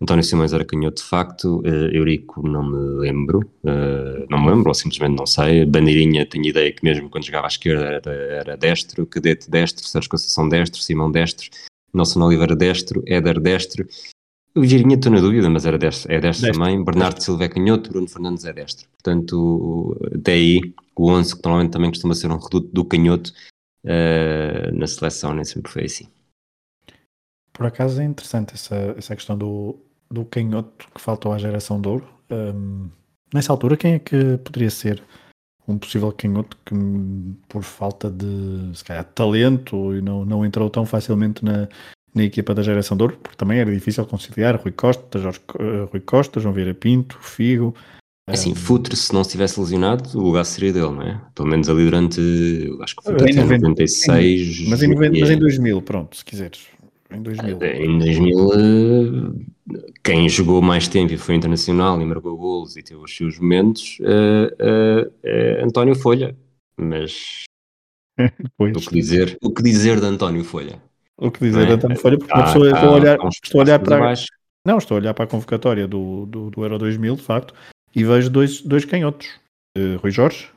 António 0.00 0.22
Simões 0.22 0.52
era 0.52 0.64
canhoto 0.64 1.02
de 1.02 1.08
facto, 1.08 1.60
uh, 1.60 1.92
Eurico 1.92 2.46
não 2.46 2.62
me 2.62 3.00
lembro, 3.00 3.40
uh, 3.64 4.26
não 4.30 4.40
me 4.40 4.50
lembro, 4.50 4.68
ou 4.68 4.74
simplesmente 4.74 5.16
não 5.16 5.26
sei. 5.26 5.64
Bandeirinha, 5.66 6.24
tenho 6.24 6.46
ideia 6.46 6.72
que 6.72 6.84
mesmo 6.84 7.10
quando 7.10 7.26
jogava 7.26 7.46
à 7.46 7.48
esquerda 7.48 7.84
era, 7.84 8.12
era 8.12 8.56
destro, 8.56 9.04
Cadete 9.06 9.50
destro, 9.50 9.86
Sérgio 9.86 10.10
Conceição 10.10 10.48
destro, 10.48 10.80
Simão 10.80 11.10
destro, 11.10 11.50
Nelson 11.92 12.22
Oliveira 12.22 12.54
destro, 12.54 13.02
Éder 13.06 13.40
destro. 13.40 13.86
O 14.54 14.64
Girinha 14.64 14.94
estou 14.94 15.10
na 15.10 15.20
dúvida, 15.20 15.50
mas 15.50 15.66
era 15.66 15.76
destro, 15.76 16.12
é 16.12 16.20
destro, 16.20 16.46
destro. 16.46 16.64
também. 16.64 16.84
Bernardo. 16.84 17.20
Silva 17.20 17.44
é 17.44 17.48
canhoto, 17.48 17.90
Bruno 17.90 18.08
Fernandes 18.08 18.44
é 18.44 18.52
destro. 18.52 18.88
Portanto, 18.90 19.96
até 20.14 20.32
aí, 20.32 20.74
o 21.02 21.10
11, 21.10 21.36
que 21.36 21.42
normalmente 21.44 21.72
também 21.72 21.90
costuma 21.90 22.14
ser 22.14 22.30
um 22.30 22.38
reduto 22.38 22.68
do 22.72 22.84
canhoto, 22.84 23.32
uh, 23.84 24.74
na 24.74 24.86
seleção 24.86 25.34
nem 25.34 25.44
sempre 25.44 25.70
foi 25.70 25.84
assim. 25.84 26.08
Por 27.52 27.66
acaso 27.66 28.00
é 28.00 28.04
interessante 28.04 28.54
essa, 28.54 28.94
essa 28.96 29.16
questão 29.16 29.36
do, 29.36 29.76
do 30.10 30.24
canhoto 30.24 30.88
que 30.94 31.00
faltou 31.00 31.32
à 31.32 31.38
geração 31.38 31.80
de 31.80 31.88
ouro. 31.88 32.08
Um, 32.30 32.88
nessa 33.34 33.52
altura, 33.52 33.76
quem 33.76 33.94
é 33.94 33.98
que 33.98 34.38
poderia 34.38 34.70
ser 34.70 35.02
um 35.66 35.76
possível 35.76 36.10
canhoto 36.12 36.56
que, 36.64 36.74
por 37.48 37.62
falta 37.62 38.10
de 38.10 38.70
se 38.74 38.84
calhar, 38.84 39.04
talento, 39.04 39.94
e 39.94 40.00
não, 40.00 40.24
não 40.24 40.46
entrou 40.46 40.70
tão 40.70 40.86
facilmente 40.86 41.44
na, 41.44 41.68
na 42.14 42.22
equipa 42.22 42.54
da 42.54 42.62
geração 42.62 42.96
de 42.96 43.02
ouro, 43.02 43.18
porque 43.18 43.36
também 43.36 43.58
era 43.58 43.72
difícil 43.72 44.06
conciliar 44.06 44.56
Rui 44.56 44.72
Costa, 44.72 45.18
Jorge, 45.18 45.40
uh, 45.54 45.86
Rui 45.90 46.00
Costa, 46.00 46.40
João 46.40 46.54
Vieira 46.54 46.74
Pinto, 46.74 47.18
Figo. 47.20 47.74
É 48.28 48.34
assim. 48.34 48.54
Futre, 48.54 48.94
se 48.94 49.12
não 49.12 49.22
estivesse 49.22 49.58
lesionado, 49.58 50.18
o 50.18 50.22
lugar 50.22 50.44
seria 50.44 50.72
dele, 50.72 50.90
não 50.90 51.02
é? 51.02 51.20
Pelo 51.34 51.48
menos 51.48 51.68
ali 51.68 51.84
durante, 51.84 52.20
acho 52.82 52.96
que 52.96 53.02
foi 53.02 53.14
até 53.14 53.32
96. 53.32 54.68
Mas 54.68 54.82
em, 54.82 54.94
mas 54.94 55.30
em 55.30 55.38
2000, 55.38 55.82
pronto, 55.82 56.16
se 56.16 56.24
quiseres. 56.24 56.60
Em 57.10 57.22
2000. 57.22 57.58
Em 57.62 57.98
2000, 57.98 59.46
quem 60.04 60.28
jogou 60.28 60.60
mais 60.60 60.86
tempo 60.88 61.12
e 61.12 61.16
foi 61.16 61.36
internacional 61.36 62.00
e 62.02 62.04
marcou 62.04 62.36
golos 62.36 62.76
e 62.76 62.82
teve 62.82 63.00
os 63.00 63.16
seus 63.16 63.38
momentos, 63.38 63.98
uh, 64.00 65.04
uh, 65.06 65.12
é 65.22 65.62
António 65.64 65.94
Folha. 65.94 66.36
Mas 66.78 67.44
o 68.58 68.72
que 68.72 68.94
dizer, 68.94 69.38
o 69.42 69.50
que 69.50 69.62
dizer 69.62 70.00
de 70.00 70.06
António 70.06 70.44
Folha? 70.44 70.82
O 71.16 71.30
que 71.30 71.40
dizer 71.40 71.62
é? 71.62 71.66
de 71.66 71.72
António 71.72 71.98
Folha? 71.98 72.18
Porque 72.18 72.32
ah, 72.32 72.42
pessoa, 72.44 72.70
estou 72.70 72.88
a 72.90 72.92
olhar, 72.92 73.18
estou 73.42 73.60
a 73.60 73.64
olhar 73.64 73.78
para 73.78 74.14
não 74.66 74.76
estou 74.76 74.96
a 74.96 75.00
olhar 75.00 75.14
para 75.14 75.24
a 75.24 75.28
convocatória 75.28 75.88
do, 75.88 76.26
do, 76.26 76.50
do 76.50 76.62
Euro 76.62 76.78
2000, 76.78 77.16
de 77.16 77.22
facto, 77.22 77.54
e 77.94 78.04
vejo 78.04 78.30
dois, 78.30 78.60
dois 78.60 78.84
canhotos, 78.84 79.28
uh, 79.76 79.96
Rui 80.00 80.10
Jorge 80.10 80.48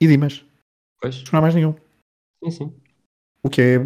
e 0.00 0.06
Dimas. 0.06 0.44
Pois. 1.00 1.24
Não 1.32 1.38
há 1.38 1.42
mais 1.42 1.54
nenhum. 1.54 1.74
Sim, 2.44 2.50
sim. 2.50 2.72
O 3.42 3.48
que 3.48 3.62
é 3.62 3.78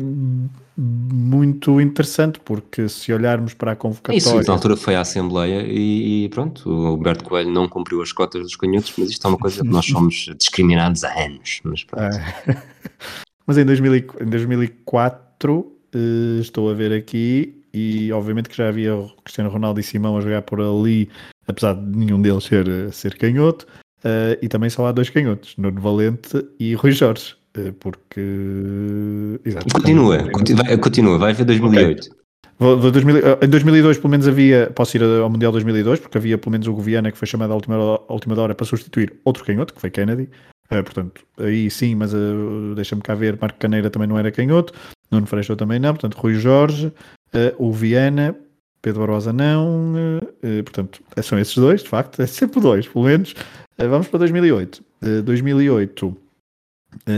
muito 0.76 1.80
interessante, 1.80 2.40
porque 2.40 2.88
se 2.88 3.12
olharmos 3.12 3.52
para 3.52 3.72
a 3.72 3.76
convocatória. 3.76 4.18
Isso, 4.18 4.42
na 4.46 4.54
altura 4.54 4.76
foi 4.76 4.94
à 4.94 5.02
Assembleia 5.02 5.62
e, 5.66 6.24
e, 6.24 6.28
pronto, 6.30 6.68
o 6.68 6.86
Alberto 6.86 7.24
Coelho 7.24 7.50
não 7.50 7.68
cumpriu 7.68 8.00
as 8.00 8.12
cotas 8.12 8.42
dos 8.42 8.56
canhotos, 8.56 8.92
mas 8.96 9.10
isto 9.10 9.26
é 9.26 9.30
uma 9.30 9.38
coisa 9.38 9.60
que 9.62 9.68
nós 9.68 9.84
somos 9.84 10.30
discriminados 10.38 11.04
há 11.04 11.12
anos. 11.22 11.60
Mas, 11.64 11.86
é. 11.96 12.62
mas 13.46 13.58
em, 13.58 13.64
2000, 13.66 13.94
em 13.94 14.26
2004 14.26 15.72
eh, 15.94 16.40
estou 16.40 16.70
a 16.70 16.74
ver 16.74 16.92
aqui, 16.92 17.61
e 17.72 18.12
obviamente 18.12 18.48
que 18.48 18.56
já 18.56 18.68
havia 18.68 18.94
o 18.94 19.08
Cristiano 19.24 19.50
Ronaldo 19.50 19.80
e 19.80 19.82
Simão 19.82 20.16
a 20.16 20.20
jogar 20.20 20.42
por 20.42 20.60
ali, 20.60 21.08
apesar 21.46 21.74
de 21.74 21.96
nenhum 21.96 22.20
deles 22.20 22.44
ser, 22.44 22.92
ser 22.92 23.16
canhoto, 23.16 23.66
uh, 24.04 24.38
e 24.40 24.48
também 24.48 24.70
só 24.70 24.86
há 24.86 24.92
dois 24.92 25.10
canhotos, 25.10 25.54
Nuno 25.56 25.80
Valente 25.80 26.46
e 26.58 26.74
Rui 26.74 26.92
Jorge. 26.92 27.36
Eh, 27.54 27.72
porque. 27.78 28.20
Exato, 29.44 29.66
continua, 29.74 30.30
continua, 30.30 30.64
vai, 30.64 30.78
continua, 30.78 31.18
vai 31.18 31.32
ver 31.34 31.44
2008. 31.44 32.10
Okay. 32.10 32.22
2000, 32.58 33.16
eh, 33.18 33.38
em 33.42 33.48
2002, 33.48 33.98
pelo 33.98 34.10
menos 34.10 34.28
havia. 34.28 34.70
Posso 34.74 34.96
ir 34.96 35.02
ao 35.02 35.28
Mundial 35.28 35.52
2002, 35.52 36.00
porque 36.00 36.18
havia 36.18 36.38
pelo 36.38 36.52
menos 36.52 36.66
o 36.66 36.72
Goviana 36.72 37.10
que 37.10 37.18
foi 37.18 37.26
chamado 37.26 37.52
à 37.52 37.54
última, 37.54 37.76
à 37.76 38.12
última 38.12 38.40
hora 38.40 38.54
para 38.54 38.66
substituir 38.66 39.14
outro 39.24 39.44
canhoto, 39.44 39.74
que 39.74 39.80
foi 39.80 39.90
Kennedy. 39.90 40.28
Uh, 40.70 40.82
portanto, 40.82 41.22
aí 41.38 41.70
sim, 41.70 41.94
mas 41.94 42.14
uh, 42.14 42.74
deixa-me 42.74 43.02
cá 43.02 43.14
ver. 43.14 43.36
Marco 43.38 43.58
Caneira 43.58 43.90
também 43.90 44.08
não 44.08 44.18
era 44.18 44.30
canhoto, 44.30 44.72
Nuno 45.10 45.26
Freixo 45.26 45.54
também 45.56 45.78
não. 45.78 45.92
Portanto, 45.92 46.14
Rui 46.14 46.34
Jorge, 46.34 46.90
uh, 47.34 47.54
o 47.58 47.72
Viana, 47.72 48.36
Pedro 48.80 49.00
Barbosa 49.00 49.32
não. 49.32 49.84
portanto, 50.64 51.02
são 51.22 51.38
esses 51.38 51.54
dois, 51.54 51.82
de 51.82 51.88
facto, 51.88 52.20
é 52.20 52.26
sempre 52.26 52.60
dois, 52.60 52.88
pelo 52.88 53.04
menos. 53.04 53.34
vamos 53.78 54.08
para 54.08 54.18
2008. 54.20 54.82
2008. 55.24 56.16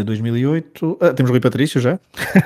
2008. 0.05 0.98
Ah, 1.00 1.12
temos 1.12 1.31
Rui 1.31 1.40
Patrício 1.40 1.81
já? 1.81 1.98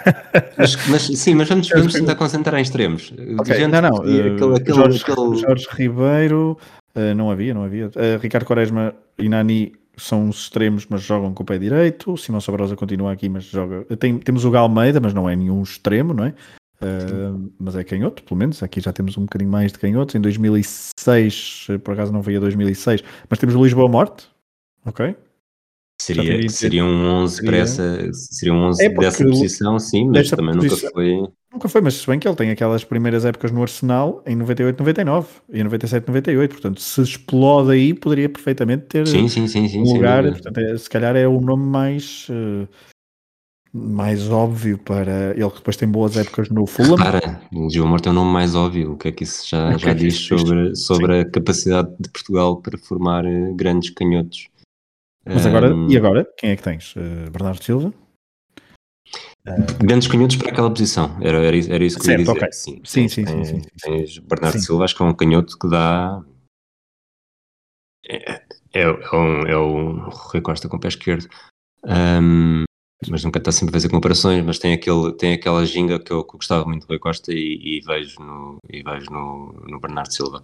mas, 0.56 0.88
mas, 0.88 1.02
sim, 1.02 1.34
mas 1.34 1.48
vamos, 1.48 1.68
vamos 1.68 1.92
tentar 1.92 2.14
concentrar 2.14 2.58
em 2.58 2.62
extremos. 2.62 3.12
Okay. 3.40 3.66
Não, 3.66 3.82
não. 3.82 3.96
Aquele, 3.98 4.56
aquele, 4.56 4.76
Jorge, 4.76 5.02
aquele... 5.02 5.36
Jorge, 5.36 5.68
Ribeiro, 5.70 6.58
uh, 6.94 7.14
não 7.14 7.30
havia, 7.30 7.54
não 7.54 7.64
havia. 7.64 7.86
Uh, 7.88 8.18
Ricardo 8.20 8.44
Quaresma 8.44 8.94
e 9.18 9.28
Nani 9.28 9.72
são 9.96 10.28
os 10.28 10.42
extremos, 10.42 10.86
mas 10.88 11.02
jogam 11.02 11.34
com 11.34 11.42
o 11.42 11.46
pé 11.46 11.58
direito. 11.58 12.16
Simão 12.16 12.40
Sabrosa 12.40 12.76
continua 12.76 13.12
aqui, 13.12 13.28
mas 13.28 13.44
joga. 13.44 13.84
Tem, 13.96 14.18
temos 14.18 14.44
o 14.44 14.50
Galmeida, 14.50 15.00
mas 15.00 15.12
não 15.12 15.28
é 15.28 15.36
nenhum 15.36 15.62
extremo, 15.62 16.14
não 16.14 16.24
é? 16.24 16.34
Uh, 16.80 17.50
mas 17.58 17.74
é 17.74 17.82
canhoto, 17.82 18.22
pelo 18.22 18.38
menos. 18.38 18.62
Aqui 18.62 18.80
já 18.80 18.92
temos 18.92 19.16
um 19.18 19.22
bocadinho 19.22 19.50
mais 19.50 19.72
de 19.72 19.78
canhotos. 19.78 20.14
Em 20.14 20.20
2006, 20.20 21.68
por 21.82 21.94
acaso 21.94 22.12
não 22.12 22.22
veio 22.22 22.38
a 22.38 22.40
2006, 22.42 23.02
mas 23.28 23.38
temos 23.38 23.54
o 23.54 23.62
Lisboa 23.62 23.88
Morte, 23.88 24.28
ok? 24.84 25.16
Seria, 26.00 26.48
seria 26.48 26.84
um 26.84 27.04
11 27.04 27.34
seria... 27.34 27.50
para 27.50 27.58
essa, 27.58 28.12
seria 28.12 28.54
um 28.54 28.62
11 28.66 28.84
é 28.84 28.88
dessa 28.88 29.24
posição, 29.24 29.78
sim, 29.80 30.08
mas 30.08 30.30
também 30.30 30.54
posição, 30.54 30.76
nunca 30.78 30.90
foi. 30.92 31.32
Nunca 31.52 31.68
foi, 31.68 31.80
mas 31.80 31.94
se 31.94 32.06
bem 32.06 32.20
que 32.20 32.28
ele 32.28 32.36
tem 32.36 32.50
aquelas 32.50 32.84
primeiras 32.84 33.24
épocas 33.24 33.50
no 33.50 33.60
Arsenal 33.62 34.22
em 34.24 34.36
98, 34.36 34.78
99 34.78 35.28
e 35.52 35.60
em 35.60 35.64
97, 35.64 36.06
98, 36.06 36.52
portanto, 36.52 36.80
se 36.80 37.02
explode 37.02 37.72
aí, 37.72 37.92
poderia 37.92 38.28
perfeitamente 38.28 38.84
ter 38.84 39.08
sim, 39.08 39.26
sim, 39.28 39.48
sim, 39.48 39.80
um 39.80 39.94
lugar, 39.94 40.22
portanto, 40.22 40.58
é, 40.58 40.78
se 40.78 40.88
calhar 40.88 41.16
é 41.16 41.26
o 41.26 41.40
nome 41.40 41.66
mais. 41.66 42.28
Uh, 42.28 42.68
mais 43.72 44.30
óbvio 44.30 44.78
para 44.78 45.32
ele 45.32 45.50
que 45.50 45.56
depois 45.58 45.76
tem 45.76 45.88
boas 45.88 46.16
épocas 46.16 46.48
no 46.48 46.66
Fulham. 46.66 46.96
Para, 46.96 47.40
o 47.52 47.70
Gil 47.70 47.86
Morto 47.86 48.08
é 48.08 48.12
o 48.12 48.14
nome 48.14 48.32
mais 48.32 48.54
óbvio. 48.54 48.92
O 48.92 48.96
que 48.96 49.08
é 49.08 49.12
que 49.12 49.24
isso 49.24 49.48
já, 49.48 49.76
já 49.76 49.90
é 49.90 49.94
diz 49.94 50.16
sobre, 50.18 50.74
sobre 50.74 51.20
a 51.20 51.30
capacidade 51.30 51.90
de 52.00 52.08
Portugal 52.10 52.60
para 52.60 52.78
formar 52.78 53.24
eh, 53.24 53.52
grandes 53.54 53.90
canhotos? 53.90 54.48
Mas 55.24 55.44
agora, 55.44 55.74
um, 55.74 55.90
e 55.90 55.96
agora? 55.96 56.26
Quem 56.38 56.50
é 56.50 56.56
que 56.56 56.62
tens? 56.62 56.96
Uh, 56.96 57.30
Bernardo 57.30 57.62
Silva? 57.62 57.92
Uh, 59.46 59.84
grandes 59.84 60.08
canhotos 60.08 60.36
para 60.36 60.50
aquela 60.50 60.70
posição, 60.70 61.16
era, 61.20 61.38
era, 61.38 61.56
era 61.56 61.84
isso 61.84 61.98
que 61.98 62.04
certo, 62.06 62.28
eu 62.28 62.34
ia 62.34 62.34
dizer. 62.34 62.38
Okay. 62.38 62.52
Sim, 62.52 62.80
sim, 62.84 63.08
sim, 63.08 63.26
sim, 63.26 63.44
sim, 63.44 63.62
sim, 63.62 63.68
Tens 63.82 64.18
Bernardo 64.18 64.58
sim. 64.58 64.64
Silva, 64.64 64.84
acho 64.84 64.96
que 64.96 65.02
é 65.02 65.06
um 65.06 65.14
canhoto 65.14 65.58
que 65.58 65.68
dá. 65.68 66.22
É, 68.06 68.32
é, 68.32 68.80
é, 68.80 69.16
um, 69.16 69.42
é 69.42 69.56
o 69.56 70.08
Rui 70.08 70.40
Costa 70.40 70.68
com 70.68 70.78
o 70.78 70.80
pé 70.80 70.88
esquerdo. 70.88 71.28
Um, 71.84 72.64
mas 73.06 73.22
nunca 73.22 73.38
está 73.38 73.52
sempre 73.52 73.70
a 73.70 73.78
fazer 73.78 73.88
comparações, 73.88 74.44
mas 74.44 74.58
tem, 74.58 74.72
aquele, 74.72 75.12
tem 75.12 75.34
aquela 75.34 75.64
ginga 75.64 76.00
que 76.00 76.12
eu, 76.12 76.24
que 76.24 76.34
eu 76.34 76.38
gostava 76.38 76.64
muito 76.64 76.86
do 76.86 76.88
Rui 76.88 76.98
Costa 76.98 77.32
e, 77.32 77.78
e, 77.78 77.80
vejo, 77.80 78.20
no, 78.20 78.58
e 78.68 78.82
vejo 78.82 79.06
no, 79.10 79.52
no 79.68 79.78
Bernardo 79.78 80.12
Silva. 80.12 80.42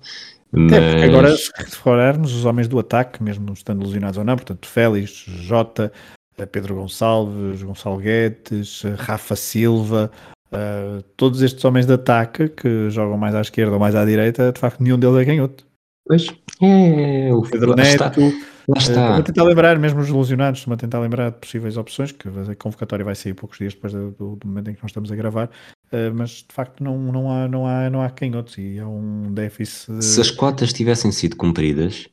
Mas... 0.52 0.72
É, 0.72 1.04
agora, 1.04 1.36
se 1.36 1.76
forarmos 1.76 2.32
os 2.32 2.44
homens 2.44 2.68
do 2.68 2.78
ataque, 2.78 3.22
mesmo 3.22 3.52
estando 3.52 3.82
ilusionados 3.82 4.18
ou 4.18 4.24
não, 4.24 4.36
portanto, 4.36 4.68
Félix, 4.68 5.24
Jota, 5.26 5.92
eh, 6.38 6.46
Pedro 6.46 6.76
Gonçalves, 6.76 7.60
Gonçalo 7.62 7.98
Guedes, 7.98 8.84
eh, 8.84 8.94
Rafa 8.96 9.34
Silva, 9.34 10.10
uh, 10.52 11.02
todos 11.16 11.42
estes 11.42 11.64
homens 11.64 11.86
de 11.86 11.94
ataque 11.94 12.48
que 12.50 12.88
jogam 12.90 13.18
mais 13.18 13.34
à 13.34 13.40
esquerda 13.40 13.72
ou 13.72 13.80
mais 13.80 13.96
à 13.96 14.04
direita, 14.04 14.52
de 14.52 14.60
facto, 14.60 14.80
nenhum 14.80 14.98
deles 14.98 15.16
é 15.16 15.24
canhoto. 15.24 15.66
Pois, 16.06 16.26
é, 16.64 17.34
o 17.34 17.42
Pedro 17.42 17.74
Neto. 17.74 18.20
Está 18.20 18.54
Lá 18.68 18.78
está. 18.78 18.90
Estou 18.90 19.18
a 19.18 19.22
tentar 19.22 19.44
lembrar, 19.44 19.78
mesmo 19.78 20.00
os 20.00 20.08
lesionados, 20.08 20.60
estou 20.60 20.72
a 20.72 20.76
tentar 20.76 20.98
lembrar 21.00 21.30
de 21.30 21.38
possíveis 21.38 21.76
opções, 21.76 22.12
que 22.12 22.26
a 22.28 22.56
convocatória 22.56 23.04
vai 23.04 23.14
sair 23.14 23.34
poucos 23.34 23.58
dias 23.58 23.74
depois 23.74 23.92
do, 23.92 24.10
do, 24.12 24.38
momento 24.46 24.70
em 24.70 24.74
que 24.74 24.82
nós 24.82 24.90
estamos 24.90 25.12
a 25.12 25.16
gravar, 25.16 25.46
uh, 25.46 26.14
mas 26.14 26.30
de 26.30 26.52
facto 26.52 26.82
não, 26.82 26.96
não, 26.98 27.30
há, 27.30 27.46
não, 27.46 27.66
há, 27.66 27.90
não 27.90 28.02
há 28.02 28.08
canhotos 28.08 28.56
e 28.56 28.78
há 28.78 28.88
um 28.88 29.32
déficit. 29.32 30.02
Se 30.02 30.20
as 30.20 30.30
cotas 30.30 30.72
tivessem 30.72 31.12
sido 31.12 31.36
cumpridas, 31.36 32.08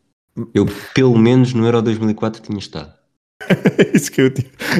eu 0.53 0.65
pelo 0.93 1.17
menos 1.17 1.53
no 1.53 1.65
Euro 1.65 1.81
2004 1.81 2.41
tinha 2.41 2.59
estado. 2.59 2.93
Isso 3.93 4.11
que 4.11 4.21
eu, 4.21 4.31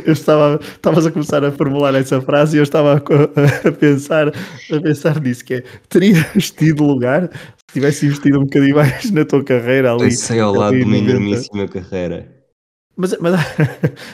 eu 0.06 0.14
estava, 0.14 0.60
estavas 0.62 1.06
a 1.06 1.12
começar 1.12 1.44
a 1.44 1.52
formular 1.52 1.94
essa 1.96 2.22
frase 2.22 2.58
e 2.58 2.60
eu 2.60 2.64
estava 2.64 2.94
a, 2.94 2.98
a, 3.68 3.72
pensar, 3.72 4.28
a 4.30 4.82
pensar 4.82 5.20
nisso, 5.20 5.46
que 5.46 5.56
é, 5.56 5.64
terias 5.90 6.52
tido 6.52 6.84
lugar 6.84 7.30
se 7.68 7.74
tivesse 7.74 8.06
investido 8.06 8.40
um 8.40 8.44
bocadinho 8.44 8.76
mais 8.76 9.12
na 9.12 9.26
tua 9.26 9.44
carreira 9.44 9.94
ali. 9.94 10.10
Pensei 10.10 10.40
ao 10.40 10.54
lado 10.54 10.76
de 10.76 10.84
uma 10.84 10.98
enormíssima 10.98 11.68
carreira. 11.68 12.42
Mas, 12.96 13.18
mas 13.20 13.34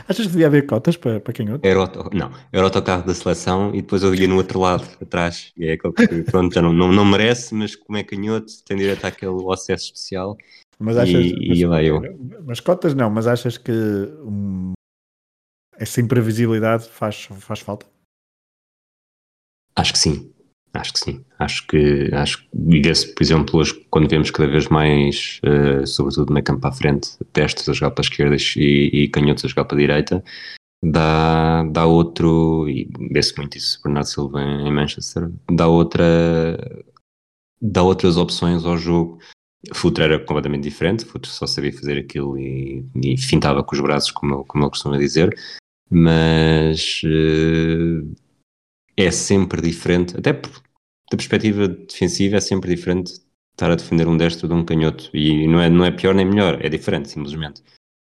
achas 0.08 0.26
que 0.28 0.32
devia 0.32 0.48
haver 0.48 0.66
cotas 0.66 0.96
para, 0.96 1.20
para 1.20 1.34
quem 1.34 1.52
outro? 1.52 1.68
Era 1.68 1.80
auto, 1.80 2.10
não, 2.14 2.32
era 2.54 2.62
o 2.62 2.66
autocarro 2.66 3.06
da 3.06 3.14
seleção 3.14 3.72
e 3.74 3.82
depois 3.82 4.04
eu 4.04 4.14
ia 4.14 4.28
no 4.28 4.38
outro 4.38 4.60
lado, 4.60 4.88
atrás. 5.02 5.52
E 5.58 5.66
é 5.66 5.74
aquele 5.74 5.94
que, 5.94 6.24
pronto, 6.32 6.54
já 6.54 6.62
não, 6.62 6.72
não, 6.72 6.92
não 6.92 7.04
merece, 7.04 7.54
mas 7.56 7.76
como 7.76 7.98
é 7.98 8.04
canhoto, 8.04 8.52
tem 8.64 8.78
direito 8.78 9.04
àquele 9.04 9.52
acesso 9.52 9.86
especial. 9.86 10.38
Mas 10.80 10.98
achas, 10.98 11.26
e, 11.26 11.48
mas, 11.50 11.58
e 11.60 11.66
lá 11.66 11.84
eu. 11.84 12.02
Mas 12.46 12.60
cotas 12.60 12.94
não, 12.94 13.10
mas 13.10 13.28
achas 13.28 13.58
que 13.58 13.72
hum, 13.72 14.74
essa 15.78 16.02
imprevisibilidade 16.02 16.88
faz, 16.90 17.24
faz 17.40 17.60
falta? 17.60 17.86
Acho 19.76 19.94
que 19.94 20.00
sim. 20.00 20.34
Acho 20.74 20.94
que 20.94 21.00
sim. 21.00 21.26
Acho 21.40 21.66
que, 21.68 22.14
acho 22.14 22.38
que 22.44 23.14
por 23.16 23.24
exemplo, 23.24 23.60
hoje, 23.60 23.86
quando 23.90 24.10
vemos 24.10 24.30
cada 24.30 24.50
vez 24.50 24.68
mais, 24.68 25.40
uh, 25.44 25.86
sobretudo 25.88 26.34
meio 26.34 26.44
campo 26.44 26.68
à 26.68 26.72
frente, 26.72 27.18
testes 27.34 27.68
a 27.68 27.74
jogar 27.74 27.92
para 27.92 28.04
a 28.04 28.08
esquerda 28.08 28.36
e, 28.56 28.90
e 28.94 29.10
canhotos 29.10 29.46
a 29.46 29.48
jogar 29.48 29.66
para 29.66 29.78
a 29.78 29.80
direita, 29.80 30.24
dá, 30.84 31.64
dá 31.64 31.86
outro, 31.86 32.70
e 32.70 32.88
vê-se 33.12 33.36
muito 33.38 33.58
isso 33.58 33.82
Bernardo 33.84 34.08
Silva 34.08 34.42
em, 34.42 34.68
em 34.68 34.72
Manchester, 34.72 35.32
dá 35.52 35.68
outra, 35.68 36.06
dá 37.60 37.82
outras 37.82 38.18
opções 38.18 38.64
ao 38.66 38.78
jogo 38.78 39.20
Futre 39.74 40.04
era 40.04 40.20
completamente 40.20 40.64
diferente, 40.64 41.06
Futre 41.06 41.30
só 41.30 41.48
sabia 41.48 41.74
fazer 41.74 41.98
aquilo 41.98 42.38
e, 42.38 42.86
e 42.96 43.18
fintava 43.18 43.64
com 43.64 43.76
os 43.76 43.82
braços, 43.82 44.12
como, 44.12 44.46
como 44.46 44.64
ele 44.64 44.70
costuma 44.70 44.98
dizer, 44.98 45.36
mas 45.90 47.02
uh, 47.04 48.16
é 48.96 49.12
sempre 49.12 49.62
diferente, 49.62 50.16
até 50.16 50.34
por, 50.34 50.52
da 51.12 51.18
perspectiva 51.18 51.68
defensiva, 51.68 52.38
é 52.38 52.42
sempre 52.42 52.76
diferente 52.76 53.14
estar 53.54 53.72
a 53.72 53.76
defender 53.76 54.08
um 54.08 54.16
destro 54.16 54.48
de 54.48 54.54
um 54.54 54.64
canhoto, 54.64 55.10
e 55.14 55.48
não 55.48 55.60
é, 55.60 55.70
não 55.70 55.86
é 55.86 55.92
pior 55.92 56.14
nem 56.14 56.26
melhor, 56.26 56.64
é 56.64 56.70
diferente, 56.70 57.10
simplesmente. 57.10 57.64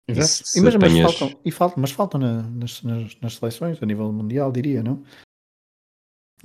Exato. 0.08 0.50
E, 0.56 0.60
mas, 0.60 0.74
apanhas... 0.74 1.04
mas, 1.04 1.18
faltam, 1.18 1.40
e 1.44 1.50
faltam, 1.50 1.80
mas 1.80 1.90
faltam 1.90 2.20
na, 2.20 2.42
nas, 2.42 2.82
nas, 2.82 3.20
nas, 3.20 3.34
seleções 3.34 3.82
a 3.82 3.86
nível 3.86 4.12
mundial, 4.12 4.52
diria, 4.52 4.82
não? 4.82 5.02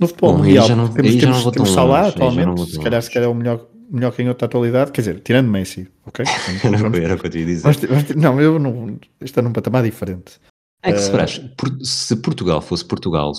No 0.00 0.08
futebol 0.08 0.32
Bom, 0.32 0.38
mundial, 0.38 0.66
já 0.66 0.74
não, 0.74 0.92
temos, 0.92 1.16
temos, 1.16 1.50
temos 1.50 1.70
Salah 1.70 2.08
atualmente, 2.08 2.70
se 2.70 2.80
calhar, 2.80 3.02
se 3.02 3.10
calhar 3.10 3.28
é 3.28 3.32
o 3.32 3.34
melhor 3.34 3.68
melhor 3.92 4.12
que 4.12 4.22
em 4.22 4.28
outra 4.28 4.46
atualidade, 4.46 4.90
quer 4.90 5.02
dizer, 5.02 5.20
tirando 5.20 5.50
Messi, 5.50 5.88
ok? 6.06 6.24
não 6.64 6.94
era 6.94 7.14
o 7.14 7.18
que 7.18 7.26
eu 7.26 7.30
te 7.30 7.38
ia 7.40 7.46
dizer. 7.46 7.66
Mas, 7.66 7.82
mas, 7.82 8.16
não, 8.16 8.40
eu 8.40 8.58
não. 8.58 8.98
Está 9.20 9.40
é 9.40 9.44
num 9.44 9.52
patamar 9.52 9.84
diferente. 9.84 10.40
É 10.82 10.92
que 10.92 10.98
se, 10.98 11.10
uh... 11.12 11.84
se 11.84 12.16
Portugal 12.16 12.60
fosse 12.60 12.84
Portugal, 12.84 13.32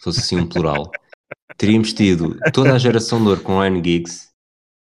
fosse 0.00 0.20
assim 0.20 0.38
um 0.38 0.46
plural, 0.46 0.90
teríamos 1.58 1.92
tido 1.92 2.38
toda 2.52 2.72
a 2.72 2.78
geração 2.78 3.20
de 3.20 3.28
ouro 3.28 3.40
com 3.42 3.58
Ryan 3.58 3.82
Giggs 3.84 4.30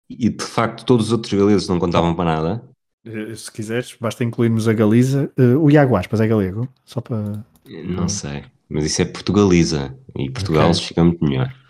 e 0.08 0.28
de 0.28 0.44
facto 0.44 0.84
todos 0.84 1.06
os 1.06 1.12
outros 1.12 1.32
galeses 1.32 1.66
não 1.66 1.80
contavam 1.80 2.14
para 2.14 2.24
nada. 2.24 2.68
Eh, 3.04 3.34
se 3.34 3.50
quiseres, 3.50 3.96
basta 4.00 4.22
incluirmos 4.22 4.68
a 4.68 4.72
Galiza. 4.72 5.32
Uh, 5.36 5.58
o 5.58 5.70
Iago 5.70 5.96
Aspas 5.96 6.20
é 6.20 6.28
galego? 6.28 6.68
Só 6.84 7.00
para. 7.00 7.44
Não 7.84 8.08
sei, 8.08 8.44
mas 8.68 8.84
isso 8.84 9.02
é 9.02 9.04
Portugaliza 9.04 9.96
e 10.16 10.30
Portugal 10.30 10.70
okay. 10.70 10.82
fica 10.82 11.02
muito 11.02 11.24
melhor. 11.24 11.61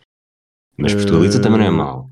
Mas 0.76 0.94
Portugaliza 0.94 1.38
uh, 1.38 1.42
também 1.42 1.58
não 1.58 1.66
é 1.66 1.70
mau. 1.70 2.10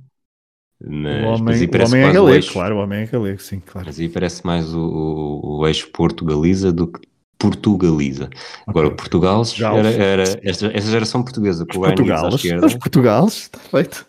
Mas, 0.83 1.25
o 1.25 1.29
homem, 1.29 1.69
o 1.69 1.85
homem 1.87 2.03
é 2.03 2.13
galego, 2.13 2.37
eixo, 2.37 2.53
claro, 2.55 2.77
o 2.77 2.79
homem 2.79 3.01
é 3.01 3.07
galego, 3.07 3.41
sim, 3.41 3.61
claro. 3.61 3.87
Mas 3.87 4.01
aí 4.01 4.09
parece 4.09 4.47
mais 4.47 4.73
o, 4.73 4.81
o, 4.81 5.59
o 5.59 5.67
eixo 5.67 5.91
Portugaliza 5.93 6.73
do 6.73 6.87
que 6.87 7.01
Portugaliza. 7.39 8.27
Okay. 8.27 8.39
Agora, 8.67 8.89
o 8.89 8.95
Portugal 8.95 9.43
era, 9.77 9.91
era 9.91 10.23
esta, 10.43 10.67
esta, 10.69 10.91
geração 10.91 11.23
portuguesa 11.23 11.67
com 11.67 11.79
o 11.79 11.83
Portugal, 11.83 12.27
à 12.27 12.29
esquerda. 12.29 12.67
Os 12.67 12.75
Portugales, 12.75 13.35
está 13.35 13.59
feito. 13.59 14.07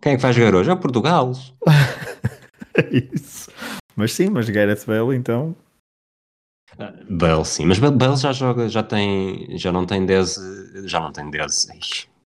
Quem 0.00 0.12
é 0.12 0.16
que 0.16 0.22
faz 0.22 0.34
jogar 0.34 0.54
hoje? 0.54 0.70
É 0.70 0.72
o 0.72 0.76
Portugal. 0.76 1.32
é 2.74 3.04
isso. 3.12 3.50
Mas 3.96 4.12
sim, 4.12 4.30
mas 4.30 4.48
Gareth 4.48 4.84
Bale 4.86 5.16
então. 5.16 5.56
Ah, 6.78 6.92
Bale 7.10 7.44
sim, 7.44 7.66
mas 7.66 7.78
Bale 7.78 8.16
já 8.16 8.32
joga, 8.32 8.68
já 8.68 8.82
tem, 8.82 9.58
já 9.58 9.70
não 9.70 9.84
tem 9.84 10.06
10, 10.06 10.36
já 10.84 11.00
não 11.00 11.12
tem 11.12 11.28
10, 11.30 11.68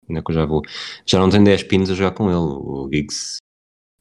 ainda 0.09 0.23
que 0.23 0.31
eu 0.31 0.35
já 0.35 0.45
vou. 0.45 0.61
Já 1.05 1.19
não 1.19 1.29
tem 1.29 1.43
10 1.43 1.63
pinos 1.63 1.91
a 1.91 1.93
jogar 1.93 2.11
com 2.11 2.29
ele. 2.29 2.37
O 2.37 2.89
Giggs 2.91 3.37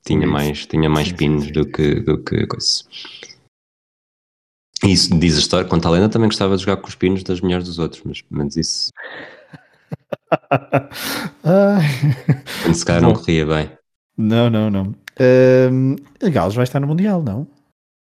tinha 0.06 0.26
mais, 0.26 0.66
tinha 0.66 0.88
mais 0.88 1.12
pinos 1.12 1.50
do 1.50 1.66
que, 1.66 2.00
do 2.00 2.22
que 2.22 2.46
coisa. 2.46 2.84
Isso 4.84 5.18
diz 5.18 5.36
a 5.36 5.40
história. 5.40 5.68
Quanto 5.68 5.86
à 5.86 5.90
lenda, 5.90 6.08
também 6.08 6.28
gostava 6.28 6.56
de 6.56 6.62
jogar 6.62 6.80
com 6.80 6.88
os 6.88 6.94
pinos 6.94 7.22
das 7.22 7.40
mulheres 7.40 7.66
dos 7.66 7.78
outros, 7.78 8.02
mas 8.04 8.22
menos 8.30 8.56
isso. 8.56 8.90
Quando 12.62 12.74
se 12.74 12.84
calhar 12.84 13.02
não 13.02 13.12
corria 13.12 13.46
bem. 13.46 13.70
Não, 14.16 14.48
não, 14.48 14.70
não. 14.70 14.94
Uh, 15.20 15.96
a 16.24 16.28
Gales 16.28 16.54
vai 16.54 16.64
estar 16.64 16.80
no 16.80 16.86
Mundial, 16.86 17.22
não? 17.22 17.46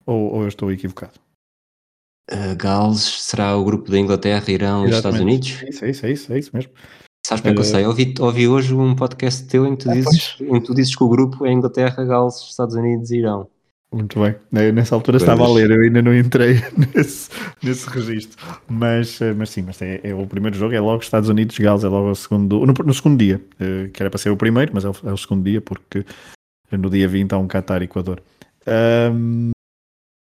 Ou, 0.06 0.34
ou 0.34 0.42
eu 0.44 0.48
estou 0.48 0.72
equivocado? 0.72 1.20
Uh, 2.32 2.56
Gales 2.58 3.02
será 3.02 3.56
o 3.56 3.64
grupo 3.64 3.92
da 3.92 4.00
Inglaterra, 4.00 4.52
Irão 4.52 4.88
e 4.88 4.92
Estados 4.92 5.20
Unidos? 5.20 5.62
É 5.62 5.70
isso, 5.70 5.86
é 5.86 5.90
isso, 5.90 6.06
é 6.06 6.12
isso, 6.12 6.34
é 6.34 6.40
isso 6.40 6.52
mesmo. 6.54 6.72
Sabes 7.26 7.44
bem 7.44 7.56
que 7.56 7.62
eu 7.62 7.64
sei? 7.64 7.84
Ouvi, 7.88 8.14
ouvi 8.20 8.48
hoje 8.48 8.72
um 8.76 8.94
podcast 8.96 9.48
teu 9.48 9.66
em 9.66 9.76
que, 9.76 9.86
tu 9.86 9.90
ah, 9.90 9.94
dizes, 9.96 10.38
em 10.40 10.60
que 10.60 10.68
tu 10.68 10.76
dizes 10.76 10.96
que 10.96 11.04
o 11.04 11.10
grupo 11.10 11.44
é 11.44 11.52
Inglaterra, 11.52 12.06
Gales, 12.06 12.36
Estados 12.36 12.76
Unidos 12.76 13.10
e 13.10 13.18
Irão. 13.18 13.50
Muito 13.92 14.20
bem. 14.20 14.36
Nessa 14.72 14.94
altura 14.94 15.18
pois. 15.18 15.28
estava 15.28 15.44
a 15.44 15.52
ler, 15.52 15.72
eu 15.72 15.82
ainda 15.82 16.04
não 16.04 16.16
entrei 16.16 16.62
nesse, 16.94 17.32
nesse 17.64 17.90
registro. 17.90 18.38
Mas, 18.70 19.20
eh, 19.22 19.34
mas 19.34 19.50
sim, 19.50 19.64
mas 19.64 19.82
é, 19.82 20.02
é, 20.04 20.14
o 20.14 20.28
primeiro 20.28 20.56
jogo 20.56 20.76
é 20.76 20.80
logo 20.80 21.02
Estados 21.02 21.28
Unidos, 21.28 21.58
Gales, 21.58 21.84
é 21.84 21.88
logo 21.88 22.12
o 22.12 22.16
segundo, 22.16 22.64
no, 22.64 22.74
no 22.74 22.94
segundo 22.94 23.18
dia, 23.18 23.44
eh, 23.60 23.90
que 23.92 24.04
era 24.04 24.12
para 24.12 24.20
ser 24.20 24.30
o 24.30 24.38
primeiro, 24.38 24.72
mas 24.72 24.86
é 24.86 24.90
o, 24.90 24.96
é 25.06 25.12
o 25.12 25.18
segundo 25.18 25.44
dia, 25.44 25.60
porque 25.60 26.06
no 26.72 26.92
dia 26.92 27.08
20 27.08 27.34
há 27.34 27.40
um 27.40 27.48
Qatar 27.48 27.82
Equador. 27.82 28.22
Um, 29.12 29.50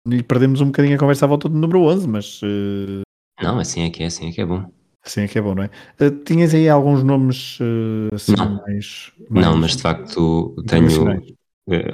e 0.08 0.24
perdemos 0.24 0.60
um 0.60 0.66
bocadinho 0.66 0.96
a 0.96 0.98
conversa 0.98 1.24
à 1.24 1.28
volta 1.28 1.48
do 1.48 1.56
número 1.56 1.82
11, 1.82 2.08
mas. 2.08 2.42
Uh... 2.42 3.02
Não, 3.40 3.60
assim 3.60 3.82
é 3.82 3.90
que 3.90 4.02
é, 4.02 4.06
assim 4.06 4.28
é 4.28 4.32
que 4.32 4.40
é 4.40 4.44
bom. 4.44 4.79
Sim, 5.02 5.22
é 5.22 5.28
que 5.28 5.38
é 5.38 5.42
bom, 5.42 5.54
não 5.54 5.62
é? 5.62 5.70
Uh, 6.00 6.10
tinhas 6.24 6.54
aí 6.54 6.68
alguns 6.68 7.02
nomes 7.02 7.58
uh, 7.60 8.14
assim, 8.14 8.34
não. 8.36 8.56
Mais, 8.56 9.12
mais, 9.30 9.46
Não, 9.46 9.56
mas 9.56 9.76
de 9.76 9.82
facto 9.82 10.54
tenho 10.66 11.14
uh, 11.14 11.20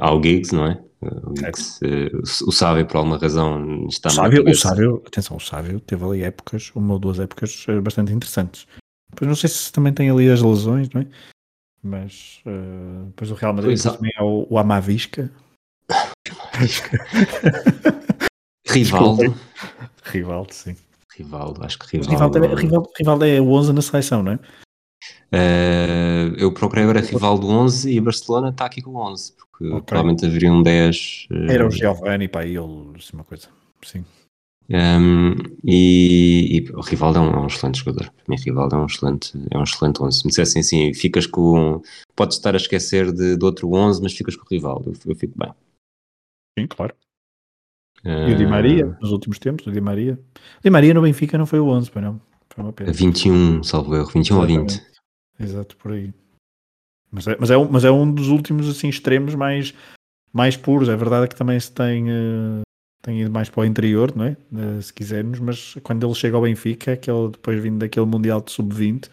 ao 0.00 0.22
Giggs, 0.22 0.54
não 0.54 0.66
é? 0.66 0.82
O, 1.00 1.34
Giggs, 1.36 1.78
uh, 1.84 2.48
o 2.48 2.52
Sábio, 2.52 2.86
por 2.86 2.96
alguma 2.96 3.16
razão, 3.16 3.86
está 3.88 4.08
o 4.08 4.12
sábio, 4.12 4.48
o 4.48 4.54
sábio, 4.54 5.02
atenção, 5.06 5.36
o 5.36 5.40
Sábio 5.40 5.78
teve 5.80 6.04
ali 6.04 6.24
épocas, 6.24 6.72
uma 6.74 6.94
ou 6.94 6.98
duas 6.98 7.20
épocas 7.20 7.64
bastante 7.82 8.12
interessantes. 8.12 8.66
Depois 9.10 9.28
não 9.28 9.36
sei 9.36 9.48
se 9.48 9.72
também 9.72 9.92
tem 9.92 10.10
ali 10.10 10.28
as 10.28 10.42
lesões, 10.42 10.90
não 10.90 11.02
é? 11.02 11.06
Mas 11.82 12.40
depois 13.06 13.30
o 13.30 13.34
Real 13.34 13.54
Madrid 13.54 13.80
também 13.80 14.10
é 14.16 14.22
o, 14.22 14.46
o 14.50 14.58
Amavisca. 14.58 15.30
Rivaldo. 18.66 19.34
Rivaldo, 20.02 20.52
sim. 20.52 20.76
Rivaldo, 21.16 21.64
acho 21.64 21.78
que 21.78 21.96
Rivaldo. 21.96 22.38
Rivaldo, 22.38 22.56
Rivaldo, 22.56 22.90
Rivaldo 22.98 23.24
é 23.24 23.40
o 23.40 23.50
11 23.50 23.72
na 23.72 23.82
seleção, 23.82 24.22
não 24.22 24.32
é? 24.32 24.38
Uh, 25.32 26.34
eu 26.38 26.52
procurei 26.52 26.84
agora 26.84 27.00
Rivaldo 27.00 27.48
11 27.48 27.90
e 27.90 28.00
Barcelona 28.00 28.50
está 28.50 28.66
aqui 28.66 28.80
com 28.80 28.94
11, 28.94 29.32
porque 29.32 29.66
okay. 29.66 29.82
provavelmente 29.82 30.26
haveria 30.26 30.52
um 30.52 30.62
10. 30.62 31.26
Uh... 31.30 31.50
Era 31.50 31.66
o 31.66 31.70
Giovanni, 31.70 32.28
para 32.28 32.44
ele, 32.44 32.58
assim, 32.96 33.14
uma 33.14 33.24
coisa. 33.24 33.48
Sim. 33.82 34.04
Um, 34.68 35.34
e, 35.64 36.58
e, 36.58 36.72
o 36.72 36.80
Rivaldo 36.80 37.18
é 37.18 37.22
um, 37.22 37.30
é 37.30 37.40
um, 37.40 37.46
excelente 37.46 37.78
jogador. 37.78 38.10
Para 38.10 38.24
mim, 38.28 38.36
Rivaldo 38.36 38.74
é 38.74 38.78
um 38.78 38.86
excelente, 38.86 39.32
é 39.50 39.58
um 39.58 39.62
excelente 39.62 40.02
11. 40.02 40.18
Se 40.18 40.24
me 40.24 40.30
dissessem 40.30 40.60
assim, 40.60 40.94
ficas 40.94 41.26
com. 41.26 41.80
Podes 42.14 42.36
estar 42.36 42.54
a 42.54 42.56
esquecer 42.56 43.12
de, 43.12 43.36
de 43.36 43.44
outro 43.44 43.72
11, 43.72 44.02
mas 44.02 44.12
ficas 44.12 44.36
com 44.36 44.44
o 44.44 44.48
Rivaldo. 44.48 44.90
Eu, 44.90 45.12
eu 45.12 45.16
fico 45.16 45.38
bem. 45.38 45.52
Sim, 46.58 46.66
claro. 46.66 46.94
E 48.06 48.32
o 48.32 48.36
Di 48.36 48.46
Maria, 48.46 48.96
nos 49.00 49.10
últimos 49.10 49.38
tempos, 49.38 49.66
o 49.66 49.72
Di 49.72 49.80
Maria. 49.80 50.18
O 50.58 50.62
Di 50.62 50.70
Maria 50.70 50.94
no 50.94 51.02
Benfica 51.02 51.36
não 51.36 51.46
foi 51.46 51.58
o 51.58 51.66
11, 51.66 51.90
não. 51.96 52.20
Foi 52.48 52.64
uma 52.64 52.72
pena. 52.72 52.92
21, 52.92 53.62
salvo 53.62 53.94
erro, 53.94 54.06
21 54.06 54.38
ou 54.38 54.46
20. 54.46 54.82
Exato, 55.40 55.76
por 55.76 55.92
aí. 55.92 56.14
Mas 57.10 57.26
é, 57.26 57.36
mas, 57.38 57.50
é, 57.50 57.56
mas 57.56 57.84
é 57.84 57.90
um 57.90 58.10
dos 58.10 58.28
últimos 58.28 58.68
assim, 58.68 58.88
extremos 58.88 59.34
mais, 59.34 59.74
mais 60.32 60.56
puros. 60.56 60.88
É 60.88 60.96
verdade 60.96 61.28
que 61.28 61.36
também 61.36 61.58
se 61.58 61.72
tem, 61.72 62.04
uh, 62.04 62.62
tem 63.02 63.22
ido 63.22 63.30
mais 63.30 63.48
para 63.50 63.62
o 63.62 63.64
interior, 63.64 64.14
não 64.14 64.26
é? 64.26 64.36
Uh, 64.52 64.80
se 64.80 64.92
quisermos, 64.92 65.40
mas 65.40 65.74
quando 65.82 66.06
ele 66.06 66.14
chega 66.14 66.36
ao 66.36 66.42
Benfica, 66.42 66.92
aquele, 66.92 67.30
depois 67.30 67.60
vindo 67.62 67.78
daquele 67.78 68.06
Mundial 68.06 68.40
de 68.40 68.52
Sub-20, 68.52 69.08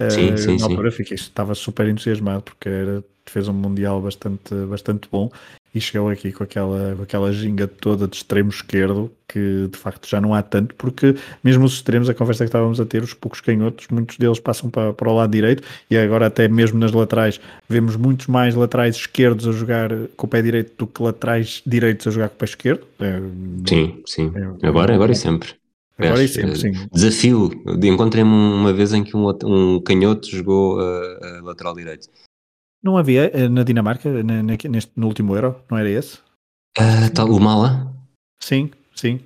uh, 0.00 0.10
sim, 0.10 0.36
sim, 0.36 0.56
na 0.58 0.64
altura 0.64 0.90
sim. 0.90 0.96
Fiquei, 0.98 1.14
estava 1.14 1.54
super 1.54 1.86
entusiasmado 1.88 2.42
porque 2.42 2.68
era, 2.68 3.04
fez 3.26 3.48
um 3.48 3.52
Mundial 3.52 4.00
bastante, 4.00 4.54
bastante 4.68 5.08
bom 5.10 5.30
e 5.74 5.80
chegou 5.80 6.08
aqui 6.08 6.32
com 6.32 6.42
aquela, 6.42 6.94
com 6.96 7.02
aquela 7.02 7.32
ginga 7.32 7.66
toda 7.66 8.08
de 8.08 8.16
extremo 8.16 8.50
esquerdo 8.50 9.10
que 9.28 9.68
de 9.70 9.78
facto 9.78 10.08
já 10.08 10.20
não 10.20 10.32
há 10.32 10.42
tanto, 10.42 10.74
porque 10.74 11.14
mesmo 11.44 11.64
os 11.64 11.74
extremos, 11.74 12.08
a 12.08 12.14
conversa 12.14 12.44
que 12.44 12.48
estávamos 12.48 12.80
a 12.80 12.86
ter, 12.86 13.02
os 13.02 13.12
poucos 13.12 13.40
canhotos, 13.40 13.86
muitos 13.88 14.16
deles 14.16 14.40
passam 14.40 14.70
para, 14.70 14.92
para 14.92 15.10
o 15.10 15.14
lado 15.14 15.30
direito 15.30 15.62
e 15.90 15.96
agora 15.96 16.26
até 16.26 16.48
mesmo 16.48 16.78
nas 16.78 16.92
laterais 16.92 17.38
vemos 17.68 17.96
muitos 17.96 18.26
mais 18.26 18.54
laterais 18.54 18.96
esquerdos 18.96 19.46
a 19.46 19.52
jogar 19.52 19.90
com 20.16 20.26
o 20.26 20.30
pé 20.30 20.40
direito 20.40 20.72
do 20.78 20.86
que 20.86 21.02
laterais 21.02 21.62
direitos 21.66 22.06
a 22.06 22.10
jogar 22.10 22.30
com 22.30 22.36
o 22.36 22.38
pé 22.38 22.44
esquerdo. 22.46 22.86
É, 23.00 23.20
sim, 23.68 24.02
sim. 24.06 24.32
É, 24.62 24.66
agora, 24.66 24.94
agora 24.94 25.12
e 25.12 25.16
sempre. 25.16 25.50
Agora 25.98 26.22
e 26.22 26.28
sempre, 26.28 26.56
sim. 26.56 26.72
Desafio. 26.92 27.50
Encontrei-me 27.82 28.30
uma 28.30 28.72
vez 28.72 28.92
em 28.92 29.02
que 29.02 29.16
um, 29.16 29.28
um 29.44 29.80
canhoto 29.80 30.28
jogou 30.30 30.80
a, 30.80 31.38
a 31.38 31.42
lateral 31.42 31.74
direito. 31.74 32.08
Não 32.82 32.96
havia 32.96 33.30
eh, 33.34 33.48
na 33.48 33.64
Dinamarca, 33.64 34.22
na, 34.22 34.42
neste, 34.42 34.92
no 34.94 35.08
último 35.08 35.34
Euro, 35.34 35.60
não 35.68 35.76
era 35.76 35.90
esse? 35.90 36.18
Uh, 36.78 37.12
tá, 37.12 37.24
o 37.24 37.40
Mala? 37.40 37.92
Sim, 38.40 38.70
sim. 38.94 39.18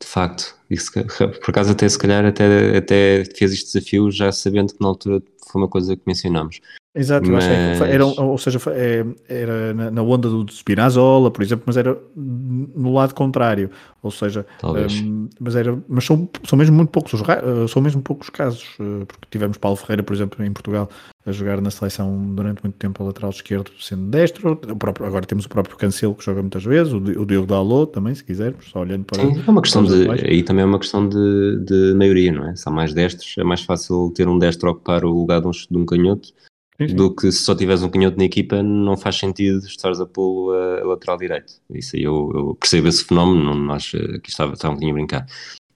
De 0.00 0.06
facto, 0.06 0.56
isso, 0.70 0.90
por 1.44 1.50
acaso 1.50 1.72
até 1.72 1.86
se 1.86 1.98
calhar 1.98 2.24
até, 2.24 2.78
até 2.78 3.24
fez 3.36 3.52
este 3.52 3.72
desafio 3.72 4.10
já 4.10 4.32
sabendo 4.32 4.72
que 4.72 4.80
na 4.80 4.88
altura 4.88 5.22
foi 5.46 5.60
uma 5.60 5.68
coisa 5.68 5.94
que 5.94 6.02
mencionámos. 6.06 6.60
Exato, 6.94 7.30
mas... 7.30 7.44
era, 7.82 8.04
ou 8.04 8.38
seja, 8.38 8.58
é, 8.68 9.04
era 9.28 9.74
na 9.90 10.02
onda 10.02 10.28
do 10.28 10.50
Spinazzola, 10.50 11.30
por 11.30 11.42
exemplo, 11.42 11.64
mas 11.66 11.76
era 11.76 11.96
no 12.16 12.92
lado 12.92 13.14
contrário, 13.14 13.70
ou 14.02 14.10
seja, 14.10 14.46
um, 14.64 15.28
mas 15.38 15.54
era, 15.54 15.78
mas 15.86 16.04
são, 16.04 16.28
são 16.44 16.58
mesmo 16.58 16.74
muito 16.74 16.88
poucos, 16.88 17.12
eh, 17.20 17.68
são 17.68 17.82
mesmo 17.82 18.00
poucos 18.00 18.30
casos, 18.30 18.64
eh, 18.80 19.04
porque 19.06 19.26
tivemos 19.30 19.58
Paulo 19.58 19.76
Ferreira, 19.76 20.02
por 20.02 20.14
exemplo, 20.14 20.42
em 20.42 20.50
Portugal, 20.50 20.88
a 21.26 21.30
jogar 21.30 21.60
na 21.60 21.70
seleção 21.70 22.34
durante 22.34 22.62
muito 22.64 22.76
tempo 22.76 23.02
a 23.02 23.06
lateral 23.06 23.30
esquerdo, 23.30 23.70
sendo 23.78 24.06
destro, 24.06 24.56
próprio, 24.56 25.06
agora 25.06 25.26
temos 25.26 25.44
o 25.44 25.48
próprio 25.48 25.76
Cancelo 25.76 26.14
que 26.14 26.24
joga 26.24 26.40
muitas 26.40 26.64
vezes, 26.64 26.92
o, 26.92 26.96
o 26.96 27.26
Diogo 27.26 27.46
Dalot 27.46 27.92
também, 27.92 28.14
se 28.14 28.24
quisermos, 28.24 28.70
só 28.70 28.80
olhando 28.80 29.04
para... 29.04 29.20
Sim, 29.20 29.42
é 29.46 29.50
uma 29.50 29.62
questão 29.62 29.84
de, 29.84 30.10
aí 30.10 30.42
também 30.42 30.62
é 30.62 30.66
uma 30.66 30.78
questão 30.78 31.06
de, 31.06 31.64
de 31.64 31.94
maioria, 31.94 32.32
não 32.32 32.48
é? 32.48 32.56
Se 32.56 32.66
há 32.66 32.72
mais 32.72 32.94
destros, 32.94 33.34
é 33.38 33.44
mais 33.44 33.62
fácil 33.62 34.10
ter 34.14 34.26
um 34.26 34.38
destro 34.38 34.70
ocupar 34.70 35.04
o 35.04 35.12
lugar 35.12 35.40
de 35.42 35.46
um, 35.46 35.50
de 35.50 35.76
um 35.76 35.84
canhoto 35.84 36.32
Sim, 36.80 36.88
sim. 36.88 36.94
do 36.94 37.14
que 37.14 37.32
se 37.32 37.42
só 37.42 37.54
tiveres 37.54 37.82
um 37.82 37.90
canhoto 37.90 38.16
na 38.16 38.24
equipa, 38.24 38.62
não 38.62 38.96
faz 38.96 39.16
sentido 39.16 39.58
estares 39.66 40.00
a 40.00 40.06
pô-lo 40.06 40.52
a, 40.52 40.80
a, 40.80 40.84
lateral 40.84 41.16
direito. 41.16 41.54
Isso 41.74 41.96
aí 41.96 42.04
eu, 42.04 42.30
eu, 42.34 42.54
percebo 42.54 42.86
esse 42.86 43.04
fenómeno, 43.04 43.54
nós 43.54 43.92
aqui 44.14 44.30
estava, 44.30 44.52
estava 44.52 44.72
um 44.72 44.76
bocadinho 44.76 44.92
a 44.92 44.98
brincar. 44.98 45.26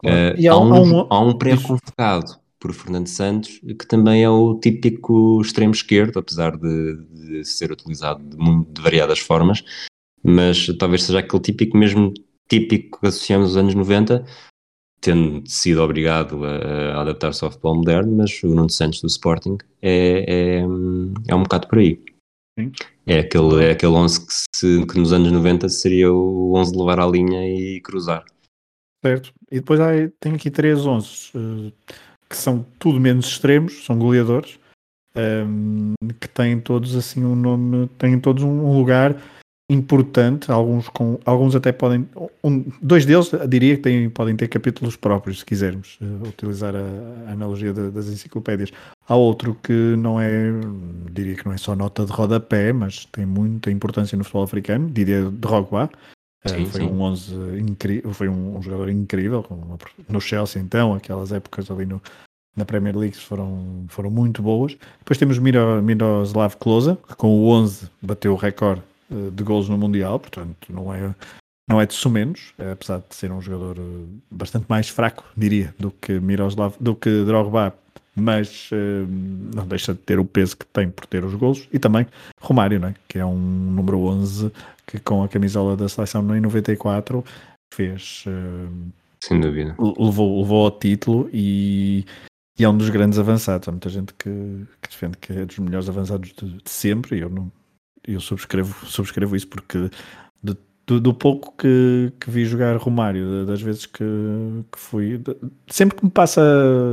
Uh, 0.05 0.49
há, 0.49 0.59
um, 0.59 1.07
há 1.11 1.21
um 1.21 1.37
pré-convocado 1.37 2.37
por 2.59 2.73
Fernando 2.73 3.09
Santos, 3.09 3.61
que 3.77 3.87
também 3.87 4.23
é 4.23 4.31
o 4.31 4.55
típico 4.55 5.41
extremo 5.43 5.73
esquerdo, 5.73 6.21
apesar 6.21 6.57
de, 6.57 6.97
de 7.11 7.45
ser 7.45 7.73
utilizado 7.73 8.23
de, 8.23 8.37
de, 8.73 8.81
variadas 8.81 9.19
formas, 9.19 9.65
mas 10.23 10.69
talvez 10.79 11.03
seja 11.03 11.19
aquele 11.19 11.43
típico, 11.43 11.77
mesmo 11.77 12.15
típico 12.49 13.01
que 13.01 13.07
associamos 13.09 13.49
aos 13.49 13.57
anos 13.57 13.75
90, 13.75 14.25
tendo 15.03 15.43
sido 15.47 15.83
obrigado 15.83 16.45
a, 16.45 16.95
a 16.95 17.01
adaptar-se 17.03 17.45
ao 17.45 17.51
futebol 17.51 17.77
moderno, 17.77 18.17
mas 18.17 18.43
o 18.43 18.49
Nuno 18.49 18.71
Santos 18.71 19.03
do 19.03 19.09
Sporting 19.09 19.59
é, 19.83 20.25
é, 20.27 20.59
é 21.29 21.35
um 21.35 21.43
bocado 21.43 21.69
por 21.69 21.79
aí. 21.79 22.01
Sim. 22.59 22.73
É 23.05 23.19
aquele, 23.19 23.65
é 23.65 23.71
aquele 23.73 23.93
11 23.93 24.27
que, 24.27 24.33
se, 24.57 24.87
que 24.87 24.99
nos 24.99 25.13
anos 25.13 25.33
90 25.33 25.69
seria 25.69 26.13
o 26.13 26.55
11 26.55 26.73
de 26.73 26.79
levar 26.79 27.01
à 27.01 27.07
linha 27.07 27.45
e 27.47 27.81
cruzar. 27.81 28.25
Certo. 29.05 29.33
E 29.51 29.57
depois 29.57 29.81
há, 29.81 29.91
tem 30.21 30.35
aqui 30.35 30.51
três 30.51 30.87
11 30.87 31.31
uh, 31.35 31.73
que 32.29 32.37
são 32.37 32.65
tudo 32.79 33.01
menos 33.01 33.27
extremos, 33.27 33.85
são 33.85 33.99
goleadores, 33.99 34.59
um, 35.17 35.95
ehm, 36.01 36.09
que 36.21 36.29
têm 36.29 36.61
todos 36.61 36.95
assim 36.95 37.25
um 37.25 37.35
nome, 37.35 37.89
têm 37.99 38.19
todos 38.19 38.45
um 38.45 38.79
lugar 38.79 39.21
importante, 39.71 40.51
alguns, 40.51 40.89
com, 40.89 41.19
alguns 41.25 41.55
até 41.55 41.73
podem, 41.73 42.07
um, 42.45 42.65
dois 42.81 43.07
deles 43.07 43.31
diria 43.49 43.77
que 43.77 43.83
têm, 43.83 44.11
podem 44.11 44.37
ter 44.37 44.49
capítulos 44.49 44.97
próprios, 44.97 45.41
se 45.41 45.45
quisermos 45.45 45.99
uh, 46.01 46.29
utilizar 46.29 46.75
a, 46.75 47.29
a 47.29 47.33
analogia 47.33 47.73
de, 47.73 47.91
das 47.91 48.09
enciclopédias. 48.09 48.71
Há 49.09 49.15
outro 49.17 49.57
que 49.63 49.73
não 49.73 50.21
é, 50.21 50.51
diria 51.11 51.35
que 51.35 51.47
não 51.47 51.53
é 51.53 51.57
só 51.57 51.75
nota 51.75 52.05
de 52.05 52.13
rodapé, 52.13 52.73
mas 52.73 53.07
tem 53.07 53.25
muita 53.25 53.71
importância 53.71 54.17
no 54.17 54.25
futebol 54.25 54.45
africano, 54.45 54.91
de 54.91 55.05
Drogba. 55.31 55.91
Uh, 56.45 56.49
sim, 56.49 56.67
foi 56.67 56.81
sim. 56.81 56.87
um 56.89 57.01
11 57.01 57.35
incrível, 57.61 58.13
foi 58.13 58.29
um, 58.29 58.59
um, 58.59 58.63
jogador 58.63 58.91
incrível 58.91 59.47
no 60.09 60.21
Chelsea 60.21 60.61
então, 60.61 60.93
aquelas 60.93 61.31
épocas 61.31 61.71
ali 61.71 61.87
no, 61.87 62.03
na 62.57 62.65
Premier 62.65 62.97
League 62.97 63.17
foram, 63.17 63.85
foram 63.89 64.11
muito 64.11 64.43
boas. 64.43 64.77
Depois 64.99 65.19
temos 65.19 65.39
Miro, 65.39 65.81
Miroslav 65.83 66.57
Klose, 66.57 66.97
que 67.09 67.15
com 67.15 67.29
o 67.29 67.49
11 67.49 67.89
bateu 68.03 68.33
o 68.33 68.37
recorde 68.37 68.83
eh, 68.83 68.92
de 69.33 69.43
gols 69.43 69.69
no 69.69 69.79
Mundial, 69.79 70.19
portanto 70.19 70.73
não 70.73 70.93
é, 70.93 71.15
não 71.69 71.81
é 71.81 71.87
de 71.87 71.95
sumenos, 71.95 72.53
é, 72.59 72.73
apesar 72.73 72.99
de 72.99 73.15
ser 73.15 73.31
um 73.33 73.41
jogador 73.41 73.79
eh, 73.79 74.05
bastante 74.31 74.67
mais 74.69 74.89
fraco, 74.89 75.25
diria, 75.37 75.75
do 75.79 75.91
que 75.91 76.19
Miroslav, 76.21 76.75
do 76.81 76.95
que 76.95 77.25
Drogba, 77.25 77.75
mas 78.15 78.69
não 79.55 79.67
deixa 79.67 79.95
de 79.95 80.01
ter 80.01 80.19
o 80.19 80.25
peso 80.25 80.55
que 80.59 80.67
tem 80.67 80.91
por 80.91 81.07
ter 81.07 81.25
os 81.25 81.35
gols, 81.35 81.67
e 81.73 81.79
também 81.79 82.07
Romário, 82.41 82.79
né, 82.79 82.95
que 83.09 83.19
é 83.19 83.25
um 83.25 83.39
número 83.39 84.01
11 84.01 84.53
que 84.87 84.99
com 84.99 85.23
a 85.23 85.29
camisola 85.29 85.77
da 85.77 85.89
seleção 85.89 86.37
em 86.37 86.41
94 86.41 87.25
fez... 87.73 88.25
Sem 89.23 89.41
dúvida. 89.41 89.77
Levou, 89.79 90.43
levou 90.43 90.65
ao 90.65 90.71
título 90.73 91.31
e, 91.33 92.05
e 92.59 92.65
é 92.65 92.69
um 92.69 92.77
dos 92.77 92.91
grandes 92.91 93.19
avançados. 93.19 93.69
Há 93.69 93.71
muita 93.71 93.89
gente 93.89 94.13
que, 94.15 94.67
que 94.81 94.89
defende 94.91 95.17
que 95.17 95.33
é 95.33 95.45
dos 95.45 95.59
melhores 95.59 95.89
avançados 95.89 96.33
de, 96.33 96.59
de 96.59 96.71
sempre, 96.71 97.19
e 97.19 97.21
eu 97.21 97.31
não, 97.31 97.51
eu 98.07 98.21
subscrevo, 98.21 98.87
subscrevo 98.87 99.37
isso 99.37 99.49
porque 99.49 99.91
de, 100.43 100.57
do, 100.87 101.01
do, 101.01 101.15
pouco 101.15 101.53
que, 101.57 102.13
que 102.21 102.31
vi 102.31 102.45
jogar 102.45 102.77
Romário, 102.77 103.47
das 103.47 103.63
vezes 103.63 103.87
que, 103.87 104.05
que 104.73 104.79
fui, 104.79 105.19
de, 105.19 105.37
sempre 105.69 105.97
que 105.97 106.05
me 106.05 106.11
passa 106.11 106.43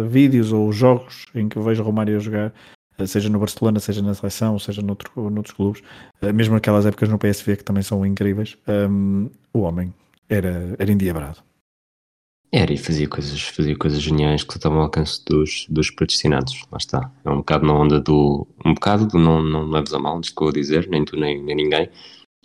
vídeos 0.10 0.52
ou 0.52 0.72
jogos 0.72 1.26
em 1.34 1.50
que 1.50 1.60
vejo 1.60 1.84
Romário 1.84 2.16
a 2.16 2.20
jogar, 2.20 2.54
eh, 2.98 3.08
seja 3.08 3.30
no 3.30 3.40
Barcelona, 3.40 3.80
seja 3.80 4.02
na 4.02 4.14
seleção, 4.14 4.60
seja 4.60 4.82
noutro, 4.82 5.12
noutros 5.30 5.56
clubes, 5.56 5.82
eh, 6.22 6.32
mesmo 6.32 6.56
aquelas 6.56 6.86
épocas 6.86 7.10
no 7.10 7.18
PSV 7.18 7.58
que 7.58 7.64
também 7.64 7.84
são 7.84 8.06
incríveis, 8.06 8.58
um, 8.68 9.26
ehm, 9.26 9.30
o 9.54 9.62
homem 9.62 9.94
era, 10.30 10.76
era 10.78 10.92
endiabrado. 10.92 11.49
Era 12.52 12.74
e 12.74 12.78
fazia 12.78 13.08
coisas, 13.08 13.42
fazia 13.42 13.78
coisas 13.78 14.02
geniais 14.02 14.44
que 14.44 14.56
estavam 14.56 14.80
ao 14.80 14.86
alcance 14.86 15.24
dos, 15.24 15.68
dos 15.70 15.92
predestinados. 15.92 16.64
Lá 16.72 16.78
está. 16.80 17.12
É 17.24 17.30
um 17.30 17.38
bocado 17.38 17.66
na 17.66 17.74
onda 17.74 18.00
do. 18.00 18.48
Um 18.66 18.74
bocado 18.74 19.06
do 19.06 19.20
não, 19.20 19.44
não 19.44 19.70
leves 19.70 19.94
a 19.94 20.00
mal, 20.00 20.18
antes 20.18 20.32
que 20.32 20.42
eu 20.42 20.46
vou 20.46 20.54
dizer, 20.54 20.88
nem 20.90 21.06
tu 21.06 21.16
nem, 21.16 21.44
nem 21.44 21.56
ninguém, 21.56 21.90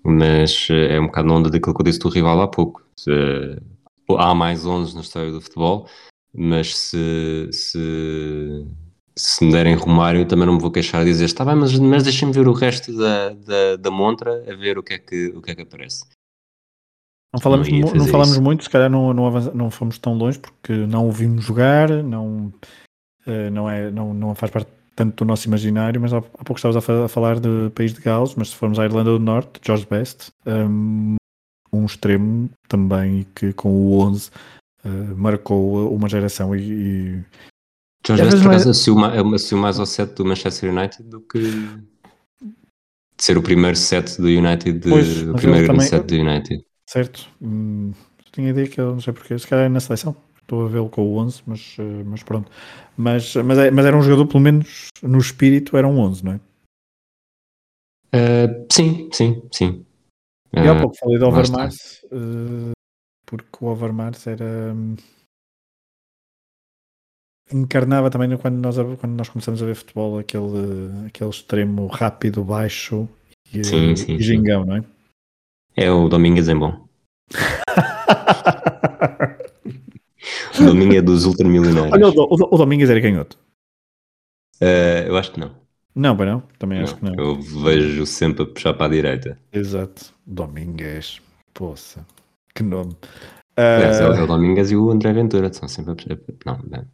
mas 0.04 0.68
eh, 0.70 0.96
é 0.96 1.00
um 1.00 1.06
bocado 1.06 1.28
na 1.28 1.34
onda 1.34 1.50
daquilo 1.50 1.74
que 1.74 1.80
eu 1.80 1.84
disse 1.84 1.98
do 1.98 2.10
rival 2.10 2.40
há 2.42 2.48
pouco. 2.48 2.82
Se, 2.98 3.10
há 4.18 4.34
mais 4.34 4.66
11 4.66 4.94
na 4.94 5.00
história 5.00 5.32
do 5.32 5.40
futebol, 5.40 5.88
mas 6.34 6.76
se, 6.76 7.48
se, 7.50 8.66
se 9.16 9.44
me 9.44 9.52
derem 9.52 9.74
Romário 9.74 10.26
também 10.26 10.46
não 10.46 10.54
me 10.54 10.60
vou 10.60 10.70
queixar 10.70 11.04
de 11.04 11.10
dizer 11.10 11.24
está 11.24 11.44
bem, 11.44 11.54
mas, 11.54 11.78
mas 11.78 12.02
deixem-me 12.02 12.34
ver 12.34 12.46
o 12.46 12.52
resto 12.52 12.94
da, 12.96 13.30
da, 13.30 13.76
da 13.76 13.90
montra 13.90 14.44
a 14.50 14.54
ver 14.54 14.78
o 14.78 14.82
que 14.82 14.94
é 14.94 14.98
que, 14.98 15.28
o 15.28 15.40
que, 15.40 15.50
é 15.52 15.54
que 15.54 15.62
aparece. 15.62 16.04
Não 17.34 17.40
falamos, 17.40 17.68
não, 17.68 17.94
não 17.94 18.06
falamos 18.06 18.38
muito, 18.38 18.62
se 18.62 18.70
calhar 18.70 18.88
não, 18.88 19.12
não, 19.12 19.28
não 19.52 19.68
fomos 19.68 19.98
tão 19.98 20.14
longe 20.14 20.38
porque 20.38 20.72
não 20.72 21.08
o 21.08 21.10
vimos 21.10 21.44
jogar, 21.44 21.90
não, 21.90 22.52
uh, 23.26 23.50
não, 23.50 23.68
é, 23.68 23.90
não, 23.90 24.14
não 24.14 24.36
faz 24.36 24.52
parte 24.52 24.68
tanto 24.94 25.24
do 25.24 25.28
nosso 25.28 25.48
imaginário, 25.48 26.00
mas 26.00 26.12
há, 26.12 26.18
há 26.18 26.44
pouco 26.44 26.54
estavas 26.54 26.76
a, 26.76 27.04
a, 27.04 27.08
falar 27.08 27.40
de 27.40 27.70
País 27.74 27.92
de 27.92 28.00
Gales, 28.00 28.36
mas 28.36 28.50
se 28.50 28.54
formos 28.54 28.78
à 28.78 28.84
Irlanda 28.84 29.10
do 29.10 29.18
Norte, 29.18 29.60
George 29.60 29.84
Best, 29.84 30.30
um, 30.46 31.16
um 31.72 31.84
extremo 31.84 32.48
também 32.68 33.26
que 33.34 33.52
com 33.52 33.68
o 33.68 33.98
11 33.98 34.30
uh, 34.84 34.88
marcou 35.16 35.92
uma 35.92 36.08
geração 36.08 36.54
e, 36.54 36.60
e 36.60 37.24
George 38.06 38.22
Best 38.26 38.42
por 38.42 38.48
acaso 38.48 38.68
é... 38.68 38.70
assistiu 39.34 39.58
mais 39.58 39.80
ao 39.80 39.86
set 39.86 40.14
do 40.14 40.24
Manchester 40.24 40.72
United 40.72 41.02
do 41.02 41.20
que 41.20 41.40
de 41.40 43.24
ser 43.24 43.36
o 43.36 43.42
primeiro 43.42 43.76
set 43.76 44.20
do 44.20 44.28
United, 44.28 44.88
pois, 44.88 45.22
o 45.22 45.34
primeiro 45.34 45.66
grande 45.66 45.84
set 45.84 46.04
do 46.04 46.14
United. 46.14 46.64
Certo. 46.86 47.28
Hum, 47.40 47.92
tinha 48.32 48.50
ideia 48.50 48.68
que 48.68 48.80
ele 48.80 48.92
não 48.92 49.00
sei 49.00 49.12
porquê, 49.12 49.38
se 49.38 49.46
calhar 49.46 49.66
é 49.66 49.68
na 49.68 49.80
seleção. 49.80 50.16
Estou 50.40 50.66
a 50.66 50.68
vê-lo 50.68 50.90
com 50.90 51.02
o 51.02 51.16
11, 51.16 51.42
mas, 51.46 51.76
eh, 51.78 52.04
mas 52.04 52.22
pronto. 52.22 52.50
Mas, 52.96 53.34
mas, 53.36 53.58
é, 53.58 53.70
mas 53.70 53.86
era 53.86 53.96
um 53.96 54.02
jogador, 54.02 54.26
pelo 54.26 54.40
menos 54.40 54.88
no 55.02 55.18
espírito, 55.18 55.76
era 55.76 55.88
um 55.88 55.98
11, 55.98 56.24
não 56.24 56.32
é? 56.32 56.40
Uh, 58.14 58.66
sim, 58.70 59.08
sim, 59.12 59.42
sim. 59.50 59.86
E 60.52 60.68
há 60.68 60.78
pouco 60.78 60.96
falei 60.96 61.18
de 61.18 61.24
Overmars, 61.24 62.04
uh, 62.04 62.72
porque 63.26 63.48
o 63.60 63.66
Overmars 63.66 64.26
era. 64.26 64.72
Hum, 64.72 64.96
encarnava 67.52 68.10
também 68.10 68.36
quando 68.36 68.56
nós, 68.56 68.76
quando 68.76 69.16
nós 69.16 69.28
começamos 69.28 69.62
a 69.62 69.66
ver 69.66 69.74
futebol 69.74 70.18
aquele, 70.18 71.06
aquele 71.06 71.30
extremo 71.30 71.86
rápido, 71.86 72.44
baixo 72.44 73.08
e, 73.52 73.64
sim, 73.64 73.96
sim, 73.96 74.14
e 74.14 74.22
gingão, 74.22 74.62
sim. 74.62 74.68
não 74.68 74.76
é? 74.76 74.84
É 75.76 75.90
o 75.90 76.08
Domingues 76.08 76.48
em 76.48 76.58
bom. 76.58 76.86
o 80.60 80.64
Domingues 80.64 80.98
é 80.98 81.02
dos 81.02 81.24
ultramilionários. 81.24 81.92
Olha, 81.92 82.08
o, 82.08 82.12
o, 82.12 82.54
o 82.54 82.58
Domingues 82.58 82.90
era 82.90 83.00
canhoto. 83.00 83.38
Uh, 84.60 85.08
eu 85.08 85.16
acho 85.16 85.32
que 85.32 85.40
não. 85.40 85.52
Não, 85.94 86.16
bem 86.16 86.26
não, 86.26 86.42
também 86.58 86.78
não, 86.78 86.84
acho 86.84 86.96
que 86.96 87.04
não. 87.04 87.14
Eu 87.14 87.40
vejo 87.40 88.04
sempre 88.06 88.42
a 88.42 88.46
puxar 88.46 88.74
para 88.74 88.86
a 88.86 88.88
direita. 88.88 89.38
Exato. 89.52 90.12
Domingues, 90.26 91.20
poça, 91.52 92.04
que 92.54 92.62
nome. 92.62 92.92
Uh... 93.56 93.60
É, 93.60 94.22
o 94.22 94.26
Domingues 94.26 94.70
e 94.70 94.76
o 94.76 94.90
André 94.90 95.12
Ventura, 95.12 95.52
são 95.52 95.68
sempre 95.68 95.92
a... 95.92 96.50
Não, 96.50 96.58
bem. 96.62 96.84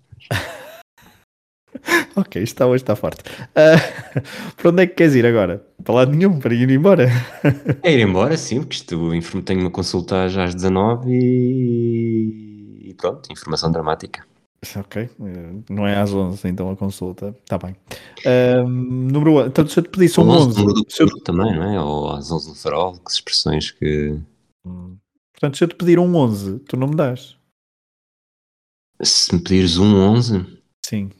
ok, 2.16 2.42
está 2.42 2.66
hoje 2.66 2.82
está 2.82 2.96
forte. 2.96 3.22
Uh, 3.50 4.20
para 4.56 4.70
onde 4.70 4.82
é 4.82 4.86
que 4.86 4.94
queres 4.94 5.14
ir 5.14 5.26
agora? 5.26 5.64
Para 5.82 5.94
lado 5.94 6.12
nenhum, 6.12 6.38
para 6.38 6.54
ir 6.54 6.70
embora. 6.70 7.08
é 7.82 7.92
ir 7.92 8.00
embora, 8.00 8.36
sim, 8.36 8.60
porque 8.60 8.76
isto, 8.76 9.42
tenho 9.42 9.60
uma 9.60 9.70
consulta 9.70 10.28
já 10.28 10.44
às 10.44 10.54
19 10.54 11.10
e... 11.10 12.90
e 12.90 12.94
pronto, 12.94 13.30
informação 13.32 13.70
dramática. 13.70 14.24
Ok, 14.76 15.08
não 15.70 15.86
é 15.86 15.96
às 15.96 16.12
11 16.12 16.46
então 16.48 16.70
a 16.70 16.76
consulta, 16.76 17.34
está 17.42 17.56
bem. 17.56 17.74
Uh, 18.26 18.68
número 18.68 19.44
1, 19.44 19.46
então 19.46 19.66
se 19.66 19.78
eu 19.78 19.82
te 19.82 19.88
pedisse 19.88 20.20
um 20.20 20.28
11. 20.28 20.48
11 20.48 20.74
do 20.74 20.86
eu... 21.00 21.22
também, 21.24 21.56
não 21.56 21.62
é? 21.62 21.80
Ou 21.80 22.10
às 22.10 22.30
11 22.30 22.50
do 22.50 22.54
farol, 22.54 22.98
que 22.98 23.10
expressões 23.10 23.70
que. 23.70 24.20
Hum. 24.66 24.98
Portanto, 25.32 25.56
se 25.56 25.64
eu 25.64 25.68
te 25.68 25.76
pedir 25.76 25.98
um 25.98 26.14
11, 26.14 26.58
tu 26.60 26.76
não 26.76 26.88
me 26.88 26.94
dás. 26.94 27.38
Se 29.02 29.34
me 29.34 29.40
pedires 29.40 29.78
um 29.78 29.96
11? 29.96 30.46
Sim. 30.84 31.10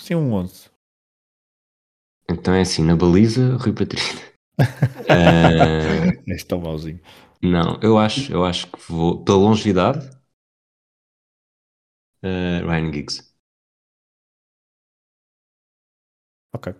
Sim, 0.00 0.14
um 0.14 0.32
11. 0.32 0.70
Então 2.28 2.54
é 2.54 2.62
assim, 2.62 2.82
na 2.82 2.96
baliza, 2.96 3.56
Rui 3.56 3.74
Patrício. 3.74 4.18
uh... 4.58 6.22
És 6.26 6.42
tão 6.42 6.60
mauzinho. 6.60 7.00
Não, 7.42 7.78
eu 7.82 7.98
acho, 7.98 8.32
eu 8.32 8.44
acho 8.44 8.66
que 8.70 8.78
vou, 8.90 9.22
pela 9.22 9.38
longevidade, 9.38 10.08
uh, 12.24 12.66
Ryan 12.66 12.92
Giggs. 12.92 13.30
Ok. 16.52 16.74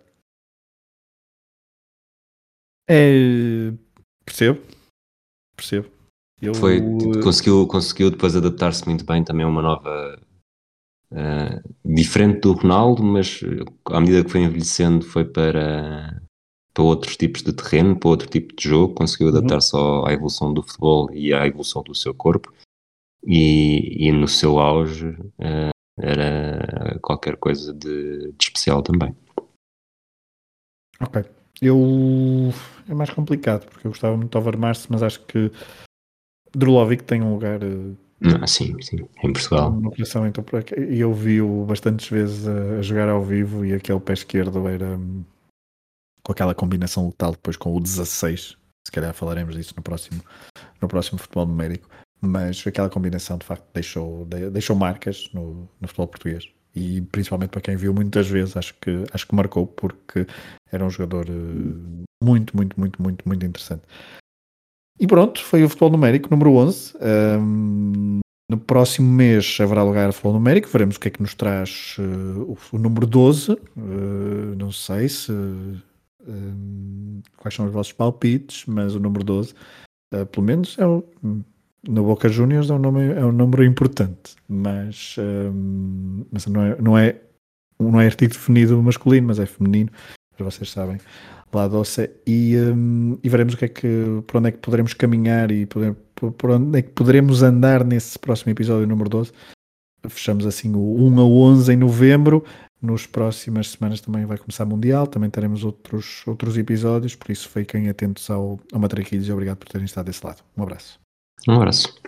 É, 2.88 3.72
percebo. 4.24 4.60
Percebo. 5.54 5.90
Eu... 6.40 6.54
Foi, 6.54 6.80
conseguiu, 7.22 7.66
conseguiu 7.66 8.10
depois 8.10 8.34
adaptar-se 8.34 8.86
muito 8.86 9.04
bem 9.04 9.22
também 9.22 9.44
a 9.44 9.48
uma 9.48 9.60
nova. 9.62 10.18
Uh, 11.12 11.60
diferente 11.84 12.40
do 12.40 12.52
Ronaldo, 12.52 13.02
mas 13.02 13.40
à 13.86 14.00
medida 14.00 14.22
que 14.24 14.30
foi 14.30 14.42
envelhecendo, 14.42 15.04
foi 15.04 15.24
para, 15.24 16.22
para 16.72 16.84
outros 16.84 17.16
tipos 17.16 17.42
de 17.42 17.52
terreno, 17.52 17.98
para 17.98 18.10
outro 18.10 18.28
tipo 18.28 18.54
de 18.54 18.68
jogo. 18.68 18.94
Conseguiu 18.94 19.28
adaptar-se 19.28 19.74
uhum. 19.74 20.06
à 20.06 20.12
evolução 20.12 20.54
do 20.54 20.62
futebol 20.62 21.12
e 21.12 21.32
à 21.34 21.46
evolução 21.46 21.82
do 21.82 21.94
seu 21.94 22.14
corpo. 22.14 22.52
E, 23.26 24.06
e 24.06 24.12
no 24.12 24.26
seu 24.28 24.58
auge 24.58 25.08
uh, 25.08 25.70
era 25.98 26.98
qualquer 27.02 27.36
coisa 27.36 27.74
de, 27.74 28.32
de 28.32 28.44
especial 28.44 28.82
também. 28.82 29.14
Ok. 31.00 31.24
Eu 31.60 32.52
é 32.88 32.94
mais 32.94 33.10
complicado 33.10 33.66
porque 33.66 33.86
eu 33.86 33.90
gostava 33.90 34.16
muito 34.16 34.30
de 34.30 34.38
Overmars, 34.38 34.86
mas 34.88 35.02
acho 35.02 35.20
que 35.26 35.50
Drulovic 36.52 37.04
tem 37.04 37.22
um 37.22 37.34
lugar. 37.34 37.60
Ah, 38.22 38.46
sim, 38.46 38.80
sim, 38.82 38.98
em 39.24 39.32
Portugal. 39.32 39.72
Coração, 39.82 40.26
então, 40.26 40.44
e 40.76 41.00
eu 41.00 41.12
vi-o 41.14 41.64
bastantes 41.64 42.08
vezes 42.08 42.46
a, 42.46 42.82
jogar 42.82 43.08
ao 43.08 43.24
vivo 43.24 43.64
e 43.64 43.72
aquele 43.72 44.00
pé 44.00 44.12
esquerdo 44.12 44.68
era 44.68 44.98
hum, 44.98 45.24
com 46.22 46.32
aquela 46.32 46.54
combinação 46.54 47.06
letal 47.06 47.32
depois 47.32 47.56
com 47.56 47.74
o 47.74 47.80
16. 47.80 48.58
Se 48.86 48.92
calhar 48.92 49.14
falaremos 49.14 49.54
disso 49.54 49.74
no 49.76 49.82
próximo, 49.82 50.22
no 50.80 50.88
próximo 50.88 51.18
futebol 51.18 51.46
numérico. 51.46 51.88
Mas 52.20 52.62
aquela 52.66 52.90
combinação 52.90 53.38
de 53.38 53.46
facto 53.46 53.64
deixou, 53.72 54.26
deixou 54.26 54.76
marcas 54.76 55.30
no, 55.32 55.68
no 55.80 55.88
futebol 55.88 56.08
português 56.08 56.46
e 56.74 57.00
principalmente 57.00 57.50
para 57.50 57.60
quem 57.60 57.76
viu 57.76 57.92
muitas 57.92 58.28
vezes, 58.28 58.56
acho 58.56 58.74
que, 58.74 59.04
acho 59.12 59.26
que 59.26 59.34
marcou 59.34 59.66
porque 59.66 60.26
era 60.70 60.84
um 60.84 60.90
jogador 60.90 61.28
uh, 61.28 62.04
muito, 62.22 62.56
muito, 62.56 62.78
muito, 62.78 63.02
muito, 63.02 63.26
muito 63.26 63.46
interessante. 63.46 63.82
E 65.00 65.06
pronto, 65.06 65.42
foi 65.42 65.64
o 65.64 65.68
futebol 65.68 65.90
numérico 65.90 66.28
número 66.30 66.52
11. 66.56 66.92
Um, 67.40 68.20
no 68.50 68.58
próximo 68.58 69.10
mês 69.10 69.56
haverá 69.58 69.82
lugar 69.82 70.10
a 70.10 70.12
futebol 70.12 70.34
numérico, 70.34 70.68
veremos 70.68 70.96
o 70.96 71.00
que 71.00 71.08
é 71.08 71.10
que 71.10 71.22
nos 71.22 71.34
traz 71.34 71.96
uh, 71.98 72.42
o, 72.42 72.58
o, 72.72 72.78
número 72.78 73.06
12. 73.06 73.52
Uh, 73.52 73.58
eh, 73.78 74.56
não 74.58 74.70
sei 74.70 75.08
se 75.08 75.32
quais 77.38 77.54
são 77.54 77.64
os 77.64 77.72
vossos 77.72 77.92
palpites, 77.92 78.64
mas 78.66 78.94
o 78.94 79.00
número 79.00 79.24
12, 79.24 79.54
pelo 80.30 80.46
menos 80.46 80.78
é 80.78 80.86
o 80.86 81.02
no 81.88 82.04
Boca 82.04 82.28
Juniors 82.28 82.68
é 82.68 82.74
um, 82.74 82.78
nome, 82.78 83.14
é 83.14 83.24
um 83.24 83.32
número 83.32 83.64
importante, 83.64 84.36
mas, 84.46 85.16
mas 86.30 86.46
não, 86.46 86.62
é, 86.62 86.76
não, 86.80 86.98
é, 86.98 87.16
não 87.80 88.00
é 88.00 88.04
artigo 88.04 88.34
definido 88.34 88.80
masculino, 88.82 89.28
mas 89.28 89.38
é 89.38 89.46
feminino, 89.46 89.90
para 90.36 90.44
vocês 90.44 90.70
sabem, 90.70 90.98
lá 91.52 91.68
doce, 91.68 92.10
e, 92.26 92.56
um, 92.56 93.18
e 93.22 93.28
veremos 93.28 93.54
o 93.54 93.56
que 93.56 93.64
é 93.64 93.68
que, 93.68 94.22
por 94.26 94.38
onde 94.38 94.48
é 94.48 94.52
que 94.52 94.58
poderemos 94.58 94.94
caminhar 94.94 95.50
e 95.50 95.66
poder, 95.66 95.94
por, 96.14 96.50
onde 96.50 96.78
é 96.78 96.82
que 96.82 96.90
poderemos 96.90 97.42
andar 97.42 97.84
nesse 97.84 98.18
próximo 98.18 98.50
episódio 98.52 98.86
número 98.86 99.08
12. 99.08 99.32
Fechamos 100.08 100.46
assim 100.46 100.74
o 100.74 101.06
1 101.06 101.20
a 101.20 101.24
11 101.24 101.72
em 101.72 101.76
novembro. 101.76 102.44
Nos 102.80 103.06
próximas 103.06 103.68
semanas 103.68 104.00
também 104.00 104.24
vai 104.24 104.38
começar 104.38 104.64
Mundial, 104.64 105.06
também 105.06 105.28
teremos 105.28 105.64
outros, 105.64 106.26
outros 106.26 106.56
episódios, 106.56 107.14
por 107.14 107.30
isso 107.30 107.46
fiquem 107.48 107.90
atentos 107.90 108.30
ao, 108.30 108.58
ao 108.72 108.80
Matraquilhos 108.80 109.28
e 109.28 109.32
obrigado 109.32 109.58
por 109.58 109.68
terem 109.68 109.84
estado 109.84 110.06
desse 110.06 110.24
lado. 110.24 110.42
Um 110.56 110.62
abraço. 110.62 110.98
Um 111.46 111.54
abraço. 111.56 112.00